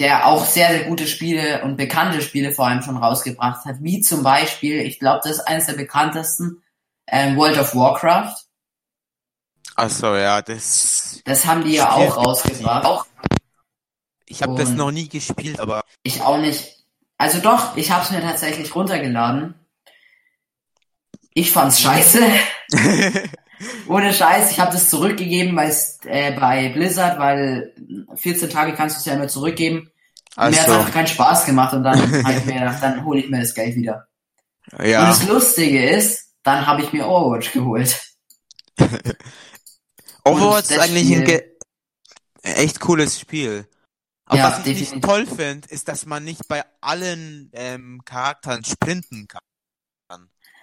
der 0.00 0.26
auch 0.26 0.44
sehr, 0.44 0.68
sehr 0.70 0.82
gute 0.84 1.06
Spiele 1.06 1.62
und 1.62 1.76
bekannte 1.76 2.20
Spiele 2.22 2.50
vor 2.52 2.66
allem 2.66 2.82
schon 2.82 2.96
rausgebracht 2.96 3.64
hat, 3.64 3.76
wie 3.82 4.00
zum 4.00 4.22
Beispiel, 4.24 4.80
ich 4.80 4.98
glaube, 4.98 5.20
das 5.22 5.34
ist 5.38 5.46
eines 5.46 5.66
der 5.66 5.74
bekanntesten, 5.74 6.62
ähm, 7.06 7.36
World 7.36 7.56
of 7.58 7.74
Warcraft. 7.76 8.34
Ach 9.80 9.88
so, 9.88 10.16
ja, 10.16 10.42
das. 10.42 11.20
Das 11.24 11.46
haben 11.46 11.62
die 11.62 11.74
ja 11.74 11.92
auch 11.92 12.16
rausgebracht. 12.16 13.06
Ich 14.26 14.42
habe 14.42 14.56
das 14.56 14.70
Und- 14.70 14.76
noch 14.76 14.90
nie 14.90 15.08
gespielt, 15.08 15.60
aber 15.60 15.84
Ich 16.02 16.20
auch 16.20 16.38
nicht. 16.38 16.84
Also 17.16 17.38
doch, 17.38 17.76
ich 17.76 17.92
habe 17.92 18.02
es 18.02 18.10
mir 18.10 18.20
tatsächlich 18.20 18.74
runtergeladen. 18.74 19.54
Ich 21.32 21.52
fand's 21.52 21.80
scheiße. 21.80 22.20
Ohne 23.88 24.12
Scheiß, 24.12 24.50
ich 24.50 24.58
habe 24.58 24.72
das 24.72 24.90
zurückgegeben 24.90 25.54
bei, 25.54 25.72
äh, 26.06 26.32
bei 26.32 26.70
Blizzard, 26.70 27.20
weil 27.20 27.72
14 28.16 28.50
Tage 28.50 28.74
kannst 28.74 28.96
du 28.96 28.98
es 29.00 29.06
ja 29.06 29.14
immer 29.14 29.28
zurückgeben. 29.28 29.92
Und 30.36 30.50
mir 30.50 30.60
also, 30.60 30.72
einfach 30.72 30.92
keinen 30.92 31.06
Spaß 31.06 31.46
gemacht 31.46 31.72
und 31.74 31.84
dann 31.84 32.00
habe 32.24 32.34
ich 32.36 32.44
mir 32.46 32.54
gedacht, 32.54 32.78
dann 32.82 33.04
hole 33.04 33.20
ich 33.20 33.30
mir 33.30 33.40
das 33.40 33.54
Geld 33.54 33.76
wieder. 33.76 34.08
Und 34.72 34.86
ja. 34.86 35.06
das 35.06 35.24
Lustige 35.28 35.88
ist, 35.88 36.32
dann 36.42 36.66
habe 36.66 36.82
ich 36.82 36.92
mir 36.92 37.06
Overwatch 37.06 37.52
geholt. 37.52 37.96
Overwatch 40.30 40.70
ist 40.70 40.78
eigentlich 40.78 41.10
ein 41.10 41.22
Spiel- 41.22 41.24
ge 41.24 41.44
echt 42.42 42.80
cooles 42.80 43.18
Spiel. 43.20 43.66
Aber 44.26 44.38
Ja, 44.38 44.44
was 44.50 44.58
ich 44.60 44.66
nicht 44.66 44.80
definitiv. 44.92 45.08
toll 45.08 45.26
finde, 45.26 45.68
ist, 45.68 45.88
dass 45.88 46.04
man 46.06 46.24
nicht 46.24 46.46
bei 46.48 46.62
allen 46.80 47.50
ähm, 47.54 48.02
Charakteren 48.04 48.64
sprinten 48.64 49.26
kann. 49.26 49.40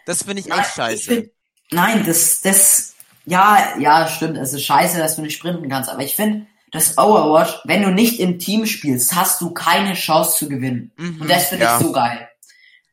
Das 0.05 0.23
finde 0.23 0.41
ich 0.41 0.47
Nein, 0.47 0.59
echt 0.59 0.69
ich 0.69 0.75
scheiße. 0.75 1.03
find- 1.03 1.29
Nein, 1.71 2.05
das, 2.05 2.41
das, 2.41 2.93
ja, 3.25 3.75
ja, 3.79 4.07
stimmt, 4.07 4.37
es 4.37 4.53
ist 4.53 4.63
scheiße, 4.65 4.99
dass 4.99 5.15
du 5.15 5.23
nicht 5.23 5.35
sprinten 5.35 5.67
kannst, 5.67 5.89
aber 5.89 6.03
ich 6.03 6.15
finde, 6.15 6.45
das 6.71 6.97
Overwatch, 6.97 7.61
wenn 7.63 7.81
du 7.81 7.89
nicht 7.91 8.19
im 8.19 8.37
Team 8.37 8.67
spielst, 8.67 9.15
hast 9.15 9.41
du 9.41 9.51
keine 9.51 9.93
Chance 9.95 10.37
zu 10.37 10.47
gewinnen. 10.49 10.91
Mhm, 10.97 11.21
Und 11.21 11.29
das 11.29 11.47
finde 11.47 11.65
ja, 11.65 11.77
ich 11.79 11.83
so 11.85 11.91
geil. 11.91 12.29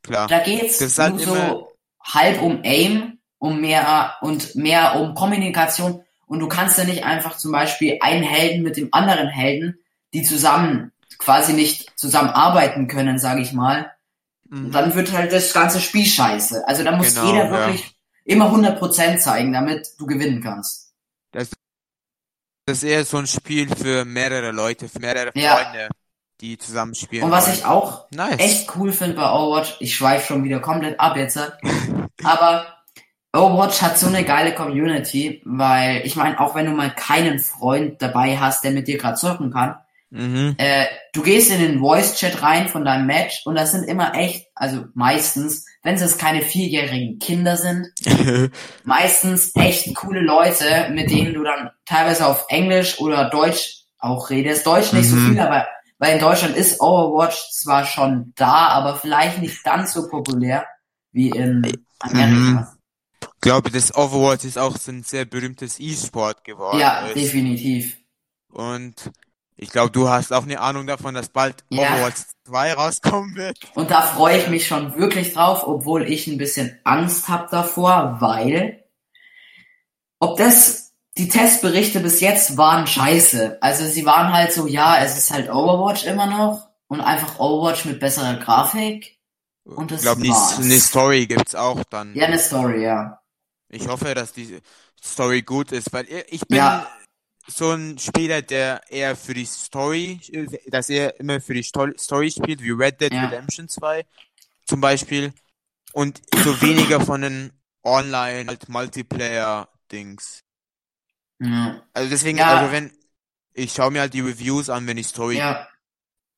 klar. 0.03 0.27
Da 0.29 0.39
geht's 0.39 0.79
Das 0.79 0.99
halt 0.99 1.17
nur 1.17 1.25
so 1.27 1.73
halb 2.03 2.41
um 2.41 2.63
Aim, 2.65 3.19
um 3.39 3.61
mehr 3.61 4.15
und 4.23 4.55
mehr 4.55 4.97
um 4.97 5.15
Kommunikation. 5.15 6.03
Und 6.33 6.41
du 6.41 6.49
kannst 6.49 6.79
ja 6.79 6.85
nicht 6.85 7.05
einfach 7.05 7.37
zum 7.37 7.53
Beispiel 7.53 7.99
einen 8.01 8.23
Helden 8.23 8.63
mit 8.63 8.79
dem 8.79 8.89
anderen 8.93 9.29
Helden, 9.29 9.79
die 10.15 10.23
zusammen 10.23 10.91
quasi 11.19 11.53
nicht 11.53 11.93
zusammenarbeiten 11.99 12.89
können, 12.89 13.19
sage 13.19 13.43
ich 13.43 13.53
mal. 13.53 13.93
Mhm. 14.49 14.65
Und 14.65 14.73
dann 14.73 14.95
wird 14.95 15.13
halt 15.13 15.31
das 15.31 15.53
ganze 15.53 15.79
Spiel 15.79 16.07
scheiße. 16.07 16.67
Also 16.67 16.85
da 16.85 16.93
muss 16.97 17.15
Genau, 17.15 17.27
jeder 17.27 17.45
ja. 17.45 17.51
wirklich 17.51 17.95
immer 18.25 18.51
100% 18.51 19.19
zeigen, 19.19 19.53
damit 19.53 19.91
du 19.99 20.07
gewinnen 20.07 20.43
kannst. 20.43 20.95
Das 21.33 21.51
ist 22.67 22.83
eher 22.83 23.05
so 23.05 23.19
ein 23.19 23.27
Spiel 23.27 23.69
für 23.69 24.07
mehrere 24.07 24.53
Leute, 24.53 24.89
für 24.89 25.01
mehrere 25.01 25.33
Ja. 25.35 25.57
Freunde, 25.57 25.89
die 26.41 26.57
zusammen 26.57 26.95
spielen. 26.95 27.25
Und 27.25 27.31
was 27.31 27.47
wollen. 27.47 27.59
ich 27.59 27.65
auch 27.67 28.07
nice. 28.11 28.39
echt 28.41 28.75
cool 28.77 28.91
finde 28.93 29.17
bei 29.17 29.31
Overwatch, 29.31 29.77
ich 29.81 29.95
schweife 29.95 30.29
schon 30.29 30.45
wieder 30.45 30.61
komplett 30.61 30.99
ab 30.99 31.15
jetzt, 31.19 31.39
aber 32.25 32.82
Overwatch 33.35 33.81
hat 33.81 33.99
so 33.99 34.07
eine 34.09 34.25
geile 34.25 34.55
Community, 34.55 35.41
weil 35.45 36.03
ich 36.05 36.17
meine, 36.17 36.39
auch 36.39 36.55
wenn 36.55 36.67
du 36.67 36.73
mal 36.73 36.91
keinen 36.95 37.39
Freund 37.39 38.01
dabei 38.03 38.37
hast, 38.39 38.63
der 38.65 38.73
mit 38.73 38.89
dir 38.89 38.99
gerade 38.99 39.17
zocken 39.17 39.51
kann, 39.53 39.77
Mhm. 40.11 40.57
äh, 40.59 40.85
du 41.15 41.23
gehst 41.23 41.51
in 41.51 41.59
den 41.61 41.81
Voice-Chat 41.81 42.43
rein 42.43 42.69
von 42.69 42.85
deinem 42.85 43.07
Match 43.07 43.47
und 43.47 43.55
das 43.55 43.73
sind 43.73 43.85
immer 43.85 44.15
echt, 44.15 44.47
also 44.55 44.85
meistens, 44.93 45.65
wenn 45.83 45.95
es 45.95 46.19
keine 46.19 46.43
vierjährigen 46.43 47.19
Kinder 47.19 47.57
sind, 47.57 47.87
meistens 48.85 49.53
echt 49.55 49.95
coole 49.95 50.21
Leute, 50.21 50.91
mit 50.91 51.11
denen 51.11 51.33
du 51.33 51.43
dann 51.43 51.71
teilweise 51.87 52.27
auf 52.27 52.45
Englisch 52.51 53.01
oder 53.01 53.31
Deutsch 53.31 53.85
auch 53.99 54.29
redest. 54.29 54.67
Deutsch 54.67 54.93
nicht 54.93 55.09
so 55.09 55.17
Mhm. 55.17 55.31
viel, 55.31 55.41
aber 55.41 55.67
weil 55.99 56.15
in 56.17 56.21
Deutschland 56.21 56.57
ist 56.57 56.81
Overwatch 56.83 57.51
zwar 57.53 57.87
schon 57.87 58.35
da, 58.37 58.67
aber 58.69 58.97
vielleicht 58.97 59.41
nicht 59.41 59.65
ganz 59.65 59.95
so 59.95 60.09
populär 60.09 60.67
wie 61.13 61.31
in 61.31 61.87
Amerika. 62.01 62.35
Mhm. 62.35 62.67
Ich 63.43 63.49
glaube, 63.49 63.73
das 63.73 63.93
Overwatch 63.93 64.45
ist 64.45 64.57
auch 64.57 64.77
so 64.77 64.93
ein 64.93 65.03
sehr 65.03 65.25
berühmtes 65.25 65.81
E-Sport 65.81 66.45
geworden. 66.45 66.79
Ja, 66.79 67.07
ist. 67.07 67.17
definitiv. 67.17 67.97
Und 68.53 69.11
ich 69.57 69.71
glaube, 69.71 69.91
du 69.91 70.09
hast 70.09 70.33
auch 70.33 70.45
eine 70.45 70.61
Ahnung 70.61 70.87
davon, 70.87 71.17
dass 71.17 71.29
bald 71.29 71.65
Ja. 71.69 71.93
Overwatch 71.93 72.21
2 72.47 72.75
rauskommen 72.75 73.35
wird. 73.35 73.59
Und 73.75 73.91
da 73.91 74.03
freue 74.03 74.39
ich 74.39 74.47
mich 74.47 74.69
schon 74.69 74.97
wirklich 74.97 75.33
drauf, 75.33 75.65
obwohl 75.67 76.09
ich 76.09 76.29
ein 76.29 76.39
bisschen 76.39 76.79
Angst 76.85 77.29
habe 77.29 77.49
davor, 77.51 78.19
weil 78.21 78.85
ob 80.21 80.39
das 80.39 80.93
die 81.19 81.29
Testberichte 81.29 81.99
bis 81.99 82.21
jetzt 82.21 82.57
waren 82.57 82.87
scheiße. 82.87 83.59
Also 83.61 83.87
sie 83.87 84.07
waren 84.07 84.33
halt 84.33 84.53
so, 84.53 84.69
ja, 84.69 84.99
es 84.99 85.19
ist 85.19 85.33
halt 85.33 85.51
Overwatch 85.51 86.05
immer 86.05 86.27
noch 86.27 86.69
und 86.87 87.01
einfach 87.01 87.41
Overwatch 87.41 87.87
mit 87.87 87.99
besserer 87.99 88.35
Grafik. 88.37 89.19
Und 89.65 89.91
das 89.91 89.99
ich 89.99 90.05
glaube, 90.05 90.23
eine 90.23 90.79
Story 90.79 91.27
gibt's 91.27 91.57
auch 91.57 91.83
dann. 91.91 92.15
Ja, 92.15 92.27
eine 92.27 92.39
Story, 92.39 92.85
ja. 92.85 93.19
Ich 93.73 93.89
hoffe, 93.89 94.15
dass 94.15 94.33
die 94.33 94.61
Story 95.03 95.43
gut 95.43 95.73
ist, 95.73 95.93
weil 95.93 96.07
ich 96.29 96.43
bin 96.47 96.59
Ja. 96.59 96.87
so 97.49 97.71
ein 97.73 97.99
Spieler, 97.99 98.43
der 98.43 98.83
eher 98.89 99.17
für 99.17 99.35
die 99.35 99.47
Story, 99.47 100.21
dass 100.67 100.89
er 100.91 101.19
immer 101.19 101.41
für 101.41 101.55
die 101.55 101.65
Sto- 101.65 101.97
Story 101.99 102.31
spielt, 102.31 102.63
wie 102.63 102.71
Red 102.71 103.01
Dead 103.01 103.13
Ja. 103.13 103.25
Redemption 103.25 103.69
2 103.69 104.05
zum 104.67 104.81
Beispiel. 104.81 105.33
Und 105.95 106.21
so 106.45 106.61
weniger 106.63 107.01
von 107.01 107.23
den 107.23 107.53
Online, 107.83 108.49
halt 108.49 108.69
Multiplayer-Dings. 108.69 110.43
Ja. 111.41 111.83
Also 111.93 112.09
deswegen, 112.11 112.41
also 112.41 112.71
wenn, 112.73 112.93
ich 113.55 113.73
schaue 113.73 113.91
mir 113.91 114.01
halt 114.03 114.15
die 114.15 114.21
Reviews 114.21 114.71
an, 114.71 114.87
wenn 114.87 114.97
die 114.97 115.03
Story 115.03 115.37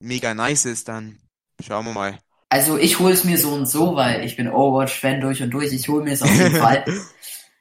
mega 0.01 0.35
nice 0.35 0.65
ist, 0.65 0.89
dann 0.89 1.21
schauen 1.63 1.85
wir 1.87 1.93
mal. 1.93 2.19
Also 2.55 2.79
ich 2.79 3.01
hole 3.01 3.13
es 3.13 3.25
mir 3.25 3.37
so 3.37 3.51
und 3.51 3.67
so, 3.69 3.97
weil 3.97 4.25
ich 4.25 4.37
bin 4.37 4.49
Overwatch-Fan 4.49 5.21
durch 5.21 5.43
und 5.43 5.51
durch. 5.51 5.73
Ich 5.73 5.89
hole 5.89 6.05
mir 6.05 6.13
es 6.13 6.23
auf 6.23 6.33
jeden 6.33 6.55
Fall. 6.65 6.85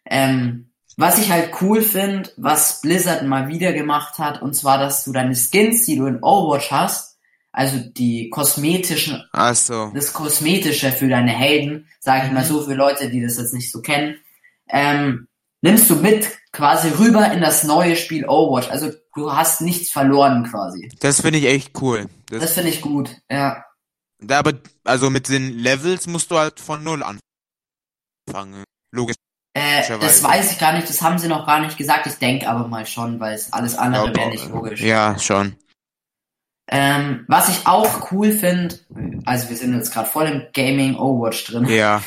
Ähm, 0.05 0.69
was 0.97 1.17
ich 1.17 1.31
halt 1.31 1.49
cool 1.61 1.81
finde, 1.81 2.29
was 2.37 2.79
Blizzard 2.81 3.23
mal 3.25 3.47
wieder 3.47 3.73
gemacht 3.73 4.19
hat, 4.19 4.43
und 4.43 4.53
zwar, 4.55 4.77
dass 4.77 5.03
du 5.03 5.11
deine 5.11 5.33
Skins, 5.35 5.85
die 5.87 5.95
du 5.97 6.05
in 6.05 6.21
Overwatch 6.21 6.69
hast, 6.69 7.17
also 7.51 7.77
die 7.79 8.29
kosmetischen, 8.29 9.23
Ach 9.31 9.55
so. 9.55 9.91
das 9.95 10.13
Kosmetische 10.13 10.91
für 10.91 11.07
deine 11.09 11.31
Helden, 11.31 11.87
sage 11.99 12.27
ich 12.27 12.31
mal 12.31 12.43
Mhm. 12.43 12.47
so 12.47 12.61
für 12.61 12.75
Leute, 12.75 13.09
die 13.09 13.21
das 13.23 13.37
jetzt 13.37 13.53
nicht 13.55 13.71
so 13.71 13.81
kennen, 13.81 14.17
ähm, 14.69 15.27
nimmst 15.61 15.89
du 15.89 15.95
mit 15.95 16.27
quasi 16.51 16.89
rüber 16.89 17.31
in 17.31 17.41
das 17.41 17.63
neue 17.63 17.95
Spiel 17.95 18.27
Overwatch. 18.27 18.69
Also 18.69 18.91
du 19.15 19.33
hast 19.33 19.61
nichts 19.61 19.89
verloren 19.91 20.43
quasi. 20.51 20.91
Das 20.99 21.21
finde 21.21 21.39
ich 21.39 21.45
echt 21.45 21.81
cool. 21.81 22.05
Das, 22.29 22.41
Das 22.41 22.51
finde 22.53 22.69
ich 22.69 22.81
gut, 22.81 23.09
ja. 23.31 23.63
Da 24.27 24.39
aber, 24.39 24.53
also 24.83 25.09
mit 25.09 25.29
den 25.29 25.57
Levels 25.57 26.07
musst 26.07 26.31
du 26.31 26.37
halt 26.37 26.59
von 26.59 26.83
Null 26.83 27.03
anfangen. 27.03 28.63
Logisch. 28.91 29.15
Äh, 29.55 29.83
das 29.99 30.23
weiß 30.23 30.51
ich 30.51 30.59
gar 30.59 30.73
nicht, 30.73 30.89
das 30.89 31.01
haben 31.01 31.19
sie 31.19 31.27
noch 31.27 31.45
gar 31.45 31.59
nicht 31.59 31.77
gesagt. 31.77 32.07
Ich 32.07 32.15
denke 32.15 32.49
aber 32.49 32.67
mal 32.67 32.85
schon, 32.85 33.19
weil 33.19 33.35
es 33.35 33.53
alles 33.53 33.75
andere 33.77 34.15
wäre 34.15 34.29
nicht 34.29 34.49
logisch. 34.49 34.81
Ja, 34.81 35.17
schon. 35.19 35.55
Ähm, 36.69 37.25
was 37.27 37.49
ich 37.49 37.67
auch 37.67 38.11
cool 38.11 38.31
finde, 38.31 38.79
also 39.25 39.49
wir 39.49 39.57
sind 39.57 39.75
jetzt 39.75 39.93
gerade 39.93 40.09
voll 40.09 40.25
im 40.25 40.47
Gaming 40.53 40.95
Overwatch 40.95 41.45
drin. 41.45 41.65
Ja. 41.67 42.01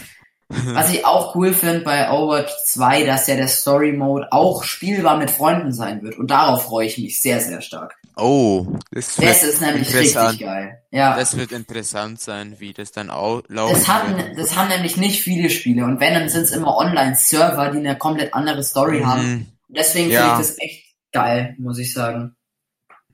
Was 0.48 0.92
ich 0.92 1.04
auch 1.04 1.34
cool 1.34 1.52
finde 1.52 1.80
bei 1.80 2.08
Overwatch 2.08 2.52
2, 2.66 3.02
dass 3.02 3.26
ja 3.26 3.34
der 3.34 3.48
Story 3.48 3.90
Mode 3.90 4.28
auch 4.30 4.62
spielbar 4.62 5.18
mit 5.18 5.30
Freunden 5.30 5.72
sein 5.72 6.02
wird. 6.02 6.16
Und 6.16 6.30
darauf 6.30 6.66
freue 6.66 6.86
ich 6.86 6.98
mich 6.98 7.20
sehr, 7.20 7.40
sehr 7.40 7.60
stark. 7.60 7.96
Oh, 8.18 8.66
das 8.92 9.16
Das 9.16 9.44
ist 9.44 9.60
nämlich 9.60 9.94
richtig 9.94 10.40
geil. 10.40 10.82
Ja. 10.90 11.16
Das 11.16 11.36
wird 11.36 11.52
interessant 11.52 12.18
sein, 12.20 12.56
wie 12.60 12.72
das 12.72 12.90
dann 12.90 13.10
auch 13.10 13.42
laufen 13.48 13.74
Das 13.74 13.88
haben, 13.88 14.16
wird. 14.16 14.38
das 14.38 14.56
haben 14.56 14.68
nämlich 14.68 14.96
nicht 14.96 15.20
viele 15.22 15.50
Spiele. 15.50 15.84
Und 15.84 16.00
wenn, 16.00 16.14
dann 16.14 16.28
sind 16.30 16.44
es 16.44 16.52
immer 16.52 16.76
Online-Server, 16.78 17.70
die 17.72 17.78
eine 17.78 17.98
komplett 17.98 18.32
andere 18.32 18.62
Story 18.62 19.02
haben. 19.02 19.28
Mhm. 19.30 19.46
Deswegen 19.68 20.10
Ja. 20.10 20.36
finde 20.36 20.42
ich 20.42 20.48
das 20.48 20.58
echt 20.58 20.84
geil, 21.12 21.54
muss 21.58 21.78
ich 21.78 21.92
sagen. 21.92 22.34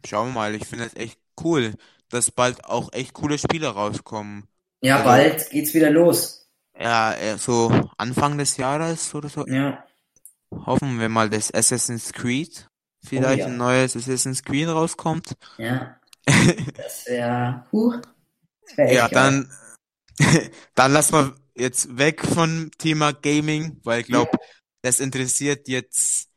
Schauen 0.06 0.28
wir 0.28 0.34
mal, 0.34 0.54
ich 0.54 0.66
finde 0.66 0.84
das 0.84 0.94
echt 0.94 1.18
cool, 1.42 1.74
dass 2.08 2.30
bald 2.30 2.64
auch 2.64 2.92
echt 2.92 3.12
coole 3.12 3.38
Spiele 3.38 3.68
rauskommen. 3.68 4.44
Ja, 4.82 4.96
Also- 4.96 5.04
bald 5.08 5.50
geht's 5.50 5.74
wieder 5.74 5.90
los. 5.90 6.48
Ja, 6.78 7.12
äh, 7.14 7.38
so 7.38 7.90
Anfang 7.98 8.38
des 8.38 8.56
Jahres 8.56 9.14
oder 9.14 9.28
so. 9.28 9.46
Ja. 9.46 9.84
Hoffen 10.66 11.00
wir 11.00 11.08
mal, 11.08 11.28
dass 11.28 11.52
Assassin's 11.52 12.12
Creed 12.12 12.68
vielleicht 13.04 13.40
ja. 13.40 13.46
ein 13.46 13.56
neues 13.56 13.96
Assassin's 13.96 14.42
Creed 14.42 14.68
rauskommt. 14.68 15.34
Ja. 15.58 15.96
Das 16.76 17.06
wäre, 17.06 17.64
huh, 17.72 17.94
wär 18.76 18.92
Ja, 18.92 19.08
dann, 19.08 19.50
dann 20.74 20.92
lass 20.92 21.10
mal 21.10 21.32
jetzt 21.54 21.98
weg 21.98 22.24
vom 22.24 22.70
Thema 22.78 23.12
Gaming, 23.12 23.80
weil 23.82 24.02
ich 24.02 24.06
glaube, 24.06 24.38
das 24.82 25.00
interessiert 25.00 25.66
jetzt 25.68 26.28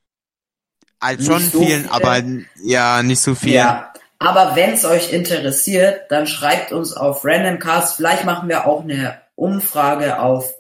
halt 1.02 1.24
schon 1.24 1.42
so 1.42 1.64
vielen, 1.64 1.84
viele. 1.84 1.94
aber 1.94 2.24
ja, 2.64 3.04
nicht 3.04 3.22
so 3.22 3.36
viel. 3.36 3.54
Ja, 3.54 3.94
aber 4.20 4.56
wenn 4.56 4.74
es 4.74 4.84
euch 4.86 5.14
interessiert, 5.14 6.10
dann 6.10 6.26
schreibt 6.28 6.72
uns 6.72 6.94
auf 6.94 7.26
Randomcast. 7.26 7.98
Vielleicht 7.98 8.24
machen 8.26 8.50
wir 8.50 8.66
auch 8.66 8.82
eine 8.84 9.22
Umfrage 9.36 10.20
auf 10.20 10.52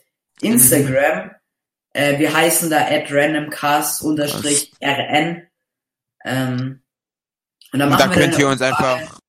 Instagram. 0.42 1.32
Äh, 1.94 2.20
wir 2.20 2.32
heißen 2.34 2.70
da 2.70 2.86
at 2.86 3.12
randomcast-rn. 3.12 5.48
Ähm, 6.26 6.84
und 7.74 7.80
dann 7.80 7.92
Und 7.94 8.00
da 8.00 8.08
machen 8.08 8.20
wir 8.20 8.22
könnt 8.22 8.38
ihr 8.40 8.50
uns 8.50 8.62
einfach, 8.62 9.20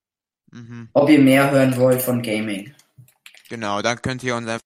mhm, 0.52 0.90
ob 0.94 1.08
ihr 1.10 1.20
mehr 1.20 1.50
hören 1.50 1.76
wollt 1.76 2.02
von 2.02 2.22
Gaming. 2.22 2.74
genau, 3.48 3.82
dann 3.82 4.00
könnt 4.02 4.22
ihr 4.24 4.36
uns 4.36 4.48
einfach 4.48 4.62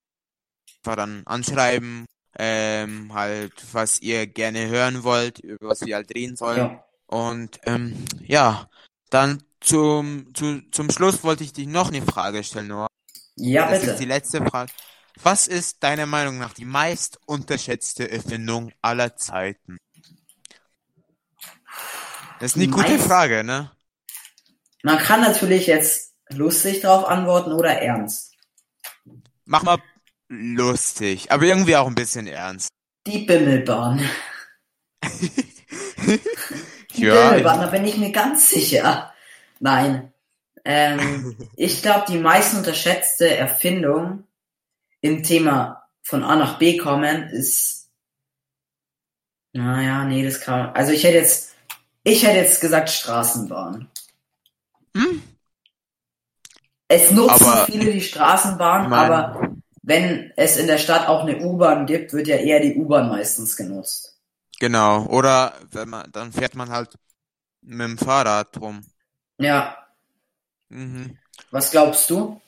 dann 0.96 1.22
anschreiben, 1.26 2.06
ähm, 2.38 3.12
halt, 3.14 3.52
was 3.72 4.00
ihr 4.00 4.26
gerne 4.26 4.68
hören 4.68 5.02
wollt, 5.04 5.40
über 5.40 5.68
was 5.70 5.82
wir 5.82 5.96
halt 5.96 6.14
reden 6.14 6.36
sollen. 6.36 6.58
Ja. 6.58 6.84
Und 7.06 7.60
ähm, 7.64 8.04
ja, 8.22 8.70
dann 9.10 9.42
zum, 9.60 10.32
zu, 10.34 10.62
zum 10.70 10.90
Schluss 10.90 11.24
wollte 11.24 11.44
ich 11.44 11.52
dich 11.52 11.66
noch 11.66 11.88
eine 11.88 12.02
Frage 12.02 12.44
stellen, 12.44 12.68
Noah. 12.68 12.86
Ja, 13.36 13.70
Das 13.70 13.82
ist 13.84 13.98
die 13.98 14.06
bitte. 14.06 14.08
letzte 14.08 14.44
Frage. 14.46 14.72
Was 15.22 15.46
ist 15.48 15.82
deiner 15.82 16.06
Meinung 16.06 16.38
nach 16.38 16.54
die 16.54 16.64
meist 16.64 17.18
unterschätzte 17.26 18.10
Erfindung 18.10 18.72
aller 18.82 19.16
Zeiten? 19.16 19.78
Das 22.40 22.52
ist 22.52 22.56
eine 22.56 22.64
Die 22.66 22.70
gute 22.70 22.90
meist- 22.92 23.06
Frage, 23.06 23.44
ne? 23.44 23.70
Man 24.82 24.98
kann 24.98 25.20
natürlich 25.20 25.66
jetzt 25.66 26.14
lustig 26.30 26.80
drauf 26.80 27.04
antworten 27.06 27.52
oder 27.52 27.70
ernst. 27.82 28.34
Mach 29.44 29.62
mal 29.62 29.78
lustig, 30.28 31.30
aber 31.30 31.44
irgendwie 31.44 31.76
auch 31.76 31.86
ein 31.86 31.94
bisschen 31.94 32.26
ernst. 32.26 32.68
Die 33.06 33.20
Bimmelbahn. 33.20 34.08
Die 36.94 37.02
Ja, 37.02 37.28
Bimmelbahn, 37.30 37.60
da 37.60 37.66
bin 37.66 37.84
ich 37.84 37.96
mir 37.98 38.10
ganz 38.12 38.48
sicher. 38.50 39.12
Nein. 39.58 40.12
Ähm, 40.64 41.36
ich 41.56 41.82
glaube, 41.82 42.06
die 42.08 42.18
meist 42.18 42.54
unterschätzte 42.54 43.36
Erfindung 43.36 44.24
im 45.00 45.22
Thema 45.22 45.88
von 46.02 46.22
A 46.24 46.36
nach 46.36 46.58
B 46.58 46.76
kommen 46.78 47.28
ist. 47.28 47.90
Naja, 49.52 50.04
nee, 50.04 50.24
das 50.24 50.40
kann 50.40 50.58
man. 50.66 50.74
Also 50.74 50.92
ich 50.92 51.04
hätte 51.04 51.18
jetzt. 51.18 51.49
Ich 52.10 52.24
hätte 52.24 52.38
jetzt 52.38 52.60
gesagt 52.60 52.90
Straßenbahn. 52.90 53.88
Hm? 54.96 55.22
Es 56.88 57.12
nutzen 57.12 57.46
Aber- 57.46 57.66
viele 57.66 57.92
die 57.92 58.00
Straßenbahn, 58.00 58.88
Mein- 58.90 59.12
aber 59.12 59.54
wenn 59.82 60.32
es 60.36 60.56
in 60.56 60.66
der 60.66 60.78
Stadt 60.78 61.06
auch 61.06 61.20
eine 61.22 61.38
U-Bahn 61.38 61.86
gibt, 61.86 62.12
wird 62.12 62.26
ja 62.26 62.36
eher 62.36 62.58
die 62.58 62.74
U-Bahn 62.74 63.08
meistens 63.08 63.56
genutzt. 63.56 64.18
Genau. 64.58 65.04
Oder 65.06 65.54
wenn 65.70 65.88
man, 65.88 66.10
dann 66.10 66.32
fährt 66.32 66.56
man 66.56 66.70
halt 66.70 66.94
mit 67.62 67.80
dem 67.86 67.96
Fahrrad 67.98 68.56
rum. 68.60 68.80
Ja, 69.38 69.76
Mhm. 70.68 71.16
was 71.52 71.70
glaubst 71.70 72.10
du? 72.10 72.40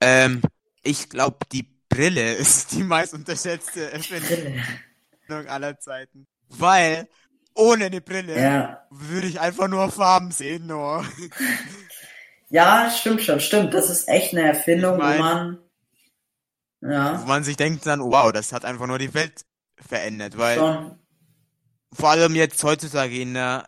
Ähm, 0.00 0.42
ich 0.82 1.08
glaube, 1.08 1.38
die 1.52 1.62
Brille 1.88 2.34
ist 2.34 2.72
die 2.72 2.82
meist 2.84 3.14
unterschätzte 3.14 3.90
Erfindung 3.92 4.60
Brille. 5.26 5.50
aller 5.50 5.78
Zeiten. 5.80 6.26
Weil 6.48 7.08
ohne 7.54 7.86
eine 7.86 8.00
Brille 8.00 8.40
Ja. 8.40 8.82
würde 8.90 9.26
ich 9.26 9.40
einfach 9.40 9.68
nur 9.68 9.90
Farben 9.90 10.30
sehen, 10.30 10.66
nur. 10.66 11.04
Ja, 12.50 12.90
stimmt 12.90 13.22
schon, 13.22 13.40
stimmt. 13.40 13.72
Das 13.72 13.88
ist 13.88 14.08
echt 14.08 14.32
eine 14.34 14.46
Erfindung, 14.46 14.96
Ich 14.96 15.00
mein- 15.00 15.18
wo 15.18 15.22
man. 15.22 15.58
Wo 16.82 16.90
Ja, 16.90 17.24
man 17.26 17.44
sich 17.44 17.56
denkt 17.56 17.86
dann, 17.86 18.00
wow, 18.00 18.30
das 18.30 18.52
hat 18.52 18.64
einfach 18.66 18.86
nur 18.86 18.98
die 18.98 19.14
Welt 19.14 19.46
verändert, 19.78 20.36
weil 20.36 20.58
schon. 20.58 20.98
vor 21.94 22.10
allem 22.10 22.34
jetzt 22.34 22.62
heutzutage 22.62 23.18
in 23.22 23.32
der 23.34 23.64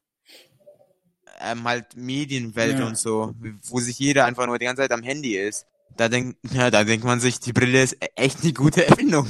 ähm, 1.41 1.65
halt 1.65 1.97
Medienwelt 1.97 2.79
Ja. 2.79 2.87
und 2.87 2.99
so, 2.99 3.33
wo 3.69 3.79
sich 3.81 3.99
jeder 3.99 4.25
einfach 4.27 4.47
nur 4.47 4.59
die 4.59 4.67
ganze 4.67 4.83
Zeit 4.83 4.93
am 4.93 5.03
Handy 5.03 5.37
ist. 5.37 5.67
Da 5.97 6.09
denkt, 6.09 6.39
ja, 6.53 6.71
da 6.71 6.85
denkt 6.85 7.05
man 7.07 7.21
sich, 7.21 7.39
die 7.41 7.53
Brille 7.53 7.83
ist 7.83 7.95
e- 8.03 8.09
echt 8.17 8.43
eine 8.43 8.53
gute 8.53 8.87
Erfindung. 8.87 9.29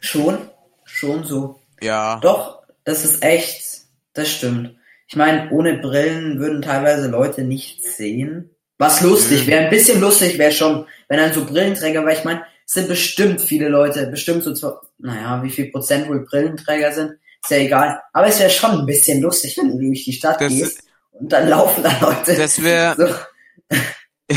Schon, 0.00 0.38
schon 0.84 1.24
so. 1.24 1.60
Ja, 1.82 2.18
Doch, 2.20 2.59
das 2.84 3.04
ist 3.04 3.22
echt, 3.22 3.62
das 4.14 4.28
stimmt. 4.30 4.76
Ich 5.08 5.16
meine, 5.16 5.50
ohne 5.50 5.78
Brillen 5.78 6.38
würden 6.38 6.62
teilweise 6.62 7.08
Leute 7.08 7.42
nichts 7.42 7.96
sehen. 7.96 8.50
Was 8.78 9.00
lustig 9.02 9.46
wäre, 9.46 9.64
ein 9.64 9.70
bisschen 9.70 10.00
lustig 10.00 10.38
wäre 10.38 10.52
schon, 10.52 10.86
wenn 11.08 11.18
dann 11.18 11.32
so 11.34 11.44
Brillenträger, 11.44 12.04
weil 12.04 12.16
ich 12.16 12.24
meine, 12.24 12.42
es 12.66 12.72
sind 12.74 12.88
bestimmt 12.88 13.40
viele 13.40 13.68
Leute, 13.68 14.06
bestimmt 14.06 14.42
so, 14.44 14.54
zwei, 14.54 14.72
naja, 14.98 15.42
wie 15.42 15.50
viel 15.50 15.70
Prozent 15.70 16.08
wohl 16.08 16.24
Brillenträger 16.24 16.92
sind, 16.92 17.12
ist 17.42 17.50
ja 17.50 17.58
egal. 17.58 18.00
Aber 18.12 18.28
es 18.28 18.38
wäre 18.38 18.48
schon 18.50 18.70
ein 18.80 18.86
bisschen 18.86 19.20
lustig, 19.20 19.56
wenn 19.58 19.70
du 19.70 19.78
durch 19.78 20.04
die 20.04 20.12
Stadt 20.12 20.40
Das- 20.40 20.48
gehst 20.52 20.82
und 21.12 21.30
dann 21.32 21.48
laufen 21.48 21.82
da 21.82 21.92
Leute. 22.00 22.36
das 22.36 22.62
wäre, 22.62 22.94
so. 22.96 23.76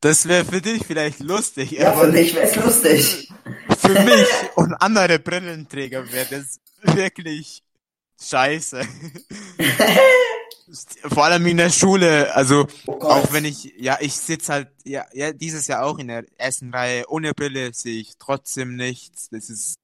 das 0.00 0.28
wäre 0.28 0.44
für 0.44 0.60
dich 0.60 0.84
vielleicht 0.86 1.20
lustig, 1.20 1.72
Ja, 1.72 1.92
aber 1.92 2.02
für 2.06 2.12
mich 2.12 2.34
wäre 2.34 2.46
es 2.46 2.56
lustig. 2.56 3.28
Für 3.78 4.00
mich 4.02 4.28
und 4.56 4.74
andere 4.74 5.18
Brillenträger 5.18 6.10
wäre 6.12 6.26
das 6.30 6.60
wirklich 6.82 7.62
scheiße. 8.20 8.82
Vor 11.04 11.24
allem 11.24 11.46
in 11.46 11.56
der 11.56 11.70
Schule, 11.70 12.34
also 12.34 12.66
Oh. 12.86 13.00
Auch 13.02 13.32
wenn 13.32 13.44
ich, 13.44 13.72
ja, 13.78 13.98
ich 14.00 14.14
sitz 14.14 14.48
halt, 14.48 14.68
ja, 14.84 15.06
ja, 15.12 15.32
dieses 15.32 15.66
Jahr 15.66 15.84
auch 15.84 15.98
in 15.98 16.08
der 16.08 16.24
ersten 16.38 16.72
Reihe. 16.74 17.08
Ohne 17.08 17.32
Brille 17.34 17.72
sehe 17.74 18.00
ich 18.00 18.16
trotzdem 18.18 18.76
nichts. 18.76 19.28
Das 19.30 19.50
ist, 19.50 19.78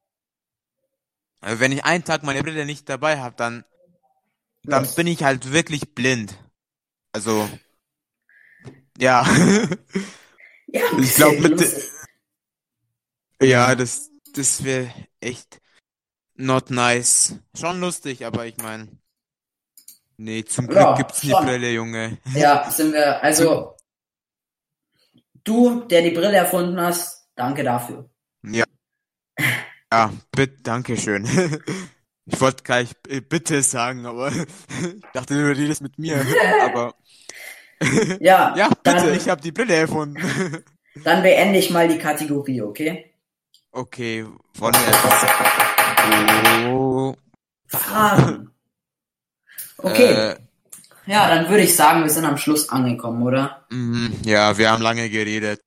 also 1.40 1.60
wenn 1.60 1.72
ich 1.72 1.84
einen 1.84 2.04
Tag 2.04 2.22
meine 2.22 2.42
Brille 2.42 2.66
nicht 2.66 2.88
dabei 2.88 3.20
habe, 3.20 3.36
dann, 3.36 3.64
dann 4.64 4.84
Was? 4.84 4.94
bin 4.94 5.06
ich 5.06 5.22
halt 5.22 5.52
wirklich 5.52 5.94
blind. 5.94 6.36
Also, 7.12 7.48
ja, 8.98 9.24
Ja, 10.68 10.82
ich 10.98 11.14
glaub, 11.14 11.36
bisschen 11.38 11.56
mit-. 11.56 11.93
Ja, 13.42 13.74
das, 13.74 14.10
das 14.34 14.64
wäre 14.64 14.92
echt 15.20 15.60
not 16.36 16.70
nice. 16.70 17.36
Schon 17.58 17.80
lustig, 17.80 18.24
aber 18.26 18.46
ich 18.46 18.56
meine, 18.58 18.88
nee, 20.16 20.44
zum 20.44 20.66
Glück 20.68 20.80
Ja, 20.80 20.96
gibt's 20.96 21.22
schon. 21.26 21.44
Brille, 21.44 21.72
Junge. 21.72 22.18
Ja, 22.34 22.68
sind 22.70 22.92
wir, 22.92 23.22
also, 23.22 23.76
du, 25.44 25.82
der 25.86 26.02
die 26.02 26.10
Brille 26.10 26.36
erfunden 26.36 26.80
hast, 26.80 27.28
danke 27.36 27.62
dafür. 27.62 28.08
Ja, 29.92 30.12
bitte, 30.32 30.58
danke 30.62 30.96
schön. 30.96 31.26
Ich 32.26 32.40
wollte 32.40 32.62
gleich 32.62 32.88
äh, 33.08 33.20
bitte 33.20 33.60
sagen, 33.60 34.06
aber 34.06 34.32
ich 34.32 35.04
dachte, 35.12 35.34
du 35.34 35.46
redest 35.46 35.82
mit 35.82 35.98
mir. 35.98 36.24
Aber 36.62 36.94
Ja, 38.20 38.54
ja, 38.56 38.70
bitte, 38.82 39.10
dann, 39.10 39.14
ich 39.14 39.28
habe 39.28 39.42
die 39.42 39.52
Brille 39.52 39.74
erfunden. 39.74 40.16
dann 40.94 41.22
beende 41.22 41.58
ich 41.58 41.70
mal 41.70 41.88
die 41.88 41.98
Kategorie, 41.98 42.62
okay? 42.62 43.13
Okay, 43.76 44.24
wollen 44.58 44.74
wir 44.74 46.68
Oh, 46.70 47.14
Fragen. 47.66 48.50
Okay, 49.78 50.12
äh, 50.12 50.36
ja, 51.06 51.28
dann 51.28 51.48
würde 51.48 51.64
ich 51.64 51.74
sagen, 51.74 52.02
wir 52.04 52.10
sind 52.10 52.24
am 52.24 52.36
Schluss 52.36 52.68
angekommen, 52.68 53.22
oder? 53.24 53.66
mhm, 53.70 54.14
ja, 54.24 54.56
wir 54.56 54.70
haben 54.70 54.80
lange 54.82 55.10
geredet. 55.10 55.60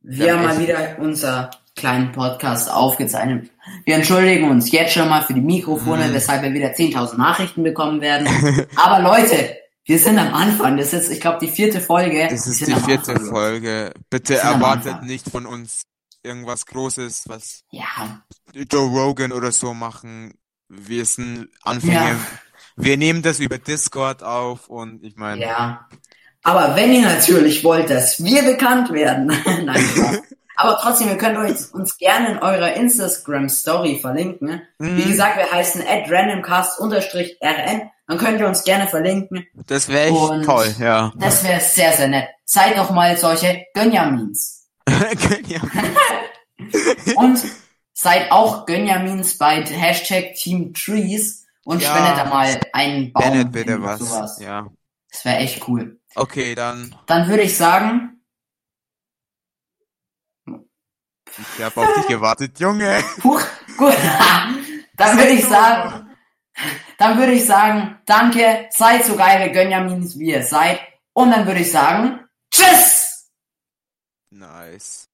Wir 0.00 0.26
Ja, 0.26 0.36
haben 0.36 0.44
mal 0.44 0.60
wieder 0.60 0.96
unser 1.00 1.50
kleinen 1.74 2.12
Podcast 2.12 2.70
aufgezeichnet. 2.70 3.50
Wir 3.84 3.96
entschuldigen 3.96 4.48
uns 4.48 4.70
jetzt 4.70 4.92
schon 4.94 5.08
mal 5.08 5.22
für 5.22 5.34
die 5.34 5.40
Mikrofone, 5.40 6.06
Mhm. 6.08 6.12
weshalb 6.14 6.42
wir 6.42 6.54
wieder 6.54 6.72
10.000 6.72 7.18
Nachrichten 7.18 7.64
bekommen 7.64 8.00
werden. 8.00 8.28
Aber 8.76 9.00
Leute, 9.00 9.56
wir 9.84 9.98
sind 9.98 10.18
am 10.18 10.32
Anfang. 10.34 10.76
Das 10.76 10.92
ist, 10.92 11.10
ich 11.10 11.20
glaube, 11.20 11.38
die 11.44 11.48
vierte 11.50 11.80
Folge. 11.80 12.28
Das 12.30 12.46
ist 12.46 12.64
die 12.64 12.74
vierte. 12.74 13.18
Folge. 13.18 13.92
Bitte 14.08 14.36
erwartet 14.38 15.02
nicht 15.02 15.28
von 15.28 15.46
uns 15.46 15.82
irgendwas 16.22 16.66
Großes, 16.66 17.24
was 17.28 17.62
Ja, 17.70 18.22
Joe 18.54 18.88
Rogan 18.88 19.32
oder 19.32 19.52
so 19.52 19.74
machen. 19.74 20.34
Wir 20.68 21.04
sind 21.04 21.48
Anfänger. 21.62 22.08
Ja. 22.10 22.16
Wir 22.76 22.96
nehmen 22.96 23.22
das 23.22 23.40
über 23.40 23.58
Discord 23.58 24.22
auf 24.22 24.68
und 24.68 25.02
ich 25.04 25.16
meine, 25.16 25.40
ja. 25.42 25.88
Aber 26.44 26.76
wenn 26.76 26.92
ihr 26.92 27.02
natürlich 27.02 27.64
wollt, 27.64 27.90
dass 27.90 28.22
wir 28.22 28.42
bekannt 28.44 28.92
werden, 28.92 29.26
nein, 29.64 29.84
aber 30.56 30.78
trotzdem, 30.80 31.08
ihr 31.08 31.16
könnt 31.18 31.36
euch, 31.38 31.72
uns 31.74 31.96
gerne 31.98 32.32
in 32.32 32.38
eurer 32.38 32.74
Instagram-Story 32.74 33.98
verlinken. 34.00 34.62
Wie 34.78 34.88
Mhm. 35.04 35.08
gesagt, 35.08 35.36
wir 35.36 35.50
heißen 35.50 35.82
at 35.86 36.10
randomcast-rn. 36.10 37.90
Dann 38.06 38.16
könnt 38.18 38.40
ihr 38.40 38.46
uns 38.48 38.64
gerne 38.64 38.88
verlinken. 38.88 39.46
das 39.66 39.88
wäre 39.88 40.06
echt 40.06 40.16
Und- 40.16 40.44
toll, 40.44 40.74
ja. 40.78 41.12
Das 41.16 41.44
wäre 41.44 41.60
sehr, 41.60 41.92
sehr 41.92 42.08
nett. 42.08 42.28
Seid 42.44 42.78
doch 42.78 42.90
mal 42.90 43.16
solche 43.18 43.64
Gönjamins. 43.74 44.57
Und 47.16 47.42
seid 47.92 48.30
auch 48.32 48.66
Gönjamins 48.66 49.38
bei 49.38 49.64
Hashtag 49.64 50.34
Team 50.34 50.72
Trees 50.74 51.46
und 51.64 51.82
Ja. 51.82 51.90
spendet 51.90 52.16
da 52.18 52.24
mal 52.26 52.60
einen 52.72 53.12
Baum. 53.12 53.22
Bennett 53.24 53.52
bitte 53.52 53.82
was. 53.82 53.98
sowas. 54.00 54.38
Ja. 54.40 54.66
Das 55.10 55.24
wäre 55.24 55.36
echt 55.38 55.66
cool. 55.68 56.00
Okay, 56.14 56.54
dann 56.54 56.94
Dann 57.06 57.28
würde 57.28 57.42
ich 57.42 57.56
sagen, 57.56 58.20
ich 60.46 61.62
habe 61.64 61.80
auf 61.80 61.94
dich 61.94 62.06
gewartet, 62.08 62.58
Junge. 62.58 63.02
huch, 63.22 63.42
gut. 63.76 63.94
dann 64.96 65.16
würde 65.16 65.30
ich 65.30 65.44
sagen, 65.44 66.10
dann 66.98 67.18
würde 67.18 67.32
ich 67.32 67.46
sagen, 67.46 67.98
danke, 68.06 68.66
seid 68.70 69.04
so 69.04 69.14
geile 69.16 69.52
Gönjamins, 69.52 70.18
wie 70.18 70.30
ihr 70.30 70.42
seid. 70.42 70.80
Und 71.12 71.30
dann 71.30 71.46
würde 71.46 71.60
ich 71.60 71.70
sagen, 71.70 72.20
tschüss! 72.50 72.97
Nice. 74.38 75.07